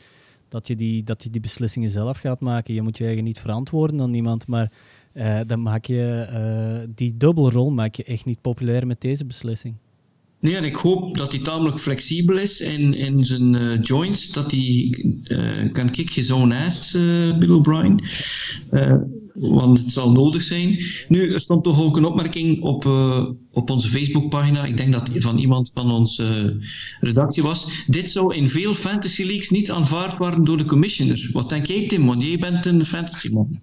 dat 0.50 0.68
je, 0.68 0.76
die, 0.76 1.04
dat 1.04 1.24
je 1.24 1.30
die 1.30 1.42
beslissingen 1.42 1.90
zelf 1.90 2.18
gaat 2.20 2.40
maken. 2.40 2.74
Je 2.74 2.82
moet 2.82 2.98
je 2.98 3.06
eigen 3.06 3.24
niet 3.24 3.40
verantwoorden 3.40 4.02
aan 4.02 4.12
niemand, 4.12 4.48
maar 4.48 4.72
uh, 5.14 5.40
dan 5.48 5.62
maak 5.62 5.86
je 5.86 6.28
uh, 6.32 6.88
die 6.96 7.18
dubbelrol 7.18 7.70
maak 7.70 7.96
je 7.96 8.04
echt 8.04 8.26
niet 8.26 8.42
populair 8.42 8.88
met 8.88 9.02
deze 9.02 9.26
beslissing. 9.26 9.76
Nee, 10.40 10.56
en 10.56 10.64
ik 10.64 10.76
hoop 10.76 11.18
dat 11.18 11.32
hij 11.32 11.42
tamelijk 11.42 11.80
flexibel 11.80 12.38
is 12.38 12.62
in, 12.62 12.94
in 12.94 13.26
zijn 13.26 13.54
uh, 13.54 13.82
joints. 13.82 14.32
Dat 14.32 14.52
hij 14.52 14.90
kan 15.72 15.90
kick 15.92 16.10
his 16.10 16.32
own 16.32 16.52
ass, 16.52 16.92
Bill 17.40 17.50
O'Brien. 17.50 18.04
want 19.34 19.80
het 19.80 19.92
zal 19.92 20.12
nodig 20.12 20.42
zijn. 20.42 20.84
Nu, 21.08 21.34
er 21.34 21.40
stond 21.40 21.64
toch 21.64 21.82
ook 21.82 21.98
een 21.98 22.06
opmerking 22.06 22.62
op, 22.62 22.86
op 23.52 23.70
onze 23.70 23.88
Facebookpagina. 23.88 24.66
Ik 24.66 24.78
denk 24.78 24.94
dat 24.94 25.10
van 25.14 25.38
iemand 25.38 25.72
van 25.74 25.92
onze 25.92 26.58
redactie 27.00 27.44
was. 27.44 27.84
Dit 27.88 28.10
zou 28.10 28.36
in 28.36 28.50
veel 28.50 28.74
fantasy 28.74 29.24
leagues 29.24 29.50
niet 29.50 29.72
aanvaard 29.72 30.18
worden 30.18 30.44
door 30.44 30.58
de 30.58 30.66
commissioner. 30.66 31.30
Wat 31.34 31.50
denk 31.50 31.66
jij, 31.66 31.88
Tim? 31.88 32.06
Want 32.06 32.24
jij 32.24 32.38
bent 32.38 32.66
een 32.66 32.86
fantasy 32.86 33.30
man. 33.32 33.60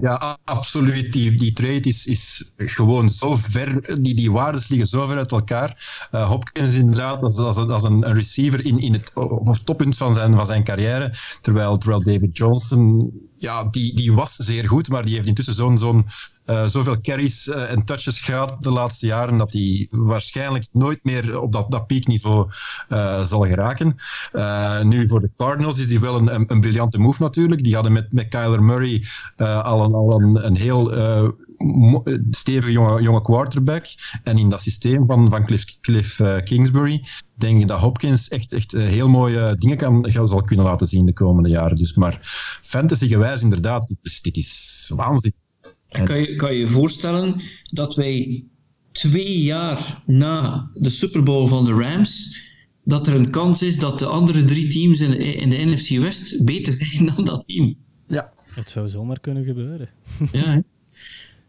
Ja, 0.00 0.38
absoluut. 0.44 1.12
Die, 1.12 1.34
die 1.34 1.52
trade 1.52 1.88
is, 1.88 2.06
is 2.06 2.52
gewoon 2.56 3.10
zo 3.10 3.36
ver, 3.36 4.02
die, 4.02 4.14
die 4.14 4.32
waardes 4.32 4.68
liggen 4.68 4.88
zo 4.88 5.06
ver 5.06 5.16
uit 5.16 5.32
elkaar. 5.32 6.08
Uh, 6.12 6.28
Hopkins 6.28 6.74
inderdaad 6.74 7.22
als, 7.22 7.36
als, 7.36 7.56
als 7.56 7.82
een, 7.82 8.08
een, 8.08 8.14
receiver 8.14 8.64
in, 8.64 8.78
in 8.78 8.92
het, 8.92 9.12
op 9.14 9.46
het 9.46 9.66
toppunt 9.66 9.96
van 9.96 10.14
zijn, 10.14 10.34
van 10.34 10.46
zijn 10.46 10.64
carrière, 10.64 11.14
terwijl, 11.40 11.78
terwijl 11.78 12.02
David 12.02 12.36
Johnson, 12.36 13.12
ja, 13.38 13.64
die, 13.64 13.94
die 13.94 14.12
was 14.12 14.36
zeer 14.36 14.68
goed, 14.68 14.88
maar 14.88 15.04
die 15.04 15.14
heeft 15.14 15.26
intussen 15.26 15.54
zo'n 15.54 15.78
zo'n 15.78 16.06
uh, 16.46 16.66
zoveel 16.66 17.00
carries 17.00 17.46
uh, 17.46 17.70
en 17.70 17.84
touches 17.84 18.20
gehad 18.20 18.62
de 18.62 18.70
laatste 18.70 19.06
jaren 19.06 19.38
dat 19.38 19.52
hij 19.52 19.86
waarschijnlijk 19.90 20.66
nooit 20.72 20.98
meer 21.02 21.40
op 21.40 21.52
dat, 21.52 21.70
dat 21.70 21.86
piekniveau 21.86 22.50
uh, 22.88 23.24
zal 23.24 23.46
geraken. 23.46 23.96
nu 24.88 25.08
voor 25.08 25.20
de 25.20 25.30
Cardinals 25.36 25.78
is 25.78 25.86
die 25.88 26.00
wel 26.00 26.16
een, 26.16 26.34
een, 26.34 26.44
een, 26.46 26.60
briljante 26.60 26.98
move 26.98 27.22
natuurlijk. 27.22 27.64
Die 27.64 27.74
hadden 27.74 27.92
met, 27.92 28.12
met 28.12 28.28
Kyler 28.28 28.62
Murray 28.62 29.04
al, 29.36 29.84
een, 29.84 29.94
al 29.94 30.20
een, 30.20 30.46
een 30.46 30.56
heel 30.56 30.92
stevige 32.30 32.72
jonge, 32.72 33.02
jonge 33.02 33.22
quarterback. 33.22 33.86
En 34.24 34.38
in 34.38 34.48
dat 34.48 34.60
systeem 34.60 35.06
van, 35.06 35.30
van 35.30 35.46
Cliff, 35.46 35.80
Cliff 35.80 36.22
Kingsbury 36.44 37.04
denk 37.34 37.60
ik 37.60 37.68
dat 37.68 37.80
Hopkins 37.80 38.28
echt, 38.28 38.52
echt 38.52 38.72
heel 38.72 39.08
mooie 39.08 39.56
dingen 39.58 39.76
kan, 39.76 40.10
zal 40.10 40.42
kunnen 40.42 40.64
laten 40.66 40.86
zien 40.86 41.06
de 41.06 41.12
komende 41.12 41.48
jaren. 41.48 41.76
Dus, 41.76 41.94
maar 41.94 42.18
fantasy-gewijs 42.62 43.42
inderdaad, 43.42 43.88
dit 43.88 43.98
is, 44.02 44.22
dit 44.22 44.36
is 44.36 44.90
waanzinnig. 44.94 45.40
Kan 45.88 46.18
je, 46.20 46.36
kan 46.36 46.52
je 46.52 46.58
je 46.58 46.68
voorstellen 46.68 47.42
dat 47.62 47.94
wij 47.94 48.44
twee 48.92 49.42
jaar 49.42 50.02
na 50.06 50.70
de 50.74 50.90
Super 50.90 51.22
Bowl 51.22 51.48
van 51.48 51.64
de 51.64 51.72
Rams, 51.72 52.42
dat 52.84 53.06
er 53.06 53.14
een 53.14 53.30
kans 53.30 53.62
is 53.62 53.78
dat 53.78 53.98
de 53.98 54.06
andere 54.06 54.44
drie 54.44 54.68
teams 54.68 55.00
in 55.00 55.10
de, 55.10 55.16
in 55.16 55.50
de 55.50 55.56
NFC 55.56 55.98
West 55.98 56.44
beter 56.44 56.72
zijn 56.72 57.06
dan 57.14 57.24
dat 57.24 57.44
team? 57.46 57.76
Ja. 58.06 58.32
Het 58.54 58.68
zou 58.68 58.88
zomaar 58.88 59.20
kunnen 59.20 59.44
gebeuren. 59.44 59.88
ja. 60.32 60.62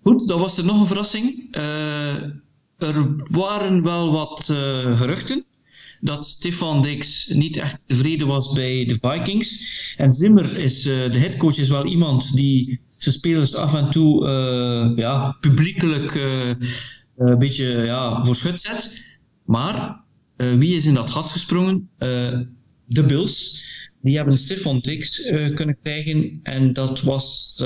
Goed, 0.04 0.28
dan 0.28 0.40
was 0.40 0.58
er 0.58 0.66
nog 0.66 0.80
een 0.80 0.88
verrassing. 0.88 1.56
Uh, 1.58 2.24
er 2.78 3.26
waren 3.32 3.84
wel 3.84 4.12
wat 4.12 4.48
uh, 4.52 5.00
geruchten 5.00 5.46
dat 6.02 6.26
Stefan 6.26 6.82
Dix 6.82 7.28
niet 7.28 7.58
echt 7.58 7.88
tevreden 7.88 8.28
was 8.28 8.52
bij 8.52 8.86
de 8.86 8.98
Vikings. 9.00 9.68
En 9.98 10.12
Zimmer 10.12 10.58
is, 10.58 10.86
uh, 10.86 11.12
de 11.12 11.20
headcoach, 11.20 11.58
is 11.58 11.70
wel 11.70 11.86
iemand 11.86 12.36
die 12.36 12.80
zijn 12.98 13.16
spelers 13.16 13.56
af 13.56 13.74
en 13.74 13.90
toe 13.90 14.28
ja, 14.96 15.38
publiekelijk 15.40 16.14
een 17.18 17.38
beetje 17.38 17.66
ja, 17.66 18.26
voor 18.26 18.36
schut 18.36 18.62
zet. 18.62 19.04
Maar 19.46 20.02
wie 20.36 20.76
is 20.76 20.86
in 20.86 20.94
dat 20.94 21.10
gat 21.10 21.30
gesprongen? 21.30 21.90
de 22.86 23.04
Bills. 23.08 23.64
Die 24.02 24.16
hebben 24.16 24.38
Stefan 24.38 24.80
Dix 24.80 25.22
kunnen 25.54 25.78
krijgen. 25.82 26.40
En 26.44 26.74
dat 26.74 27.02
was 27.02 27.58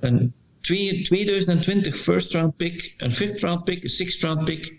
een 0.00 0.32
2020 0.60 1.96
first 1.96 2.32
round 2.32 2.56
pick, 2.56 2.94
een 2.96 3.12
fifth 3.12 3.40
round 3.40 3.64
pick, 3.64 3.82
een 3.82 3.90
sixth 3.90 4.22
round 4.22 4.44
pick 4.44 4.76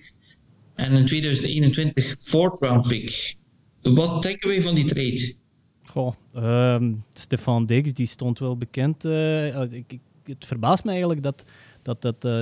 en 0.76 0.94
een 0.94 1.06
2021 1.06 2.16
fourth 2.20 2.60
round 2.60 2.88
pick. 2.88 3.36
Wat 3.82 4.24
denken 4.24 4.48
wij 4.48 4.62
van 4.62 4.76
die 4.76 4.86
trade? 4.86 5.36
Goh, 5.84 6.14
um, 6.36 7.04
Stefan 7.14 7.66
Diggs 7.66 7.94
die 7.94 8.06
stond 8.06 8.40
wel 8.40 8.58
bekend. 8.58 9.06
Uh, 9.06 9.62
ik, 9.62 9.84
ik, 9.88 10.00
het 10.24 10.46
verbaast 10.46 10.84
me 10.84 10.90
eigenlijk 10.90 11.24
dat, 11.24 11.44
dat, 11.82 12.02
dat 12.02 12.26
uh, 12.26 12.42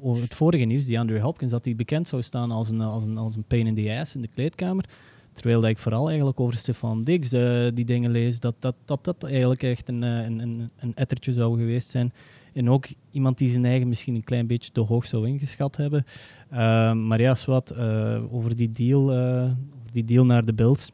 over 0.00 0.22
het 0.22 0.34
vorige 0.34 0.64
nieuws, 0.64 0.84
die 0.84 0.98
Andrew 0.98 1.20
Hopkins, 1.20 1.50
dat 1.50 1.64
hij 1.64 1.76
bekend 1.76 2.08
zou 2.08 2.22
staan 2.22 2.50
als 2.50 2.70
een, 2.70 2.80
als, 2.80 3.04
een, 3.04 3.18
als 3.18 3.36
een 3.36 3.44
pain 3.44 3.66
in 3.66 3.74
the 3.74 3.98
ass 4.00 4.14
in 4.14 4.20
de 4.20 4.28
kleedkamer. 4.28 4.84
Terwijl 5.32 5.60
dat 5.60 5.70
ik 5.70 5.78
vooral 5.78 6.08
eigenlijk 6.08 6.40
over 6.40 6.56
Stefan 6.56 7.04
Diggs 7.04 7.32
uh, 7.32 7.68
die 7.74 7.84
dingen 7.84 8.10
lees, 8.10 8.40
dat 8.40 8.54
dat, 8.58 8.74
dat, 8.84 9.04
dat 9.04 9.24
eigenlijk 9.24 9.62
echt 9.62 9.88
een, 9.88 10.02
een, 10.02 10.70
een 10.76 10.94
ettertje 10.94 11.32
zou 11.32 11.58
geweest 11.58 11.90
zijn. 11.90 12.12
En 12.54 12.70
ook 12.70 12.86
iemand 13.10 13.38
die 13.38 13.50
zijn 13.50 13.64
eigen 13.64 13.88
misschien 13.88 14.14
een 14.14 14.24
klein 14.24 14.46
beetje 14.46 14.72
te 14.72 14.80
hoog 14.80 15.04
zou 15.04 15.28
ingeschat 15.28 15.76
hebben. 15.76 16.04
Ehm, 16.50 17.06
maar 17.06 17.20
ja, 17.20 17.36
wat 17.46 17.72
uh, 17.76 18.34
over, 18.34 18.56
die 18.56 18.72
deal, 18.72 19.12
uh, 19.12 19.42
over 19.80 19.92
die 19.92 20.04
deal 20.04 20.24
naar 20.24 20.44
de 20.44 20.54
Bills. 20.54 20.90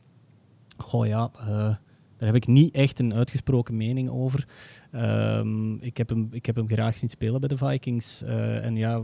Goh 0.76 1.06
ja, 1.06 1.30
uh, 1.40 1.46
daar 1.46 1.78
heb 2.18 2.34
ik 2.34 2.46
niet 2.46 2.74
echt 2.74 2.98
een 2.98 3.14
uitgesproken 3.14 3.76
mening 3.76 4.11
over. 4.11 4.46
Um, 4.94 5.78
ik, 5.80 5.96
heb 5.96 6.08
hem, 6.08 6.28
ik 6.30 6.46
heb 6.46 6.56
hem 6.56 6.68
graag 6.68 6.98
zien 6.98 7.08
spelen 7.08 7.40
bij 7.40 7.48
de 7.48 7.56
Vikings. 7.56 8.22
en 8.62 8.76
ja, 8.76 9.02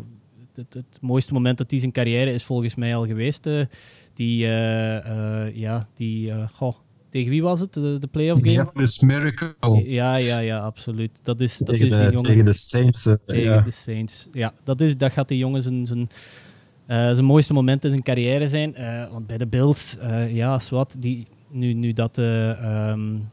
het, 0.55 0.75
het, 0.75 0.99
mooiste 1.01 1.33
moment 1.33 1.59
dat 1.59 1.71
hij 1.71 1.81
zijn 1.81 1.93
carrière 1.93 2.33
is 2.33 2.45
volgens 2.45 2.75
mij 2.75 2.97
al 2.97 3.07
geweest. 3.07 3.49
die, 4.15 4.47
ja, 5.55 5.89
die, 5.95 6.33
goh, 6.49 6.77
tegen 7.17 7.31
wie 7.31 7.43
was 7.43 7.61
het? 7.61 7.75
De, 7.75 7.99
de 7.99 8.07
playoff 8.07 8.43
game? 8.43 8.53
Ja, 8.53 8.89
Miracle. 9.01 9.55
Ja, 9.85 10.17
ja, 10.17 10.39
ja, 10.39 10.59
absoluut. 10.59 11.21
Dat 11.23 11.41
is, 11.41 11.59
dat 11.59 11.69
tegen, 11.69 11.87
is 11.87 11.93
de, 11.93 11.99
die 11.99 12.11
jongen, 12.11 12.25
tegen 12.25 12.45
de 12.45 12.53
Saints. 12.53 13.07
Uh, 13.07 13.15
tegen 13.27 13.43
ja. 13.43 13.61
de 13.61 13.71
Saints. 13.71 14.29
Ja, 14.33 14.53
dat, 14.65 14.81
is, 14.81 14.97
dat 14.97 15.13
gaat 15.13 15.29
die 15.29 15.39
jongen 15.39 15.63
zijn, 15.63 15.87
zijn, 15.87 16.01
uh, 16.01 16.07
zijn 16.87 17.25
mooiste 17.25 17.53
moment 17.53 17.85
in 17.85 17.91
zijn 17.91 18.03
carrière 18.03 18.49
zijn. 18.49 18.75
Uh, 18.79 19.13
want 19.13 19.27
bij 19.27 19.39
de 19.39 19.47
Bills, 19.47 19.97
ja, 20.29 20.59
zwart, 20.59 21.03
die, 21.03 21.27
nu, 21.51 21.73
nu 21.73 21.93
dat, 21.93 22.19
um, 22.19 23.29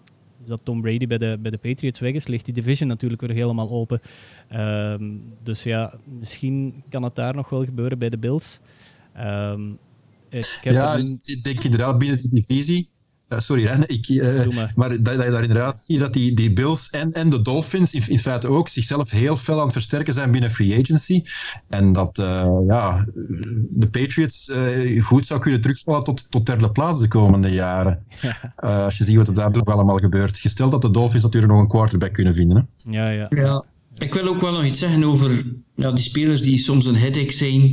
dat 0.45 0.61
Tom 0.63 0.81
Brady 0.81 1.07
bij 1.07 1.17
de, 1.17 1.37
bij 1.41 1.51
de 1.51 1.57
Patriots 1.57 1.99
weg 1.99 2.13
is, 2.13 2.27
ligt 2.27 2.45
die 2.45 2.53
division 2.53 2.87
natuurlijk 2.87 3.21
weer 3.21 3.35
helemaal 3.35 3.69
open. 3.69 4.01
Um, 4.55 5.23
dus 5.43 5.63
ja, 5.63 5.93
misschien 6.19 6.83
kan 6.89 7.03
het 7.03 7.15
daar 7.15 7.35
nog 7.35 7.49
wel 7.49 7.65
gebeuren 7.65 7.97
bij 7.97 8.09
de 8.09 8.17
Bills. 8.17 8.59
Um, 9.17 9.77
ik 10.29 10.59
heb 10.61 10.73
ja, 10.73 10.97
een... 10.97 11.19
ik 11.23 11.43
denk 11.43 11.63
inderdaad 11.63 11.97
binnen 11.97 12.17
de 12.17 12.29
divisie 12.29 12.89
sorry, 13.29 13.65
hè, 13.67 13.87
ik, 13.87 14.07
uh, 14.09 14.47
maar, 14.47 14.71
maar 14.75 14.89
dat, 14.89 15.05
dat, 15.05 15.23
je 15.23 15.31
daar 15.31 15.41
inderdaad 15.41 15.79
ziet 15.79 15.99
dat 15.99 16.13
die, 16.13 16.33
die 16.33 16.53
Bills 16.53 16.89
en, 16.89 17.11
en 17.11 17.29
de 17.29 17.41
Dolphins 17.41 17.93
in, 17.93 18.03
in, 18.07 18.19
feite 18.19 18.47
ook 18.47 18.69
zichzelf 18.69 19.09
heel 19.09 19.35
fel 19.35 19.57
aan 19.57 19.63
het 19.63 19.73
versterken 19.73 20.13
zijn 20.13 20.31
binnen 20.31 20.51
free 20.51 20.79
agency. 20.79 21.23
En 21.67 21.93
dat 21.93 22.19
uh, 22.19 22.47
ja, 22.67 23.05
de 23.69 23.87
Patriots 23.87 24.49
uh, 24.49 25.03
goed 25.03 25.27
zou 25.27 25.39
kunnen 25.39 25.61
terugvallen 25.61 26.03
tot, 26.03 26.31
tot 26.31 26.45
derde 26.45 26.71
plaats 26.71 26.99
de 26.99 27.07
komende 27.07 27.49
jaren. 27.49 28.05
Ja. 28.21 28.53
als 28.85 28.97
je 28.97 29.03
ziet 29.03 29.15
wat 29.15 29.27
er 29.27 29.33
daar 29.33 29.63
allemaal 29.63 29.97
gebeurt. 29.97 30.37
Gesteld 30.37 30.71
dat 30.71 30.81
de 30.81 30.91
Dolphins 30.91 31.23
natuurlijk 31.23 31.51
nog 31.53 31.61
een 31.61 31.67
quarterback 31.67 32.13
kunnen 32.13 32.33
vinden. 32.33 32.57
Hè? 32.57 32.91
Ja, 32.91 33.09
ja. 33.09 33.27
ja. 33.29 33.65
Ik 33.97 34.13
wil 34.13 34.27
ook 34.27 34.41
wel 34.41 34.51
nog 34.51 34.65
iets 34.65 34.79
zeggen 34.79 35.03
over 35.03 35.45
ja, 35.75 35.91
die 35.91 36.03
spelers 36.03 36.41
die 36.41 36.57
soms 36.57 36.85
een 36.85 36.95
headache 36.95 37.31
zijn. 37.31 37.63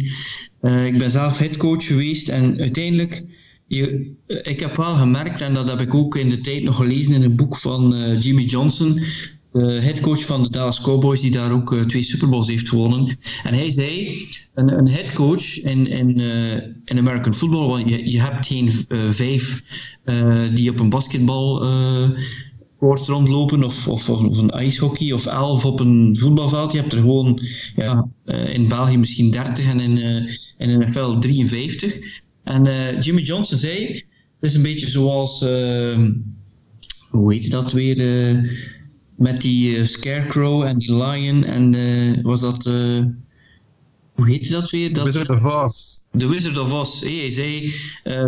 ik 0.87 0.99
ben 0.99 1.11
zelf 1.11 1.39
headcoach 1.39 1.87
geweest 1.87 2.29
en 2.29 2.61
uiteindelijk 2.61 3.25
je, 3.71 4.13
ik 4.27 4.61
heb 4.61 4.77
wel 4.77 4.95
gemerkt, 4.95 5.41
en 5.41 5.55
dat 5.55 5.69
heb 5.69 5.81
ik 5.81 5.95
ook 5.95 6.17
in 6.17 6.31
de 6.31 6.41
tijd 6.41 6.63
nog 6.63 6.77
gelezen 6.77 7.15
in 7.15 7.23
een 7.23 7.37
boek 7.37 7.57
van 7.57 7.95
uh, 7.95 8.21
Jimmy 8.21 8.43
Johnson, 8.43 9.03
de 9.53 9.61
headcoach 9.61 10.25
van 10.25 10.43
de 10.43 10.51
Dallas 10.51 10.81
Cowboys, 10.81 11.21
die 11.21 11.31
daar 11.31 11.53
ook 11.53 11.73
uh, 11.73 11.85
twee 11.85 12.03
Super 12.03 12.29
Bowls 12.29 12.49
heeft 12.49 12.69
gewonnen. 12.69 13.19
En 13.43 13.55
hij 13.55 13.71
zei: 13.71 14.17
een, 14.55 14.79
een 14.79 14.89
headcoach 14.89 15.63
in, 15.63 15.87
in, 15.87 16.21
in 16.85 16.99
American 16.99 17.35
football, 17.35 17.67
want 17.67 17.89
je, 17.89 18.11
je 18.11 18.21
hebt 18.21 18.47
geen 18.47 18.73
vijf 19.09 19.65
die 20.55 20.71
op 20.71 20.81
een 20.81 20.89
basketbal 20.89 21.65
koord 22.79 23.07
rondlopen 23.07 23.65
of, 23.65 23.89
of, 23.89 24.09
of, 24.09 24.39
een 24.39 24.51
ijshockey 24.51 25.13
of 25.13 25.27
elf 25.27 25.65
op 25.65 25.81
een 25.81 26.17
voetbalveld. 26.19 26.73
Je 26.73 26.79
hebt 26.79 26.93
er 26.93 26.99
gewoon 26.99 27.43
ja, 27.77 28.09
in 28.53 28.69
België 28.69 28.97
misschien 28.97 29.31
30 29.31 29.67
en 29.67 29.81
in, 29.81 29.99
in 30.59 30.79
NFL 30.79 31.19
53. 31.19 31.99
En 32.45 32.67
uh, 32.67 33.01
Jimmy 33.01 33.23
Johnson 33.23 33.59
zei, 33.59 33.87
het 34.35 34.51
is 34.51 34.55
een 34.55 34.63
beetje 34.63 34.89
zoals, 34.89 35.43
uh, 35.43 36.09
hoe 37.09 37.33
heet 37.33 37.51
dat 37.51 37.73
weer, 37.73 37.99
uh, 37.99 38.51
met 39.17 39.41
die 39.41 39.77
uh, 39.77 39.87
Scarecrow 39.87 40.63
en 40.63 40.79
die 40.79 40.95
Lion 40.97 41.45
en 41.45 42.23
was 42.23 42.41
dat, 42.41 42.65
hoe 44.15 44.29
heet 44.29 44.51
dat 44.51 44.71
weer? 44.71 44.93
The 44.93 45.05
Wizard 45.05 45.31
of 45.31 45.45
Oz. 45.45 46.01
The 46.13 46.29
Wizard 46.29 46.59
of 46.59 46.73
Oz. 46.73 47.01
Hey, 47.01 47.13
hij 47.13 47.31
zei, 47.31 47.75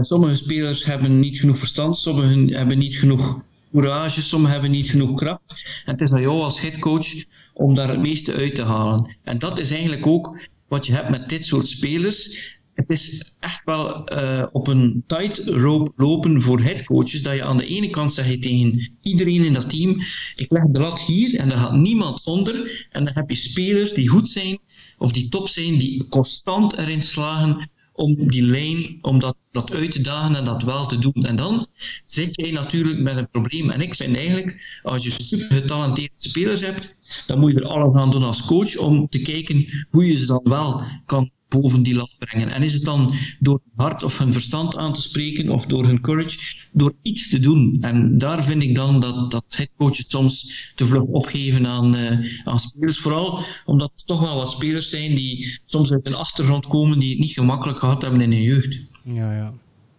sommige 0.00 0.36
spelers 0.36 0.84
hebben 0.84 1.18
niet 1.18 1.38
genoeg 1.38 1.58
verstand, 1.58 1.98
sommigen 1.98 2.52
hebben 2.52 2.78
niet 2.78 2.96
genoeg 2.96 3.42
courage, 3.72 4.22
sommigen 4.22 4.52
hebben 4.52 4.70
niet 4.70 4.90
genoeg 4.90 5.14
kracht. 5.14 5.82
En 5.84 5.92
het 5.92 6.00
is 6.00 6.12
aan 6.12 6.20
jou 6.20 6.40
als 6.40 6.60
headcoach 6.60 7.06
om 7.54 7.74
daar 7.74 7.88
het 7.88 8.00
meeste 8.00 8.34
uit 8.34 8.54
te 8.54 8.62
halen. 8.62 9.16
En 9.24 9.38
dat 9.38 9.58
is 9.58 9.70
eigenlijk 9.70 10.06
ook 10.06 10.38
wat 10.68 10.86
je 10.86 10.92
hebt 10.92 11.10
met 11.10 11.28
dit 11.28 11.44
soort 11.44 11.68
spelers 11.68 12.50
het 12.82 12.90
is 12.90 13.34
echt 13.40 13.64
wel 13.64 14.12
uh, 14.12 14.46
op 14.52 14.66
een 14.66 15.04
tightrope 15.06 15.92
lopen 15.96 16.42
voor 16.42 16.60
headcoaches. 16.60 17.22
Dat 17.22 17.34
je 17.34 17.42
aan 17.42 17.56
de 17.56 17.66
ene 17.66 17.90
kant 17.90 18.12
zeg 18.12 18.28
je 18.28 18.38
tegen 18.38 18.92
iedereen 19.02 19.44
in 19.44 19.52
dat 19.52 19.70
team: 19.70 20.00
ik 20.36 20.52
leg 20.52 20.64
de 20.64 20.78
lat 20.78 21.00
hier 21.00 21.34
en 21.38 21.50
er 21.50 21.58
gaat 21.58 21.76
niemand 21.76 22.24
onder. 22.24 22.86
En 22.90 23.04
dan 23.04 23.14
heb 23.14 23.30
je 23.30 23.36
spelers 23.36 23.92
die 23.92 24.08
goed 24.08 24.30
zijn 24.30 24.58
of 24.98 25.12
die 25.12 25.28
top 25.28 25.48
zijn, 25.48 25.78
die 25.78 26.06
constant 26.08 26.76
erin 26.76 27.02
slagen 27.02 27.70
om 27.92 28.28
die 28.28 28.42
lijn, 28.42 28.98
om 29.00 29.18
dat, 29.18 29.36
dat 29.50 29.72
uit 29.72 29.90
te 29.90 30.00
dagen 30.00 30.36
en 30.36 30.44
dat 30.44 30.62
wel 30.62 30.86
te 30.86 30.98
doen. 30.98 31.24
En 31.24 31.36
dan 31.36 31.66
zit 32.04 32.36
jij 32.36 32.50
natuurlijk 32.50 32.98
met 32.98 33.16
een 33.16 33.30
probleem. 33.30 33.70
En 33.70 33.80
ik 33.80 33.94
vind 33.94 34.16
eigenlijk, 34.16 34.80
als 34.82 35.04
je 35.04 35.22
super 35.22 35.56
getalenteerde 35.56 36.12
spelers 36.16 36.60
hebt, 36.60 36.96
dan 37.26 37.38
moet 37.38 37.50
je 37.50 37.60
er 37.60 37.66
alles 37.66 37.94
aan 37.94 38.10
doen 38.10 38.22
als 38.22 38.44
coach 38.44 38.76
om 38.76 39.08
te 39.08 39.22
kijken 39.22 39.86
hoe 39.90 40.06
je 40.06 40.16
ze 40.16 40.26
dan 40.26 40.40
wel 40.44 40.82
kan 41.06 41.30
boven 41.52 41.82
die 41.82 41.94
lat 41.94 42.10
brengen. 42.18 42.50
En 42.50 42.62
is 42.62 42.72
het 42.72 42.84
dan 42.84 43.14
door 43.38 43.60
hun 43.64 43.84
hart 43.86 44.02
of 44.02 44.18
hun 44.18 44.32
verstand 44.32 44.76
aan 44.76 44.92
te 44.92 45.00
spreken 45.02 45.48
of 45.48 45.66
door 45.66 45.84
hun 45.84 46.00
courage, 46.00 46.56
door 46.72 46.94
iets 47.02 47.28
te 47.28 47.40
doen. 47.40 47.78
En 47.80 48.18
daar 48.18 48.44
vind 48.44 48.62
ik 48.62 48.74
dan 48.74 49.00
dat, 49.00 49.30
dat 49.30 49.44
headcoaches 49.48 50.08
soms 50.08 50.70
te 50.74 50.86
vlug 50.86 51.02
opgeven 51.02 51.66
aan, 51.66 51.96
uh, 51.96 52.44
aan 52.44 52.60
spelers. 52.60 52.98
Vooral 52.98 53.44
omdat 53.64 53.92
er 53.96 54.04
toch 54.04 54.20
wel 54.20 54.36
wat 54.36 54.50
spelers 54.50 54.90
zijn 54.90 55.14
die 55.14 55.60
soms 55.64 55.92
uit 55.92 56.06
een 56.06 56.14
achtergrond 56.14 56.66
komen 56.66 56.98
die 56.98 57.10
het 57.10 57.18
niet 57.18 57.32
gemakkelijk 57.32 57.78
gehad 57.78 58.02
hebben 58.02 58.20
in 58.20 58.32
hun 58.32 58.42
jeugd. 58.42 58.80
Ja, 59.04 59.34
ja. 59.34 59.52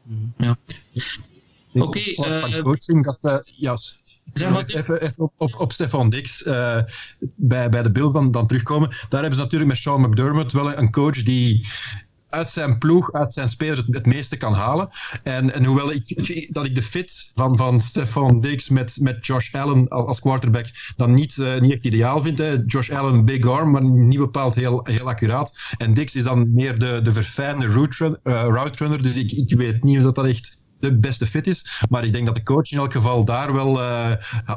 Mhm. 0.03 0.17
ja. 0.37 0.57
Oké. 1.73 1.99
Okay, 2.15 2.49
uh, 2.49 2.61
coaching 2.61 3.03
dat, 3.03 3.17
uh, 3.21 3.37
ja, 3.43 3.77
even, 4.33 5.01
even 5.01 5.23
op, 5.23 5.33
op, 5.37 5.59
op, 5.59 5.71
Stefan 5.73 6.09
Dix 6.09 6.45
uh, 6.45 6.79
bij, 7.35 7.69
bij 7.69 7.83
de 7.83 7.91
Bills 7.91 8.13
dan, 8.13 8.31
dan 8.31 8.47
terugkomen. 8.47 8.89
Daar 8.89 9.21
hebben 9.21 9.37
ze 9.37 9.43
natuurlijk 9.43 9.71
met 9.71 9.79
Sean 9.79 10.01
McDermott 10.01 10.51
wel 10.51 10.77
een 10.77 10.91
coach 10.91 11.23
die 11.23 11.67
uit 12.33 12.49
zijn 12.49 12.77
ploeg, 12.77 13.11
uit 13.11 13.33
zijn 13.33 13.49
spelers 13.49 13.79
het, 13.79 13.95
het 13.95 14.05
meeste 14.05 14.37
kan 14.37 14.53
halen. 14.53 14.89
En, 15.23 15.53
en 15.53 15.65
hoewel 15.65 15.91
ik, 15.91 16.49
dat 16.53 16.65
ik 16.65 16.75
de 16.75 16.81
fit 16.81 17.31
van, 17.35 17.57
van 17.57 17.81
Stefan 17.81 18.39
Diggs 18.39 18.69
met, 18.69 18.97
met 19.01 19.25
Josh 19.25 19.55
Allen 19.55 19.87
als 19.87 20.19
quarterback 20.19 20.65
dan 20.95 21.13
niet, 21.13 21.37
uh, 21.37 21.59
niet 21.59 21.71
echt 21.71 21.85
ideaal 21.85 22.21
vind. 22.21 22.37
Hè. 22.37 22.57
Josh 22.65 22.89
Allen, 22.89 23.25
big 23.25 23.47
arm, 23.47 23.71
maar 23.71 23.83
niet 23.83 24.17
bepaald 24.17 24.55
heel, 24.55 24.79
heel 24.83 25.07
accuraat. 25.07 25.73
En 25.77 25.93
Diggs 25.93 26.15
is 26.15 26.23
dan 26.23 26.53
meer 26.53 26.79
de, 26.79 26.99
de 27.03 27.11
verfijnde 27.11 27.67
route, 27.67 28.03
run, 28.03 28.17
uh, 28.23 28.43
route 28.43 28.83
runner, 28.83 29.03
dus 29.03 29.15
ik, 29.15 29.31
ik 29.31 29.57
weet 29.57 29.83
niet 29.83 29.97
of 29.97 30.03
dat, 30.03 30.15
dat 30.15 30.25
echt 30.25 30.62
de 30.83 30.97
beste 30.99 31.25
fit 31.27 31.47
is. 31.47 31.81
Maar 31.89 32.05
ik 32.05 32.13
denk 32.13 32.25
dat 32.25 32.35
de 32.35 32.43
coach 32.43 32.71
in 32.71 32.77
elk 32.77 32.91
geval 32.91 33.25
daar 33.25 33.53
wel 33.53 33.81
uh, 33.81 34.11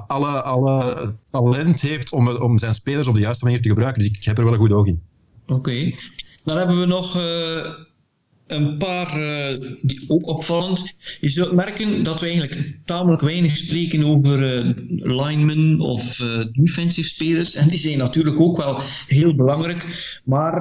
alle, 0.06 0.42
alle 0.42 1.12
talent 1.30 1.80
heeft 1.80 2.12
om, 2.12 2.28
om 2.28 2.58
zijn 2.58 2.74
spelers 2.74 3.06
op 3.06 3.14
de 3.14 3.20
juiste 3.20 3.44
manier 3.44 3.62
te 3.62 3.68
gebruiken. 3.68 4.02
Dus 4.02 4.12
ik, 4.12 4.24
heb 4.24 4.38
er 4.38 4.44
wel 4.44 4.52
een 4.52 4.58
goed 4.58 4.72
oog 4.72 4.86
in. 4.86 5.02
Oké. 5.46 5.94
Dan 6.44 6.56
hebben 6.56 6.80
we 6.80 6.86
nog 6.86 7.16
uh, 7.16 7.22
een 8.46 8.76
paar 8.76 9.20
uh, 9.20 9.70
die 9.82 10.04
ook 10.08 10.26
opvallend. 10.26 10.94
Je 11.20 11.28
zult 11.28 11.52
merken 11.52 12.02
dat 12.02 12.20
we 12.20 12.26
eigenlijk 12.26 12.78
tamelijk 12.84 13.22
weinig 13.22 13.56
spreken 13.56 14.04
over 14.04 14.64
uh, 14.64 14.72
linemen 14.88 15.80
of 15.80 16.18
uh, 16.18 16.44
defensive 16.52 17.08
spelers. 17.08 17.54
En 17.54 17.68
die 17.68 17.78
zijn 17.78 17.98
natuurlijk 17.98 18.40
ook 18.40 18.56
wel 18.56 18.80
heel 19.06 19.34
belangrijk. 19.34 20.20
Maar 20.24 20.54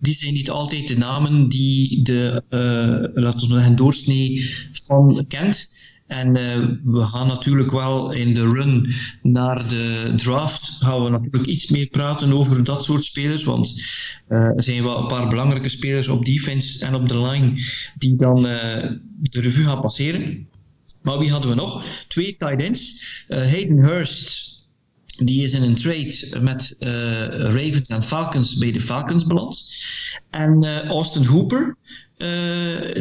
die 0.00 0.14
zijn 0.14 0.32
niet 0.32 0.50
altijd 0.50 0.88
de 0.88 0.96
namen 0.96 1.48
die 1.48 2.02
de, 2.02 2.42
laten 3.14 3.48
we 3.48 3.54
zeggen, 3.54 3.76
doorsnee 3.76 4.54
van 4.72 5.24
kent. 5.28 5.82
En 6.14 6.36
uh, 6.36 6.68
we 6.84 7.06
gaan 7.06 7.26
natuurlijk 7.26 7.70
wel 7.70 8.12
in 8.12 8.34
de 8.34 8.40
run 8.40 8.94
naar 9.22 9.68
de 9.68 10.12
draft 10.16 10.76
gaan 10.80 11.04
we 11.04 11.10
natuurlijk 11.10 11.46
iets 11.46 11.68
meer 11.68 11.86
praten 11.86 12.32
over 12.32 12.64
dat 12.64 12.84
soort 12.84 13.04
spelers, 13.04 13.44
want 13.44 13.82
uh, 14.28 14.38
er 14.38 14.62
zijn 14.62 14.82
wel 14.82 14.98
een 14.98 15.06
paar 15.06 15.28
belangrijke 15.28 15.68
spelers 15.68 16.08
op 16.08 16.24
defense 16.24 16.84
en 16.84 16.94
op 16.94 17.08
de 17.08 17.20
line 17.20 17.52
die 17.98 18.16
dan 18.16 18.46
uh, 18.46 18.52
de 19.20 19.40
revue 19.40 19.64
gaan 19.64 19.80
passeren. 19.80 20.48
Maar 21.02 21.18
wie 21.18 21.30
hadden 21.30 21.50
we 21.50 21.56
nog? 21.56 21.84
Twee 22.08 22.36
tight 22.36 22.62
ends. 22.62 23.06
Hayden 23.28 23.78
Hurst, 23.78 24.62
die 25.16 25.42
is 25.42 25.52
in 25.52 25.62
een 25.62 25.74
trade 25.74 26.40
met 26.40 26.76
Ravens 27.38 27.88
en 27.88 28.02
Falcons 28.02 28.56
bij 28.56 28.72
de 28.72 28.80
Falcons 28.80 29.26
beland. 29.26 29.64
En 30.30 30.86
Austin 30.88 31.24
Hooper, 31.24 31.76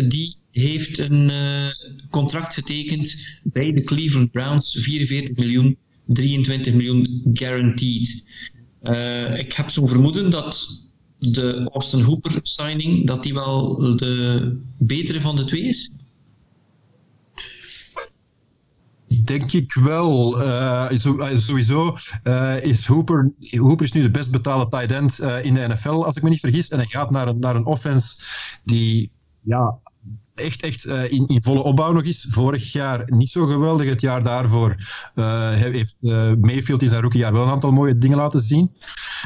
die 0.07 0.35
heeft 0.53 0.99
een 0.99 1.29
uh, 1.29 1.67
contract 2.09 2.53
getekend 2.53 3.15
bij 3.43 3.71
de 3.71 3.83
Cleveland 3.83 4.31
Browns, 4.31 4.77
44 4.81 5.35
miljoen, 5.35 5.77
23 6.05 6.73
miljoen 6.73 7.29
guaranteed. 7.33 8.25
Uh, 8.83 9.37
ik 9.37 9.53
heb 9.53 9.69
zo'n 9.69 9.87
vermoeden 9.87 10.29
dat 10.29 10.81
de 11.19 11.69
Austin 11.71 12.01
Hooper 12.01 12.39
signing, 12.41 13.07
dat 13.07 13.23
die 13.23 13.33
wel 13.33 13.77
de 13.95 14.57
betere 14.79 15.21
van 15.21 15.35
de 15.35 15.43
twee 15.43 15.63
is. 15.63 15.91
Denk 19.23 19.51
ik 19.51 19.73
wel. 19.73 20.41
Uh, 20.41 20.89
sowieso 21.35 21.97
is 22.61 22.85
Hooper, 22.85 23.33
Hooper 23.39 23.85
is 23.85 23.91
nu 23.91 24.01
de 24.01 24.11
best 24.11 24.31
betaalde 24.31 24.67
tight 24.69 24.91
end 24.91 25.19
in 25.45 25.53
de 25.53 25.67
NFL, 25.67 25.89
als 25.89 26.15
ik 26.15 26.23
me 26.23 26.29
niet 26.29 26.39
vergis. 26.39 26.69
En 26.69 26.77
hij 26.77 26.87
gaat 26.87 27.11
naar 27.11 27.27
een, 27.27 27.39
naar 27.39 27.55
een 27.55 27.65
offense 27.65 28.17
die 28.63 29.11
ja, 29.43 29.79
echt, 30.35 30.63
echt 30.63 30.85
uh, 30.85 31.11
in, 31.11 31.27
in 31.27 31.43
volle 31.43 31.63
opbouw 31.63 31.91
nog 31.91 32.03
is. 32.03 32.27
Vorig 32.29 32.71
jaar 32.71 33.03
niet 33.05 33.29
zo 33.29 33.45
geweldig. 33.45 33.87
Het 33.87 34.01
jaar 34.01 34.23
daarvoor 34.23 34.75
uh, 35.15 35.49
heeft 35.51 35.95
uh, 36.01 36.31
Mayfield 36.41 36.81
in 36.81 36.89
zijn 36.89 37.01
rookiejaar 37.01 37.33
wel 37.33 37.43
een 37.43 37.49
aantal 37.49 37.71
mooie 37.71 37.97
dingen 37.97 38.17
laten 38.17 38.41
zien. 38.41 38.71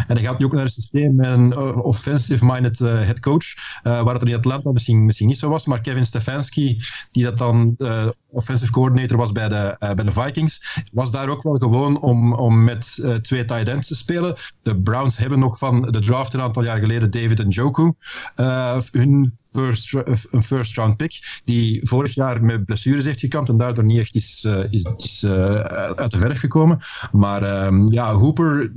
En 0.07 0.15
hij 0.15 0.23
gaat 0.23 0.39
nu 0.39 0.45
ook 0.45 0.53
naar 0.53 0.63
een 0.63 0.69
systeem 0.69 1.15
met 1.15 1.27
een 1.27 1.57
offensive-minded 1.83 2.79
head 2.79 3.19
coach, 3.19 3.45
waar 3.83 4.13
het 4.13 4.21
er 4.21 4.27
in 4.27 4.35
Atlanta 4.35 4.71
misschien, 4.71 5.05
misschien 5.05 5.27
niet 5.27 5.37
zo 5.37 5.49
was. 5.49 5.65
Maar 5.65 5.81
Kevin 5.81 6.05
Stefanski, 6.05 6.81
die 7.11 7.23
dat 7.23 7.37
dan 7.37 7.75
offensive 8.29 8.71
coordinator 8.71 9.17
was 9.17 9.31
bij 9.31 9.49
de, 9.49 9.75
bij 9.79 10.05
de 10.05 10.11
Vikings, 10.11 10.81
was 10.93 11.11
daar 11.11 11.29
ook 11.29 11.43
wel 11.43 11.55
gewoon 11.55 12.01
om, 12.01 12.33
om 12.33 12.63
met 12.63 13.07
twee 13.21 13.45
tight 13.45 13.69
ends 13.69 13.87
te 13.87 13.95
spelen. 13.95 14.35
De 14.61 14.81
Browns 14.81 15.17
hebben 15.17 15.39
nog 15.39 15.57
van 15.57 15.81
de 15.81 15.99
draft 15.99 16.33
een 16.33 16.41
aantal 16.41 16.63
jaar 16.63 16.79
geleden 16.79 17.11
David 17.11 17.45
Njoku 17.47 17.93
hun 18.91 19.33
first, 19.51 19.93
een 20.31 20.43
first 20.43 20.75
round 20.75 20.97
pick, 20.97 21.41
die 21.45 21.79
vorig 21.87 22.13
jaar 22.13 22.43
met 22.43 22.65
blessures 22.65 23.05
heeft 23.05 23.19
gekampt 23.19 23.49
en 23.49 23.57
daardoor 23.57 23.83
niet 23.83 23.99
echt 23.99 24.15
is, 24.15 24.47
is, 24.69 24.87
is 24.97 25.25
uit 25.95 26.11
de 26.11 26.17
verf 26.17 26.39
gekomen. 26.39 26.77
Maar 27.11 27.65
um, 27.65 27.91
ja, 27.91 28.13
Hooper, 28.13 28.71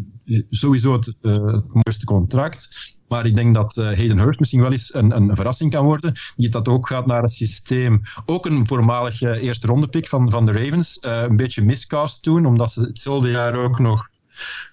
sowieso 0.50 0.92
het, 0.92 1.14
uh, 1.22 1.46
het, 1.46 1.64
mooiste 1.72 2.04
contract. 2.04 2.68
Maar 3.08 3.26
ik 3.26 3.34
denk 3.34 3.54
dat 3.54 3.74
Hayden 3.74 4.18
Hurst 4.18 4.38
misschien 4.38 4.60
wel 4.60 4.72
eens 4.72 4.94
een, 4.94 5.16
een 5.16 5.36
verrassing 5.36 5.70
kan 5.70 5.84
worden. 5.84 6.12
Die 6.36 6.48
dat 6.48 6.68
ook 6.68 6.86
gaat 6.86 7.06
naar 7.06 7.22
het 7.22 7.30
systeem. 7.30 8.00
Ook 8.26 8.46
een 8.46 8.66
voormalige 8.66 9.40
eerste 9.40 9.66
ronde 9.66 9.88
pick 9.88 10.08
van, 10.08 10.30
van 10.30 10.46
de 10.46 10.52
Ravens. 10.52 10.98
een 11.00 11.36
beetje 11.36 11.64
miscast 11.64 12.22
toen, 12.22 12.46
omdat 12.46 12.72
ze 12.72 12.80
hetzelfde 12.80 13.30
jaar 13.30 13.54
ook 13.54 13.78
nog. 13.78 14.08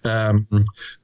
Um, 0.01 0.47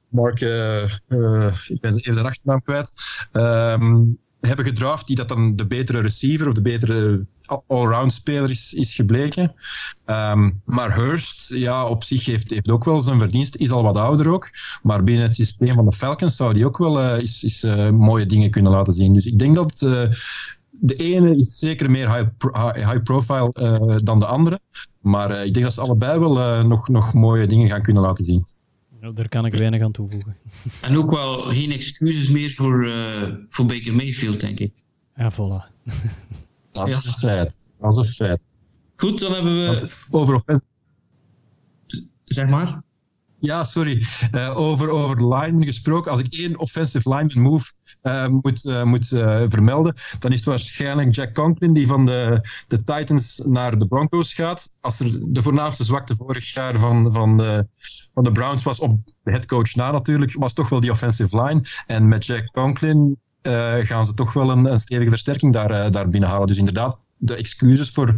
Mark, 0.08 0.40
ik 0.40 1.80
ben 1.80 1.94
even 1.94 2.14
zijn 2.14 2.26
achternaam 2.26 2.60
kwijt. 2.60 2.94
Um, 3.32 4.18
hebben 4.46 4.64
gedraft 4.64 5.06
die 5.06 5.16
dat 5.16 5.28
dan 5.28 5.56
de 5.56 5.66
betere 5.66 6.00
receiver 6.00 6.48
of 6.48 6.54
de 6.54 6.62
betere 6.62 7.26
allround 7.66 8.12
speler 8.12 8.50
is, 8.50 8.74
is 8.74 8.94
gebleken. 8.94 9.54
Um, 10.06 10.60
maar 10.64 10.94
Hurst, 10.94 11.54
ja, 11.54 11.86
op 11.86 12.04
zich 12.04 12.24
heeft, 12.24 12.50
heeft 12.50 12.70
ook 12.70 12.84
wel 12.84 13.00
zijn 13.00 13.18
verdienst, 13.18 13.56
is 13.56 13.70
al 13.70 13.82
wat 13.82 13.96
ouder 13.96 14.28
ook. 14.28 14.50
Maar 14.82 15.02
binnen 15.02 15.24
het 15.26 15.34
systeem 15.34 15.72
van 15.72 15.84
de 15.84 15.92
Falcons 15.92 16.36
zou 16.36 16.54
die 16.54 16.66
ook 16.66 16.78
wel 16.78 17.02
uh, 17.02 17.22
is, 17.22 17.44
is, 17.44 17.64
uh, 17.64 17.90
mooie 17.90 18.26
dingen 18.26 18.50
kunnen 18.50 18.72
laten 18.72 18.92
zien. 18.92 19.14
Dus 19.14 19.26
ik 19.26 19.38
denk 19.38 19.54
dat 19.54 19.80
uh, 19.82 20.02
de 20.70 20.94
ene 20.94 21.36
is 21.36 21.58
zeker 21.58 21.90
meer 21.90 22.14
high, 22.14 22.28
high 22.74 23.02
profile 23.02 24.00
dan 24.02 24.18
de 24.18 24.26
andere. 24.26 24.60
Maar 25.00 25.46
ik 25.46 25.54
denk 25.54 25.66
dat 25.66 25.74
ze 25.74 25.80
allebei 25.80 26.18
wel 26.18 26.64
nog, 26.64 26.88
nog 26.88 27.12
mooie 27.12 27.46
dingen 27.46 27.68
gaan 27.68 27.82
kunnen 27.82 28.02
laten 28.02 28.24
zien. 28.24 28.44
Daar 29.12 29.28
kan 29.28 29.46
ik 29.46 29.52
weinig 29.52 29.82
aan 29.82 29.92
toevoegen. 29.92 30.36
En 30.82 30.96
ook 30.96 31.10
wel 31.10 31.42
geen 31.42 31.72
excuses 31.72 32.28
meer 32.28 32.52
voor, 32.52 32.84
uh, 32.84 33.34
voor 33.48 33.66
Baker 33.66 33.94
Mayfield, 33.94 34.40
denk 34.40 34.60
ik. 34.60 34.72
Ja, 35.16 35.32
voilà. 35.32 35.72
Dat 36.72 36.88
is 36.88 37.04
een 37.04 37.12
feit. 37.12 37.68
Dat 37.80 37.92
is 37.92 37.96
een 37.96 38.26
feit. 38.26 38.40
Goed, 38.96 39.20
dan 39.20 39.32
hebben 39.32 39.60
we... 39.60 39.66
Want 39.66 40.06
over. 40.10 40.60
Zeg 42.24 42.48
maar. 42.48 42.82
Ja, 43.44 43.64
sorry. 43.64 44.02
Uh, 44.32 44.56
over, 44.58 44.88
over 44.88 45.34
linemen 45.34 45.64
gesproken. 45.64 46.10
Als 46.10 46.20
ik 46.20 46.32
één 46.32 46.58
offensive 46.58 47.08
lineman 47.08 47.42
move 47.42 47.72
uh, 48.02 48.26
moet, 48.26 48.64
uh, 48.64 48.82
moet 48.82 49.06
vermelden, 49.48 49.94
dan 50.18 50.30
is 50.30 50.36
het 50.36 50.46
waarschijnlijk 50.46 51.14
Jack 51.14 51.34
Conklin 51.34 51.72
die 51.72 51.86
van 51.86 52.04
de, 52.04 52.48
de 52.68 52.84
Titans 52.84 53.42
naar 53.46 53.78
de 53.78 53.86
Broncos 53.86 54.34
gaat. 54.34 54.70
Als 54.80 55.00
er 55.00 55.32
de 55.32 55.42
voornaamste 55.42 55.84
zwakte 55.84 56.16
vorig 56.16 56.54
jaar 56.54 56.78
van, 56.78 57.12
van, 57.12 57.36
de, 57.36 57.66
van 58.14 58.24
de 58.24 58.32
Browns 58.32 58.62
was 58.62 58.80
op 58.80 59.06
de 59.06 59.30
headcoach 59.30 59.74
na 59.74 59.90
natuurlijk, 59.90 60.34
was 60.38 60.52
toch 60.52 60.68
wel 60.68 60.80
die 60.80 60.90
offensive 60.90 61.42
line. 61.42 61.62
En 61.86 62.08
met 62.08 62.26
Jack 62.26 62.52
Conklin 62.52 63.18
gaan 63.82 64.06
ze 64.06 64.14
toch 64.14 64.32
wel 64.32 64.50
een, 64.50 64.80
stevige 64.80 65.10
versterking 65.10 65.52
daar, 65.52 65.90
daar 65.90 66.08
binnenhalen. 66.08 66.46
Dus 66.46 66.58
inderdaad, 66.58 67.00
de 67.16 67.34
excuses 67.34 67.90
voor, 67.90 68.14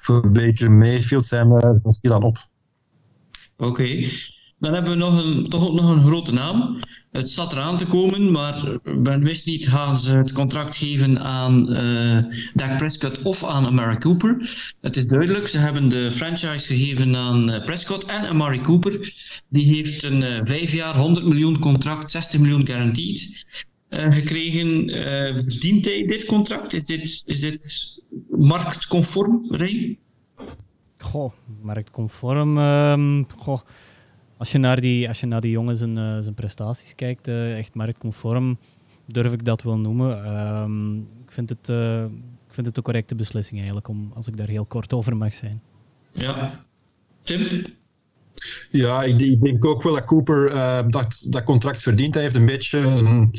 voor 0.00 0.30
Baker 0.30 0.70
Mayfield 0.70 1.26
zijn, 1.26 1.60
zijn 1.60 1.92
stilaan 1.92 2.22
op. 2.22 2.48
Oké. 3.56 4.08
Dan 4.66 4.74
hebben 4.74 4.92
we 4.92 4.98
nog 4.98 5.24
een, 5.24 5.48
toch 5.48 5.68
ook 5.68 5.74
nog 5.74 5.90
een 5.90 6.02
grote 6.02 6.32
naam. 6.32 6.78
Het 7.12 7.30
zat 7.30 7.52
eraan 7.52 7.78
te 7.78 7.86
komen, 7.86 8.30
maar 8.30 8.78
men 8.84 9.22
wist 9.22 9.46
niet, 9.46 9.68
gaan 9.68 9.98
ze 9.98 10.10
het 10.10 10.32
contract 10.32 10.76
geven 10.76 11.20
aan 11.20 11.78
uh, 11.78 12.24
Dak 12.54 12.76
Prescott 12.76 13.22
of 13.22 13.44
aan 13.44 13.66
Amari 13.66 13.98
Cooper? 13.98 14.58
Het 14.80 14.96
is 14.96 15.06
duidelijk, 15.06 15.48
ze 15.48 15.58
hebben 15.58 15.88
de 15.88 16.12
franchise 16.12 16.66
gegeven 16.66 17.16
aan 17.16 17.50
uh, 17.50 17.64
Prescott 17.64 18.04
en 18.04 18.28
Amari 18.28 18.60
Cooper. 18.60 19.12
Die 19.48 19.74
heeft 19.74 20.04
een 20.04 20.22
uh, 20.22 20.38
vijf 20.42 20.72
jaar 20.72 20.96
100 20.96 21.26
miljoen 21.26 21.58
contract, 21.58 22.10
60 22.10 22.40
miljoen 22.40 22.66
guaranteed 22.66 23.46
gekregen. 23.88 24.90
verdient 25.44 25.84
hij 25.84 26.02
dit 26.02 26.24
contract? 26.24 26.72
Is 26.72 26.84
dit, 26.84 27.22
is 27.26 27.40
dit 27.40 27.94
marktconform, 28.28 29.46
Ray? 29.48 29.98
Goh, 30.98 31.32
marktconform. 31.62 32.58
Uh, 32.58 33.22
goh 33.36 33.60
als 34.36 34.52
je 34.52 34.58
naar 34.58 34.80
die, 34.80 35.08
als 35.08 35.20
je 35.20 35.26
naar 35.26 35.40
die 35.40 35.50
jongen 35.50 35.76
zijn, 35.76 35.96
uh, 35.98 36.18
zijn 36.18 36.34
prestaties 36.34 36.94
kijkt, 36.94 37.28
uh, 37.28 37.58
echt 37.58 37.74
marktconform, 37.74 38.58
durf 39.06 39.32
ik 39.32 39.44
dat 39.44 39.62
wel 39.62 39.78
noemen. 39.78 40.36
Um, 40.36 40.96
ik, 40.98 41.30
vind 41.30 41.48
het, 41.48 41.68
uh, 41.68 42.02
ik 42.46 42.52
vind 42.52 42.66
het 42.66 42.74
de 42.74 42.82
correcte 42.82 43.14
beslissing 43.14 43.56
eigenlijk, 43.56 43.88
om, 43.88 44.12
als 44.14 44.28
ik 44.28 44.36
daar 44.36 44.48
heel 44.48 44.64
kort 44.64 44.92
over 44.92 45.16
mag 45.16 45.34
zijn. 45.34 45.62
Ja. 46.12 46.64
Tim? 47.22 47.64
Ja, 48.70 49.02
ik, 49.02 49.20
ik 49.20 49.40
denk 49.40 49.64
ook 49.64 49.82
wel 49.82 49.92
dat 49.92 50.04
Cooper 50.04 50.50
dat, 50.88 51.26
dat 51.30 51.44
contract 51.44 51.82
verdient. 51.82 52.14
Hij 52.14 52.22
heeft 52.22 52.34
een 52.34 52.46
beetje 52.46 52.78
een 52.78 53.34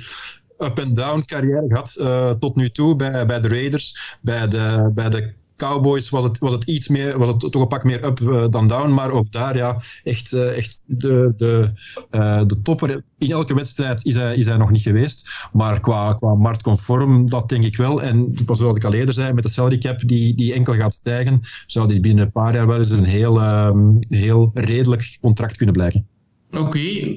up-and-down 0.57 1.21
carrière 1.25 1.65
gehad 1.67 1.93
tot 2.39 2.55
nu 2.55 2.69
toe 2.69 2.95
bij, 2.95 3.25
bij 3.25 3.39
de 3.39 3.47
Raiders, 3.47 4.17
bij 4.21 4.47
de, 4.47 4.91
bij 4.93 5.09
de 5.09 5.33
Cowboys 5.57 6.09
was 6.09 6.23
het, 6.23 6.37
was 6.39 6.51
het 6.51 6.63
iets 6.63 6.87
meer, 6.87 7.17
was 7.17 7.27
het 7.27 7.51
toch 7.51 7.61
een 7.61 7.67
pak 7.67 7.83
meer 7.83 8.05
up 8.05 8.19
uh, 8.19 8.45
dan 8.49 8.67
down. 8.67 8.93
Maar 8.93 9.11
ook 9.11 9.31
daar, 9.31 9.55
ja, 9.55 9.81
echt, 10.03 10.33
uh, 10.33 10.57
echt 10.57 10.83
de, 10.85 11.33
de, 11.35 11.71
uh, 12.11 12.41
de 12.45 12.61
topper. 12.61 13.03
In 13.17 13.31
elke 13.31 13.55
wedstrijd 13.55 14.05
is 14.05 14.13
hij, 14.13 14.35
is 14.35 14.45
hij 14.45 14.57
nog 14.57 14.71
niet 14.71 14.81
geweest. 14.81 15.47
Maar 15.53 15.79
qua, 15.79 16.13
qua 16.13 16.35
marktconform, 16.35 17.29
dat 17.29 17.49
denk 17.49 17.63
ik 17.63 17.75
wel. 17.75 18.01
En 18.01 18.33
zoals 18.53 18.75
ik 18.75 18.83
al 18.83 18.93
eerder 18.93 19.13
zei, 19.13 19.33
met 19.33 19.43
de 19.43 19.49
salary 19.49 19.77
cap 19.77 19.99
die, 20.07 20.35
die 20.35 20.53
enkel 20.53 20.73
gaat 20.73 20.93
stijgen, 20.93 21.39
zou 21.65 21.87
die 21.87 21.99
binnen 21.99 22.25
een 22.25 22.31
paar 22.31 22.53
jaar 22.53 22.67
wel 22.67 22.77
eens 22.77 22.89
een 22.89 23.03
heel, 23.03 23.43
um, 23.43 23.99
heel 24.09 24.51
redelijk 24.53 25.17
contract 25.21 25.55
kunnen 25.55 25.75
blijken. 25.75 26.07
Oké. 26.51 27.15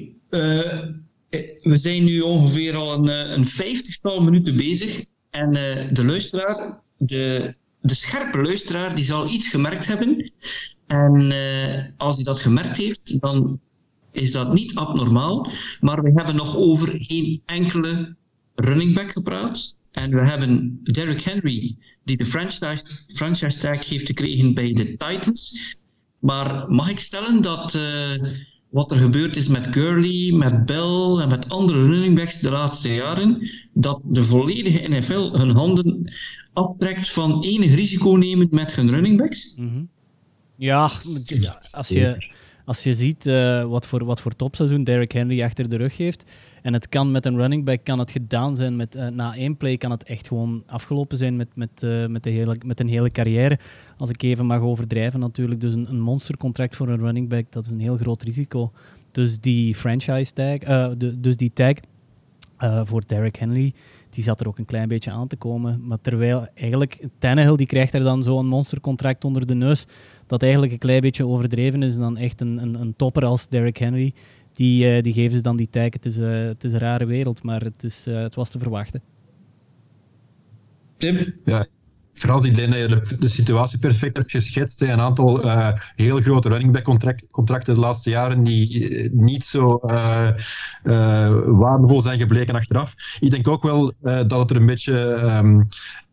We 1.61 1.77
zijn 1.77 2.03
nu 2.03 2.21
ongeveer 2.21 2.75
al 2.75 2.93
een, 2.93 3.07
een 3.33 3.45
vijftigtal 3.45 4.21
minuten 4.21 4.55
bezig. 4.55 5.05
En 5.29 5.53
de 5.93 6.05
luisteraar, 6.05 6.81
de 6.97 7.55
de 7.81 7.95
scherpe 7.95 8.41
luisteraar 8.41 8.95
die 8.95 9.03
zal 9.03 9.29
iets 9.29 9.47
gemerkt 9.47 9.85
hebben. 9.85 10.31
En 10.87 11.31
uh, 11.31 11.83
als 11.97 12.15
hij 12.15 12.23
dat 12.23 12.39
gemerkt 12.39 12.77
heeft, 12.77 13.19
dan 13.19 13.59
is 14.11 14.31
dat 14.31 14.53
niet 14.53 14.75
abnormaal. 14.75 15.51
Maar 15.79 16.03
we 16.03 16.11
hebben 16.11 16.35
nog 16.35 16.55
over 16.55 16.95
geen 16.97 17.41
enkele 17.45 18.15
running 18.55 18.93
back 18.93 19.11
gepraat. 19.11 19.79
En 19.91 20.09
we 20.09 20.21
hebben 20.21 20.79
Derrick 20.83 21.21
Henry, 21.21 21.77
die 22.03 22.17
de 22.17 22.25
franchise, 22.25 22.85
franchise 23.07 23.59
tag 23.59 23.89
heeft 23.89 24.07
gekregen 24.07 24.53
bij 24.53 24.71
de 24.71 24.95
Titans. 24.95 25.75
Maar 26.19 26.71
mag 26.71 26.89
ik 26.89 26.99
stellen 26.99 27.41
dat 27.41 27.75
uh, 27.75 28.13
wat 28.71 28.91
er 28.91 28.97
gebeurd 28.97 29.37
is 29.37 29.47
met 29.47 29.67
Gurley, 29.71 30.31
met 30.31 30.65
Bell 30.65 31.17
en 31.21 31.29
met 31.29 31.49
andere 31.49 31.85
running 31.85 32.15
backs 32.15 32.39
de 32.39 32.49
laatste 32.49 32.93
jaren, 32.93 33.49
dat 33.73 34.07
de 34.09 34.23
volledige 34.23 34.87
NFL 34.87 35.37
hun 35.37 35.49
handen 35.49 36.11
aftrekt 36.53 37.09
van 37.09 37.43
enig 37.43 37.75
risico 37.75 38.11
nemen 38.11 38.47
met 38.51 38.75
hun 38.75 38.89
running 38.89 39.17
backs? 39.17 39.53
Mm 39.55 39.69
-hmm. 39.69 39.89
Ja, 40.55 40.91
als 41.71 41.87
je, 41.87 42.29
als 42.65 42.83
je 42.83 42.93
ziet 42.93 43.25
uh, 43.25 43.65
wat, 43.65 43.87
voor, 43.87 44.05
wat 44.05 44.21
voor 44.21 44.35
topseizoen 44.35 44.83
Derrick 44.83 45.11
Henry 45.11 45.43
achter 45.43 45.69
de 45.69 45.75
rug 45.75 45.97
heeft, 45.97 46.31
en 46.61 46.73
het 46.73 46.89
kan 46.89 47.11
met 47.11 47.25
een 47.25 47.37
running 47.37 47.65
back 47.65 47.83
kan 47.83 47.99
het 47.99 48.11
gedaan 48.11 48.55
zijn. 48.55 48.75
Met, 48.75 48.95
uh, 48.95 49.07
na 49.07 49.35
één 49.35 49.57
play 49.57 49.77
kan 49.77 49.91
het 49.91 50.03
echt 50.03 50.27
gewoon 50.27 50.63
afgelopen 50.65 51.17
zijn 51.17 51.35
met, 51.35 51.47
met, 51.53 51.83
uh, 51.83 52.05
met, 52.05 52.23
de 52.23 52.29
hele, 52.29 52.57
met 52.65 52.79
een 52.79 52.87
hele 52.87 53.11
carrière. 53.11 53.59
Als 53.97 54.09
ik 54.09 54.21
even 54.21 54.45
mag 54.45 54.61
overdrijven 54.61 55.19
natuurlijk. 55.19 55.61
Dus 55.61 55.73
een, 55.73 55.87
een 55.89 56.01
monstercontract 56.01 56.75
voor 56.75 56.89
een 56.89 56.99
running 56.99 57.29
back, 57.29 57.45
dat 57.49 57.65
is 57.65 57.71
een 57.71 57.79
heel 57.79 57.97
groot 57.97 58.23
risico. 58.23 58.71
Dus 59.11 59.39
die 59.39 59.75
franchise 59.75 60.33
tag, 60.33 60.63
uh, 60.63 60.91
de, 60.97 61.19
dus 61.19 61.37
die 61.37 61.51
tag 61.53 61.73
voor 62.83 63.03
Derrick 63.05 63.35
Henry, 63.35 63.73
die 64.09 64.23
zat 64.23 64.39
er 64.39 64.47
ook 64.47 64.57
een 64.57 64.65
klein 64.65 64.87
beetje 64.87 65.11
aan 65.11 65.27
te 65.27 65.35
komen. 65.35 65.87
Maar 65.87 66.01
terwijl 66.01 66.47
eigenlijk 66.53 67.07
Tannehill, 67.19 67.55
die 67.55 67.65
krijgt 67.65 67.93
er 67.93 68.03
dan 68.03 68.23
zo'n 68.23 68.47
monstercontract 68.47 69.25
onder 69.25 69.45
de 69.45 69.53
neus, 69.53 69.85
dat 70.27 70.41
eigenlijk 70.41 70.71
een 70.71 70.77
klein 70.77 71.01
beetje 71.01 71.25
overdreven 71.25 71.83
is 71.83 71.95
dan 71.95 72.17
echt 72.17 72.41
een, 72.41 72.57
een, 72.57 72.81
een 72.81 72.93
topper 72.95 73.25
als 73.25 73.47
Derrick 73.47 73.77
Henry 73.77 74.13
die, 74.53 74.95
uh, 74.95 75.01
die 75.01 75.13
geven 75.13 75.35
ze 75.35 75.41
dan 75.41 75.57
die 75.57 75.69
tag. 75.69 75.93
Het 75.93 76.05
is, 76.05 76.17
uh, 76.17 76.45
het 76.47 76.63
is 76.63 76.71
een 76.71 76.79
rare 76.79 77.05
wereld, 77.05 77.43
maar 77.43 77.61
het, 77.61 77.83
is, 77.83 78.07
uh, 78.07 78.21
het 78.21 78.35
was 78.35 78.49
te 78.49 78.59
verwachten. 78.59 79.01
Tim? 80.97 81.33
Ja, 81.45 81.67
vooral 82.09 82.41
die 82.41 82.51
dat 82.51 82.65
je 82.65 82.87
de, 82.87 83.17
de, 83.19 83.27
situatie 83.27 83.79
perfect 83.79 84.17
hebt 84.17 84.31
geschetst. 84.31 84.81
Een 84.81 85.01
aantal 85.01 85.45
uh, 85.45 85.71
heel 85.95 86.19
grote 86.19 86.49
running 86.49 86.71
back 86.71 86.83
contract, 86.83 87.27
contracten 87.31 87.73
de 87.73 87.79
laatste 87.79 88.09
jaren 88.09 88.43
die 88.43 89.09
niet 89.13 89.43
zo 89.43 89.79
uh, 89.83 90.29
uh, 90.83 91.57
waardevol 91.59 92.01
zijn 92.01 92.19
gebleken 92.19 92.55
achteraf. 92.55 92.93
Ik 93.19 93.31
denk 93.31 93.47
ook 93.47 93.63
wel 93.63 93.93
dat 94.01 94.31
het 94.31 94.49
er 94.49 94.55
een 94.55 94.65
beetje, 94.65 94.93
um, 95.37 95.65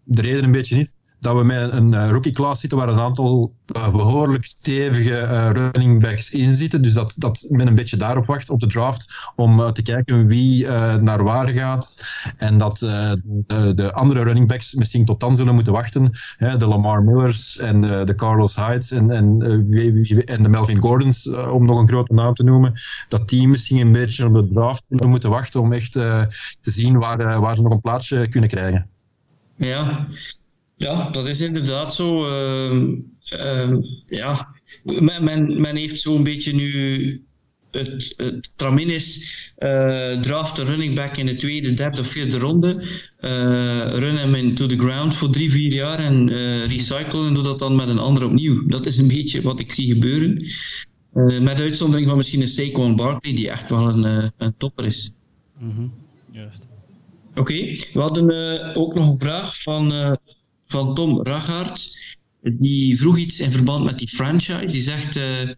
de 0.05 0.23
reden 0.23 0.45
een 0.45 0.53
beetje 0.53 0.79
is 0.79 0.97
dat 1.21 1.37
we 1.37 1.45
met 1.45 1.73
een 1.73 1.93
uh, 1.93 2.11
rookie 2.11 2.33
class 2.33 2.61
zitten 2.61 2.79
waar 2.79 2.89
een 2.89 3.01
aantal 3.01 3.53
uh, 3.77 3.91
behoorlijk 3.91 4.45
stevige 4.45 5.11
uh, 5.11 5.51
running 5.53 6.01
backs 6.01 6.31
in 6.31 6.55
zitten. 6.55 6.83
Dus 6.83 6.93
dat, 6.93 7.15
dat 7.17 7.47
men 7.49 7.67
een 7.67 7.75
beetje 7.75 7.97
daarop 7.97 8.27
wacht 8.27 8.51
op 8.51 8.61
de 8.61 8.67
draft 8.67 9.31
om 9.37 9.73
te 9.73 9.83
kijken 9.83 10.27
wie 10.27 10.67
naar 11.01 11.25
waar 11.25 11.49
gaat. 11.49 12.05
En 12.37 12.59
dat 12.59 12.79
de, 12.79 13.73
de, 13.75 13.93
andere 13.93 14.23
running 14.23 14.49
backs 14.49 14.75
misschien 14.75 15.05
tot 15.05 15.21
dan 15.21 15.37
zullen 15.37 15.55
moeten 15.55 15.73
wachten. 15.73 16.11
Hè, 16.37 16.57
de 16.57 16.67
Lamar 16.67 17.03
Millers 17.03 17.59
en 17.59 17.81
de, 17.81 18.15
Carlos 18.17 18.57
Hydes 18.57 18.91
en, 18.91 19.11
en, 19.11 19.41
en 20.25 20.43
de 20.43 20.49
Melvin 20.49 20.83
Gordons, 20.83 21.29
om 21.29 21.67
nog 21.67 21.81
een 21.81 21.89
grote 21.89 22.15
naam 22.15 22.35
te 22.35 22.45
noemen. 22.45 22.73
Dat 23.09 23.29
die 23.29 23.49
misschien 23.49 23.81
een 23.81 23.93
beetje 23.93 24.27
op 24.27 24.33
de 24.33 24.47
draft 24.47 24.87
zullen 24.87 25.09
moeten 25.09 25.31
wachten 25.31 25.61
om 25.61 25.73
echt 25.73 25.93
te 25.93 26.31
zien 26.61 26.99
waar, 26.99 27.41
waar 27.41 27.55
ze 27.55 27.63
nog 27.63 27.73
een 27.73 27.81
plaatsje 27.81 28.29
kunnen 28.29 28.51
krijgen. 28.51 28.89
Ja, 29.57 30.07
ja, 30.79 31.11
dat 31.11 31.29
is 31.29 31.41
inderdaad 31.41 31.95
zo. 31.95 32.27
Uh, 32.27 32.93
uh, 33.33 33.77
ja, 34.07 34.49
men, 34.83 35.61
men 35.61 35.77
heeft 35.77 36.01
zo'n 36.01 36.23
beetje 36.23 36.53
nu 36.53 37.23
het, 37.71 38.15
het 38.17 38.47
Straminis 38.47 39.35
uh, 39.59 40.21
draft 40.21 40.57
de 40.57 40.65
running 40.65 40.95
back 40.95 41.17
in 41.17 41.27
de 41.27 41.37
tweede, 41.37 41.73
derde 41.73 42.01
of 42.01 42.07
vierde 42.07 42.39
ronde. 42.39 42.75
Uh, 43.21 43.31
run 43.99 44.17
hem 44.17 44.35
into 44.35 44.67
the 44.67 44.79
ground 44.79 45.15
voor 45.17 45.31
drie, 45.31 45.51
vier 45.51 45.73
jaar 45.73 45.99
en 45.99 46.29
uh, 46.29 46.67
recycle 46.67 47.27
en 47.27 47.35
doe 47.35 47.43
dat 47.43 47.59
dan 47.59 47.77
met 47.77 47.89
een 47.89 47.99
ander 47.99 48.25
opnieuw. 48.25 48.67
Dat 48.67 48.87
is 48.87 48.97
een 48.97 49.09
beetje 49.09 49.43
wat 49.43 49.61
ik 49.61 49.73
zie 49.73 49.87
gebeuren. 49.87 50.45
met 51.43 51.61
uitzondering 51.61 52.09
van 52.09 52.17
misschien 52.17 52.41
een 52.41 52.49
Saquon 52.49 52.97
Barkley, 52.97 53.35
die 53.35 53.51
echt 53.51 53.69
wel 53.69 53.89
een, 53.89 54.33
een 54.37 54.55
topper 54.57 54.85
is. 54.85 55.13
Mm 55.59 55.75
-hmm. 55.75 55.93
Juist. 56.33 56.67
Oké, 57.31 57.41
okay. 57.41 57.87
we 57.93 58.01
hadden 58.01 58.75
ook 58.75 58.95
nog 58.95 59.09
een 59.09 59.17
vraag 59.17 59.63
van 59.63 60.19
van 60.69 60.95
Tom 60.95 61.23
Ragaert. 61.23 61.97
Die 62.43 62.99
vroeg 62.99 63.19
iets 63.19 63.41
in 63.41 63.53
verband 63.53 63.85
met 63.85 63.99
die 63.99 64.09
franchise. 64.09 64.67
Die 64.67 64.81
zegt, 64.81 65.17
uh, 65.17 65.51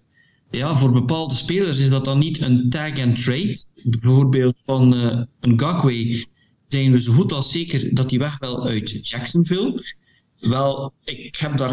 ja, 0.50 0.76
voor 0.76 0.92
bepaalde 0.92 1.34
spelers 1.34 1.78
is 1.78 1.90
dat 1.90 2.04
dan 2.04 2.18
niet 2.18 2.40
een 2.40 2.70
tag 2.70 2.98
and 2.98 3.22
trade. 3.22 3.64
Bijvoorbeeld 3.84 4.60
van 4.64 4.94
uh, 4.94 5.22
een 5.40 5.60
Gagway 5.60 6.26
zijn 6.66 6.92
we 6.92 7.00
zo 7.00 7.12
goed 7.12 7.32
als 7.32 7.50
zeker 7.50 7.94
dat 7.94 8.10
hij 8.10 8.18
weg 8.18 8.38
wil 8.38 8.66
uit 8.66 9.08
Jacksonville. 9.08 9.84
Wel, 10.40 10.92
ik 11.04 11.36
heb 11.36 11.56
daar 11.56 11.72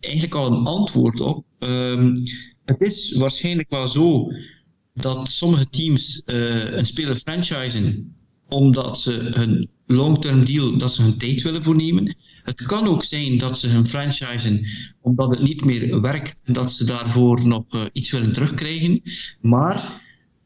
eigenlijk 0.00 0.34
al 0.34 0.52
een 0.52 0.66
antwoord 0.66 1.20
op. 1.20 1.44
Um, 1.58 2.14
het 2.64 2.82
is 2.82 3.12
waarschijnlijk 3.12 3.70
wel 3.70 3.88
zo 3.88 4.32
dat 4.94 5.28
sommige 5.28 5.68
teams 5.70 6.22
uh, 6.26 6.72
een 6.72 6.84
speler 6.84 7.16
franchisen 7.16 8.14
omdat 8.48 9.00
ze 9.00 9.12
hun 9.12 9.70
long-term 9.92 10.44
deal, 10.44 10.78
dat 10.78 10.94
ze 10.94 11.02
hun 11.02 11.18
tijd 11.18 11.42
willen 11.42 11.62
voornemen. 11.62 12.16
Het 12.42 12.62
kan 12.62 12.86
ook 12.86 13.04
zijn 13.04 13.38
dat 13.38 13.58
ze 13.58 13.68
hun 13.68 13.86
franchisen, 13.86 14.66
omdat 15.00 15.30
het 15.30 15.42
niet 15.42 15.64
meer 15.64 16.00
werkt, 16.00 16.42
dat 16.54 16.72
ze 16.72 16.84
daarvoor 16.84 17.46
nog 17.46 17.64
uh, 17.74 17.84
iets 17.92 18.10
willen 18.10 18.32
terugkrijgen. 18.32 19.02
Maar 19.40 20.02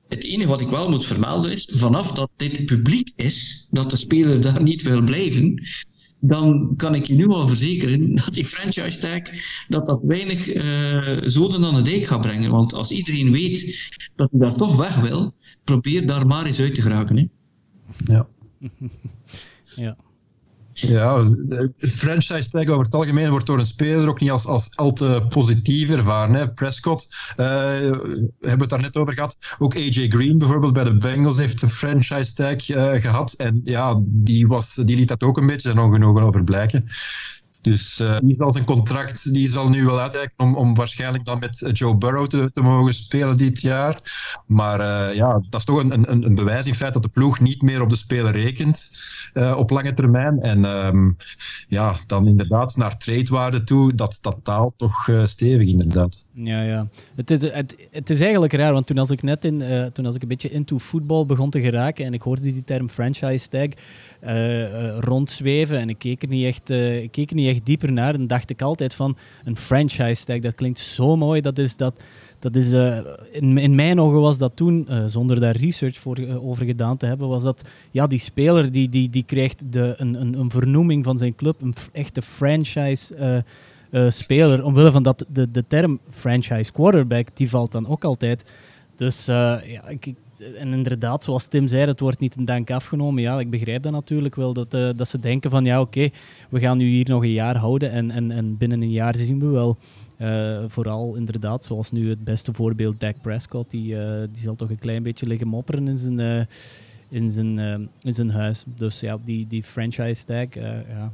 het 0.09 0.24
enige 0.24 0.49
wat 0.49 0.61
ik 0.61 0.68
wel 0.68 0.88
moet 0.90 1.05
vermelden 1.05 1.51
is, 1.51 1.70
vanaf 1.74 2.12
dat 2.12 2.30
dit 2.36 2.64
publiek 2.64 3.12
is, 3.16 3.66
dat 3.70 3.90
de 3.90 3.97
speler 3.97 4.40
daar 4.40 4.62
niet 4.62 4.82
wil 4.82 5.03
blijven, 5.03 5.62
dan 6.20 6.74
kan 6.76 6.94
ik 6.94 7.07
je 7.07 7.14
nu 7.14 7.28
al 7.28 7.49
verzekeren 7.49 8.14
dat 8.24 8.34
die 8.34 8.44
franchise 8.44 8.99
tag 8.99 9.20
dat 9.68 9.86
dat 9.86 10.01
weinig 10.03 10.55
uh, 10.55 11.16
zoden 11.24 11.64
aan 11.64 11.74
de 11.74 11.90
dijk 11.90 12.07
gaat 12.07 12.20
brengen. 12.20 12.51
Want 12.51 12.74
als 12.74 12.90
iedereen 12.90 13.32
weet 13.32 13.90
dat 14.16 14.30
hij 14.30 14.40
daar 14.40 14.55
toch 14.55 14.76
weg 14.76 14.97
wil, 14.97 15.34
probeer 15.64 16.07
daar 16.07 16.26
maar 16.26 16.47
eens 16.47 16.61
uit 16.61 16.74
te 16.74 16.82
geraken. 16.82 17.16
Hè. 17.16 17.24
Ja. 18.12 18.28
ja. 19.76 19.96
Ja, 20.78 21.24
franchise 21.76 22.50
tag 22.50 22.68
over 22.68 22.84
het 22.84 22.94
algemeen 22.94 23.30
wordt 23.30 23.46
door 23.46 23.59
een 23.59 23.66
speler 23.66 24.09
ook 24.09 24.20
niet 24.20 24.30
als, 24.30 24.46
als 24.46 24.76
al 24.76 24.92
te 24.92 25.26
positief 25.28 25.90
ervaren. 25.90 26.34
Hè. 26.34 26.52
Prescott, 26.52 27.09
uh, 27.36 27.46
hebben 27.46 28.30
we 28.40 28.48
het 28.48 28.68
daar 28.68 28.80
net 28.80 28.96
over 28.96 29.14
gehad. 29.14 29.54
Ook 29.59 29.76
AJ 29.76 30.09
Green 30.09 30.38
bijvoorbeeld 30.38 30.72
bij 30.72 30.84
de 30.84 30.96
Bengals 30.96 31.36
heeft 31.36 31.62
een 31.62 31.68
franchise 31.68 32.32
tag 32.32 32.68
uh, 32.68 32.92
gehad. 32.92 33.32
En 33.32 33.61
ja, 33.64 34.00
die, 34.04 34.46
was, 34.46 34.74
die 34.74 34.96
liet 34.96 35.09
dat 35.09 35.22
ook 35.22 35.36
een 35.36 35.46
beetje 35.46 35.68
zijn 35.68 35.78
ongenoegen 35.78 36.22
over 36.22 36.44
blijken. 36.44 36.88
Dus 37.67 38.01
uh, 38.01 38.17
die 38.19 38.35
zal 38.35 38.53
zijn 38.53 38.64
contract 38.64 39.33
die 39.33 39.49
zal 39.49 39.69
nu 39.69 39.85
wel 39.85 40.01
uitreiken 40.01 40.39
om, 40.39 40.55
om 40.55 40.75
waarschijnlijk 40.75 41.25
dan 41.25 41.39
met 41.39 41.71
Joe 41.73 41.97
Burrow 41.97 42.27
te, 42.27 42.51
te 42.53 42.62
mogen 42.62 42.95
spelen 42.95 43.37
dit 43.37 43.61
jaar. 43.61 43.99
Maar 44.47 44.81
uh, 44.81 45.14
ja, 45.14 45.41
dat 45.51 45.61
is 45.61 45.67
toch 45.67 45.79
een, 45.79 46.11
een, 46.11 46.25
een 46.25 46.35
bewijs 46.35 46.67
in 46.67 46.75
feite 46.75 47.01
dat 47.01 47.12
de 47.12 47.21
ploeg 47.21 47.41
niet 47.41 47.62
meer 47.62 47.83
op 47.83 47.91
de 47.91 47.97
speler 47.97 48.33
rekent 48.33 48.91
uh, 49.35 49.57
op 49.57 49.71
lange 49.71 49.95
termijn. 49.95 50.41
En 50.41 50.64
um, 50.64 51.17
ja, 51.69 51.95
dan 52.07 52.27
inderdaad 52.27 52.77
naar 52.77 52.99
tradewaarde 52.99 53.64
toe, 53.64 53.95
dat, 53.95 54.19
dat 54.21 54.37
taalt 54.43 54.75
toch 54.77 55.09
stevig 55.25 55.69
inderdaad. 55.69 56.25
Ja, 56.33 56.62
ja. 56.62 56.89
Het 57.14 57.31
is, 57.31 57.43
het, 57.43 57.77
het 57.91 58.11
is 58.11 58.21
eigenlijk 58.21 58.53
raar, 58.53 58.73
want 58.73 58.87
toen 58.87 58.99
als 58.99 59.11
ik 59.11 59.23
net 59.23 59.45
in, 59.45 59.91
toen 59.93 60.07
als 60.07 60.14
ik 60.14 60.23
een 60.23 60.29
beetje 60.29 60.51
into 60.51 60.79
voetbal 60.79 61.27
begon 61.27 61.51
te 61.51 61.61
geraken 61.61 62.05
en 62.05 62.14
ik 62.14 62.23
hoorde 62.23 62.43
die 62.43 62.64
term 62.64 62.89
franchise 62.89 63.49
tag, 63.49 63.69
uh, 64.25 64.99
rondzweven. 64.99 65.79
En 65.79 65.89
ik 65.89 65.99
keek, 65.99 66.23
er 66.23 66.29
niet 66.29 66.45
echt, 66.45 66.71
uh, 66.71 67.03
ik 67.03 67.11
keek 67.11 67.35
niet 67.35 67.49
echt 67.49 67.67
dieper 67.67 67.93
naar. 67.93 68.14
En 68.14 68.27
dacht 68.27 68.51
ik 68.51 68.62
altijd 68.62 68.95
van 68.95 69.17
een 69.45 69.57
franchise 69.57 70.25
tag, 70.25 70.39
dat 70.39 70.55
klinkt 70.55 70.79
zo 70.79 71.17
mooi. 71.17 71.41
Dat 71.41 71.59
is 71.59 71.77
dat. 71.77 72.03
Dat 72.39 72.57
is, 72.57 72.73
in, 73.31 73.59
in 73.59 73.75
mijn 73.75 74.01
ogen 74.01 74.21
was 74.21 74.39
dat 74.39 74.53
toen, 74.55 74.89
zonder 75.07 75.41
daar 75.41 75.57
research 75.57 75.99
voor, 75.99 76.19
over 76.41 76.67
gedaan 76.67 76.97
te 76.97 77.07
hebben, 77.07 77.29
was 77.29 77.43
dat 77.43 77.62
ja, 77.91 78.07
die 78.07 78.19
speler 78.19 78.73
die, 78.73 78.89
die, 78.89 79.11
die 79.11 79.23
krijgt 79.23 79.62
de, 79.73 79.95
een, 79.97 80.21
een, 80.21 80.39
een 80.39 80.51
vernoeming 80.51 81.05
van 81.05 81.19
zijn 81.19 81.35
club, 81.35 81.62
een 81.62 81.75
echte 81.93 82.23
franchise 82.23 83.45
speler. 84.09 84.64
Omwille 84.64 84.93
van 84.93 85.03
dat 85.03 85.25
de, 85.29 85.51
de 85.51 85.64
term 85.67 85.99
franchise 86.11 86.73
quarterback, 86.73 87.29
die 87.35 87.49
valt 87.49 87.73
dan 87.73 87.89
ook 87.89 88.05
altijd. 88.05 88.53
Dus 88.97 89.25
ja, 89.25 89.89
ik, 89.89 90.14
en 90.39 90.72
inderdaad, 90.72 91.24
zoals 91.24 91.47
Tim 91.47 91.68
zei, 91.68 91.87
het 91.87 92.01
wordt 92.01 92.18
niet 92.18 92.37
een 92.37 92.45
dank 92.45 92.70
afgenomen. 92.70 93.22
Ja, 93.22 93.41
ik 93.41 93.51
begrijp 93.51 93.82
dat 93.82 93.93
natuurlijk 93.93 94.34
wel. 94.34 94.53
Dat, 94.53 94.74
uh, 94.74 94.91
dat 94.97 95.09
ze 95.09 95.18
denken 95.18 95.51
van 95.51 95.64
ja, 95.64 95.80
oké, 95.80 96.09
we 96.49 96.61
gaan 96.61 96.78
nu 96.78 96.87
hier 96.87 97.09
nog 97.09 97.22
een 97.22 97.32
jaar 97.32 97.57
houden 97.57 97.91
en, 97.91 98.11
en, 98.11 98.30
en 98.30 98.57
binnen 98.57 98.82
een 98.82 98.91
jaar 98.91 99.16
zien 99.16 99.41
we 99.41 99.47
wel. 99.47 99.76
Uh, 100.20 100.64
vooral 100.68 101.14
inderdaad, 101.14 101.64
zoals 101.64 101.91
nu 101.91 102.09
het 102.09 102.24
beste 102.24 102.53
voorbeeld, 102.53 103.01
Dak 103.01 103.14
Prescott, 103.22 103.70
die, 103.70 103.95
uh, 103.95 104.20
die 104.32 104.43
zal 104.43 104.55
toch 104.55 104.70
een 104.70 104.78
klein 104.78 105.03
beetje 105.03 105.26
liggen 105.26 105.49
mopperen 105.49 105.89
in 105.89 105.99
zijn, 105.99 106.49
in 107.09 107.30
zijn, 107.30 107.59
in 108.01 108.12
zijn 108.12 108.30
huis. 108.30 108.64
Dus 108.76 109.01
ja, 109.01 109.18
die, 109.24 109.47
die 109.49 109.62
franchise 109.62 110.24
tag, 110.24 110.55
ja. 110.55 111.12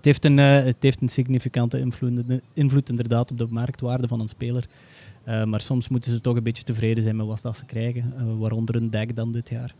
Het 0.00 0.08
heeft, 0.08 0.24
een, 0.24 0.36
het 0.36 0.76
heeft 0.80 1.00
een 1.00 1.08
significante 1.08 1.78
invloed, 1.78 2.22
invloed 2.52 2.88
inderdaad 2.88 3.30
op 3.30 3.38
de 3.38 3.46
marktwaarde 3.50 4.08
van 4.08 4.20
een 4.20 4.28
speler. 4.28 4.66
Uh, 5.28 5.44
maar 5.44 5.60
soms 5.60 5.88
moeten 5.88 6.12
ze 6.12 6.20
toch 6.20 6.36
een 6.36 6.42
beetje 6.42 6.62
tevreden 6.62 7.02
zijn 7.02 7.16
met 7.16 7.26
wat 7.26 7.56
ze 7.56 7.64
krijgen, 7.66 8.14
uh, 8.16 8.38
waaronder 8.38 8.74
een 8.74 8.90
deck 8.90 9.16
dan 9.16 9.32
dit 9.32 9.48
jaar. 9.48 9.74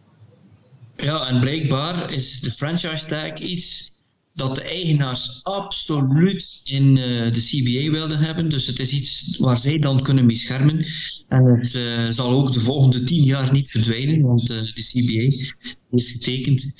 Ja, 0.96 1.26
en 1.28 1.40
blijkbaar 1.40 2.12
is 2.12 2.40
de 2.40 2.50
franchise 2.50 3.06
tag 3.06 3.38
iets 3.38 3.92
dat 4.34 4.54
de 4.54 4.62
eigenaars 4.62 5.40
absoluut 5.42 6.60
in 6.64 6.94
de 6.94 7.30
CBA 7.40 7.90
wilden 7.90 8.18
hebben. 8.18 8.48
Dus 8.48 8.66
het 8.66 8.80
is 8.80 8.92
iets 8.92 9.36
waar 9.38 9.58
zij 9.58 9.78
dan 9.78 10.02
kunnen 10.02 10.26
mee 10.26 10.36
schermen. 10.36 10.86
En 11.28 11.44
het 11.44 12.14
zal 12.14 12.30
ook 12.30 12.52
de 12.52 12.60
volgende 12.60 13.04
tien 13.04 13.24
jaar 13.24 13.52
niet 13.52 13.70
verdwijnen, 13.70 14.20
want 14.20 14.46
de 14.46 14.72
CBA 14.72 15.44
is 15.90 16.10
getekend. 16.10 16.72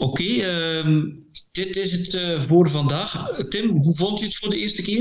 Oké, 0.00 0.22
okay, 0.22 0.40
ehm, 0.40 1.08
dit 1.52 1.76
is 1.76 1.92
het 1.92 2.42
voor 2.46 2.70
vandaag. 2.70 3.28
Tim, 3.48 3.76
hoe 3.76 3.94
vond 3.94 4.18
je 4.18 4.24
het 4.24 4.36
voor 4.36 4.48
de 4.48 4.56
eerste 4.56 4.82
keer? 4.82 4.96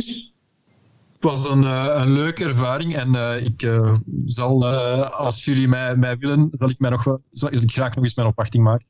Het 1.14 1.24
was 1.24 1.50
een, 1.50 1.64
een 2.02 2.14
leuke 2.14 2.44
ervaring 2.44 2.96
en 2.96 3.16
ik 3.46 3.82
zal, 4.26 4.68
als 5.06 5.46
jullie 5.46 5.68
mij, 5.68 5.96
mij 5.96 6.18
willen, 6.18 6.50
zal 6.58 6.70
ik, 6.70 6.80
mij 6.80 6.90
nog, 6.90 7.20
zal 7.32 7.52
ik 7.52 7.72
graag 7.72 7.96
nog 7.96 8.04
eens 8.04 8.16
mijn 8.16 8.28
opwachting 8.28 8.64
maken. 8.64 8.86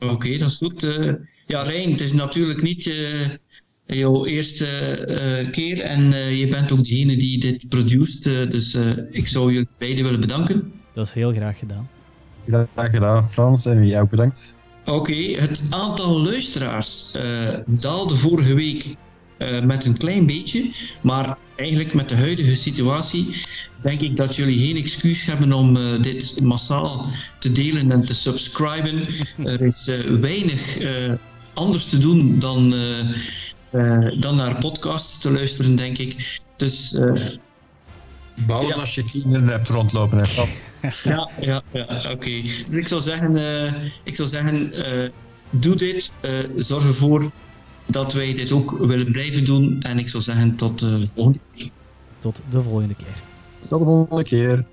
Oké, 0.00 0.12
okay, 0.12 0.38
dat 0.38 0.50
is 0.50 0.56
goed. 0.56 0.86
Ja, 1.46 1.62
Rijn, 1.62 1.90
het 1.90 2.00
is 2.00 2.12
natuurlijk 2.12 2.62
niet 2.62 2.86
uh, 2.86 3.28
jouw 3.86 4.26
eerste 4.26 4.66
uh, 5.44 5.50
keer 5.50 5.80
en 5.80 6.12
uh, 6.12 6.38
je 6.38 6.48
bent 6.48 6.72
ook 6.72 6.84
degene 6.84 7.16
die 7.16 7.38
dit 7.38 7.68
produceert. 7.68 8.50
dus 8.50 8.78
ik 9.10 9.26
zou 9.26 9.52
jullie 9.52 9.68
beiden 9.78 10.04
willen 10.04 10.20
bedanken. 10.20 10.72
Dat 10.92 11.06
is 11.06 11.12
heel 11.12 11.32
graag 11.32 11.58
gedaan. 11.58 11.88
Graag 12.46 12.90
gedaan, 12.90 13.24
Frans, 13.24 13.66
en 13.66 13.86
jij 13.86 14.00
ook 14.00 14.10
bedankt. 14.10 14.56
Oké, 14.84 15.14
het 15.14 15.62
aantal 15.70 16.20
luisteraars 16.20 17.12
daalde 17.66 18.16
vorige 18.16 18.54
week 18.54 18.96
met 19.64 19.86
een 19.86 19.96
klein 19.96 20.26
beetje, 20.26 20.70
maar 21.00 21.36
eigenlijk 21.56 21.94
met 21.94 22.08
de 22.08 22.16
huidige 22.16 22.54
situatie 22.54 23.42
denk 23.82 24.00
ik 24.00 24.16
dat 24.16 24.36
jullie 24.36 24.58
geen 24.58 24.76
excuus 24.76 25.24
hebben 25.24 25.52
om 25.52 25.76
uh, 25.76 26.02
dit 26.02 26.40
massaal 26.42 27.06
te 27.38 27.52
delen 27.52 27.90
en 27.90 28.04
te 28.04 28.14
subscriben. 28.14 29.06
er 29.44 29.62
is 29.62 29.90
weinig 30.20 30.78
anders 31.54 31.84
te 31.84 31.98
doen 31.98 32.38
dan, 32.38 32.74
dan 34.20 34.36
naar 34.36 34.58
podcasts 34.58 35.18
te 35.18 35.30
luisteren, 35.30 35.76
denk 35.76 35.98
ik. 35.98 36.40
Dus... 36.56 36.98
Behalve 38.46 38.68
ja. 38.68 38.74
als 38.74 38.94
je 38.94 39.04
kinderen 39.04 39.48
hebt 39.48 39.68
rondlopen, 39.68 40.18
hè, 40.18 40.44
ja, 41.10 41.30
ja, 41.40 41.62
ja 41.70 42.10
oké. 42.10 42.42
Dus 42.64 42.74
ik 42.74 42.88
zou 42.88 43.00
zeggen, 43.00 43.36
ik 44.02 44.16
zou 44.16 44.28
zeggen 44.28 44.72
doe 45.50 45.76
dit. 45.76 46.10
zorg 46.56 46.84
ervoor 46.84 47.30
dat 47.86 48.12
wij 48.12 48.34
dit 48.34 48.52
ook 48.52 48.78
willen 48.78 49.12
blijven 49.12 49.44
doen. 49.44 49.82
En 49.82 49.98
ik 49.98 50.08
zou 50.08 50.22
zeggen 50.22 50.56
tot 50.56 50.78
de 50.78 51.08
volgende 51.14 51.38
keer. 51.56 51.70
Tot 52.18 52.40
de 52.50 52.62
volgende 52.62 52.94
keer. 52.94 53.16
Tot 53.68 53.78
de 53.78 53.84
volgende 53.84 54.22
keer. 54.22 54.64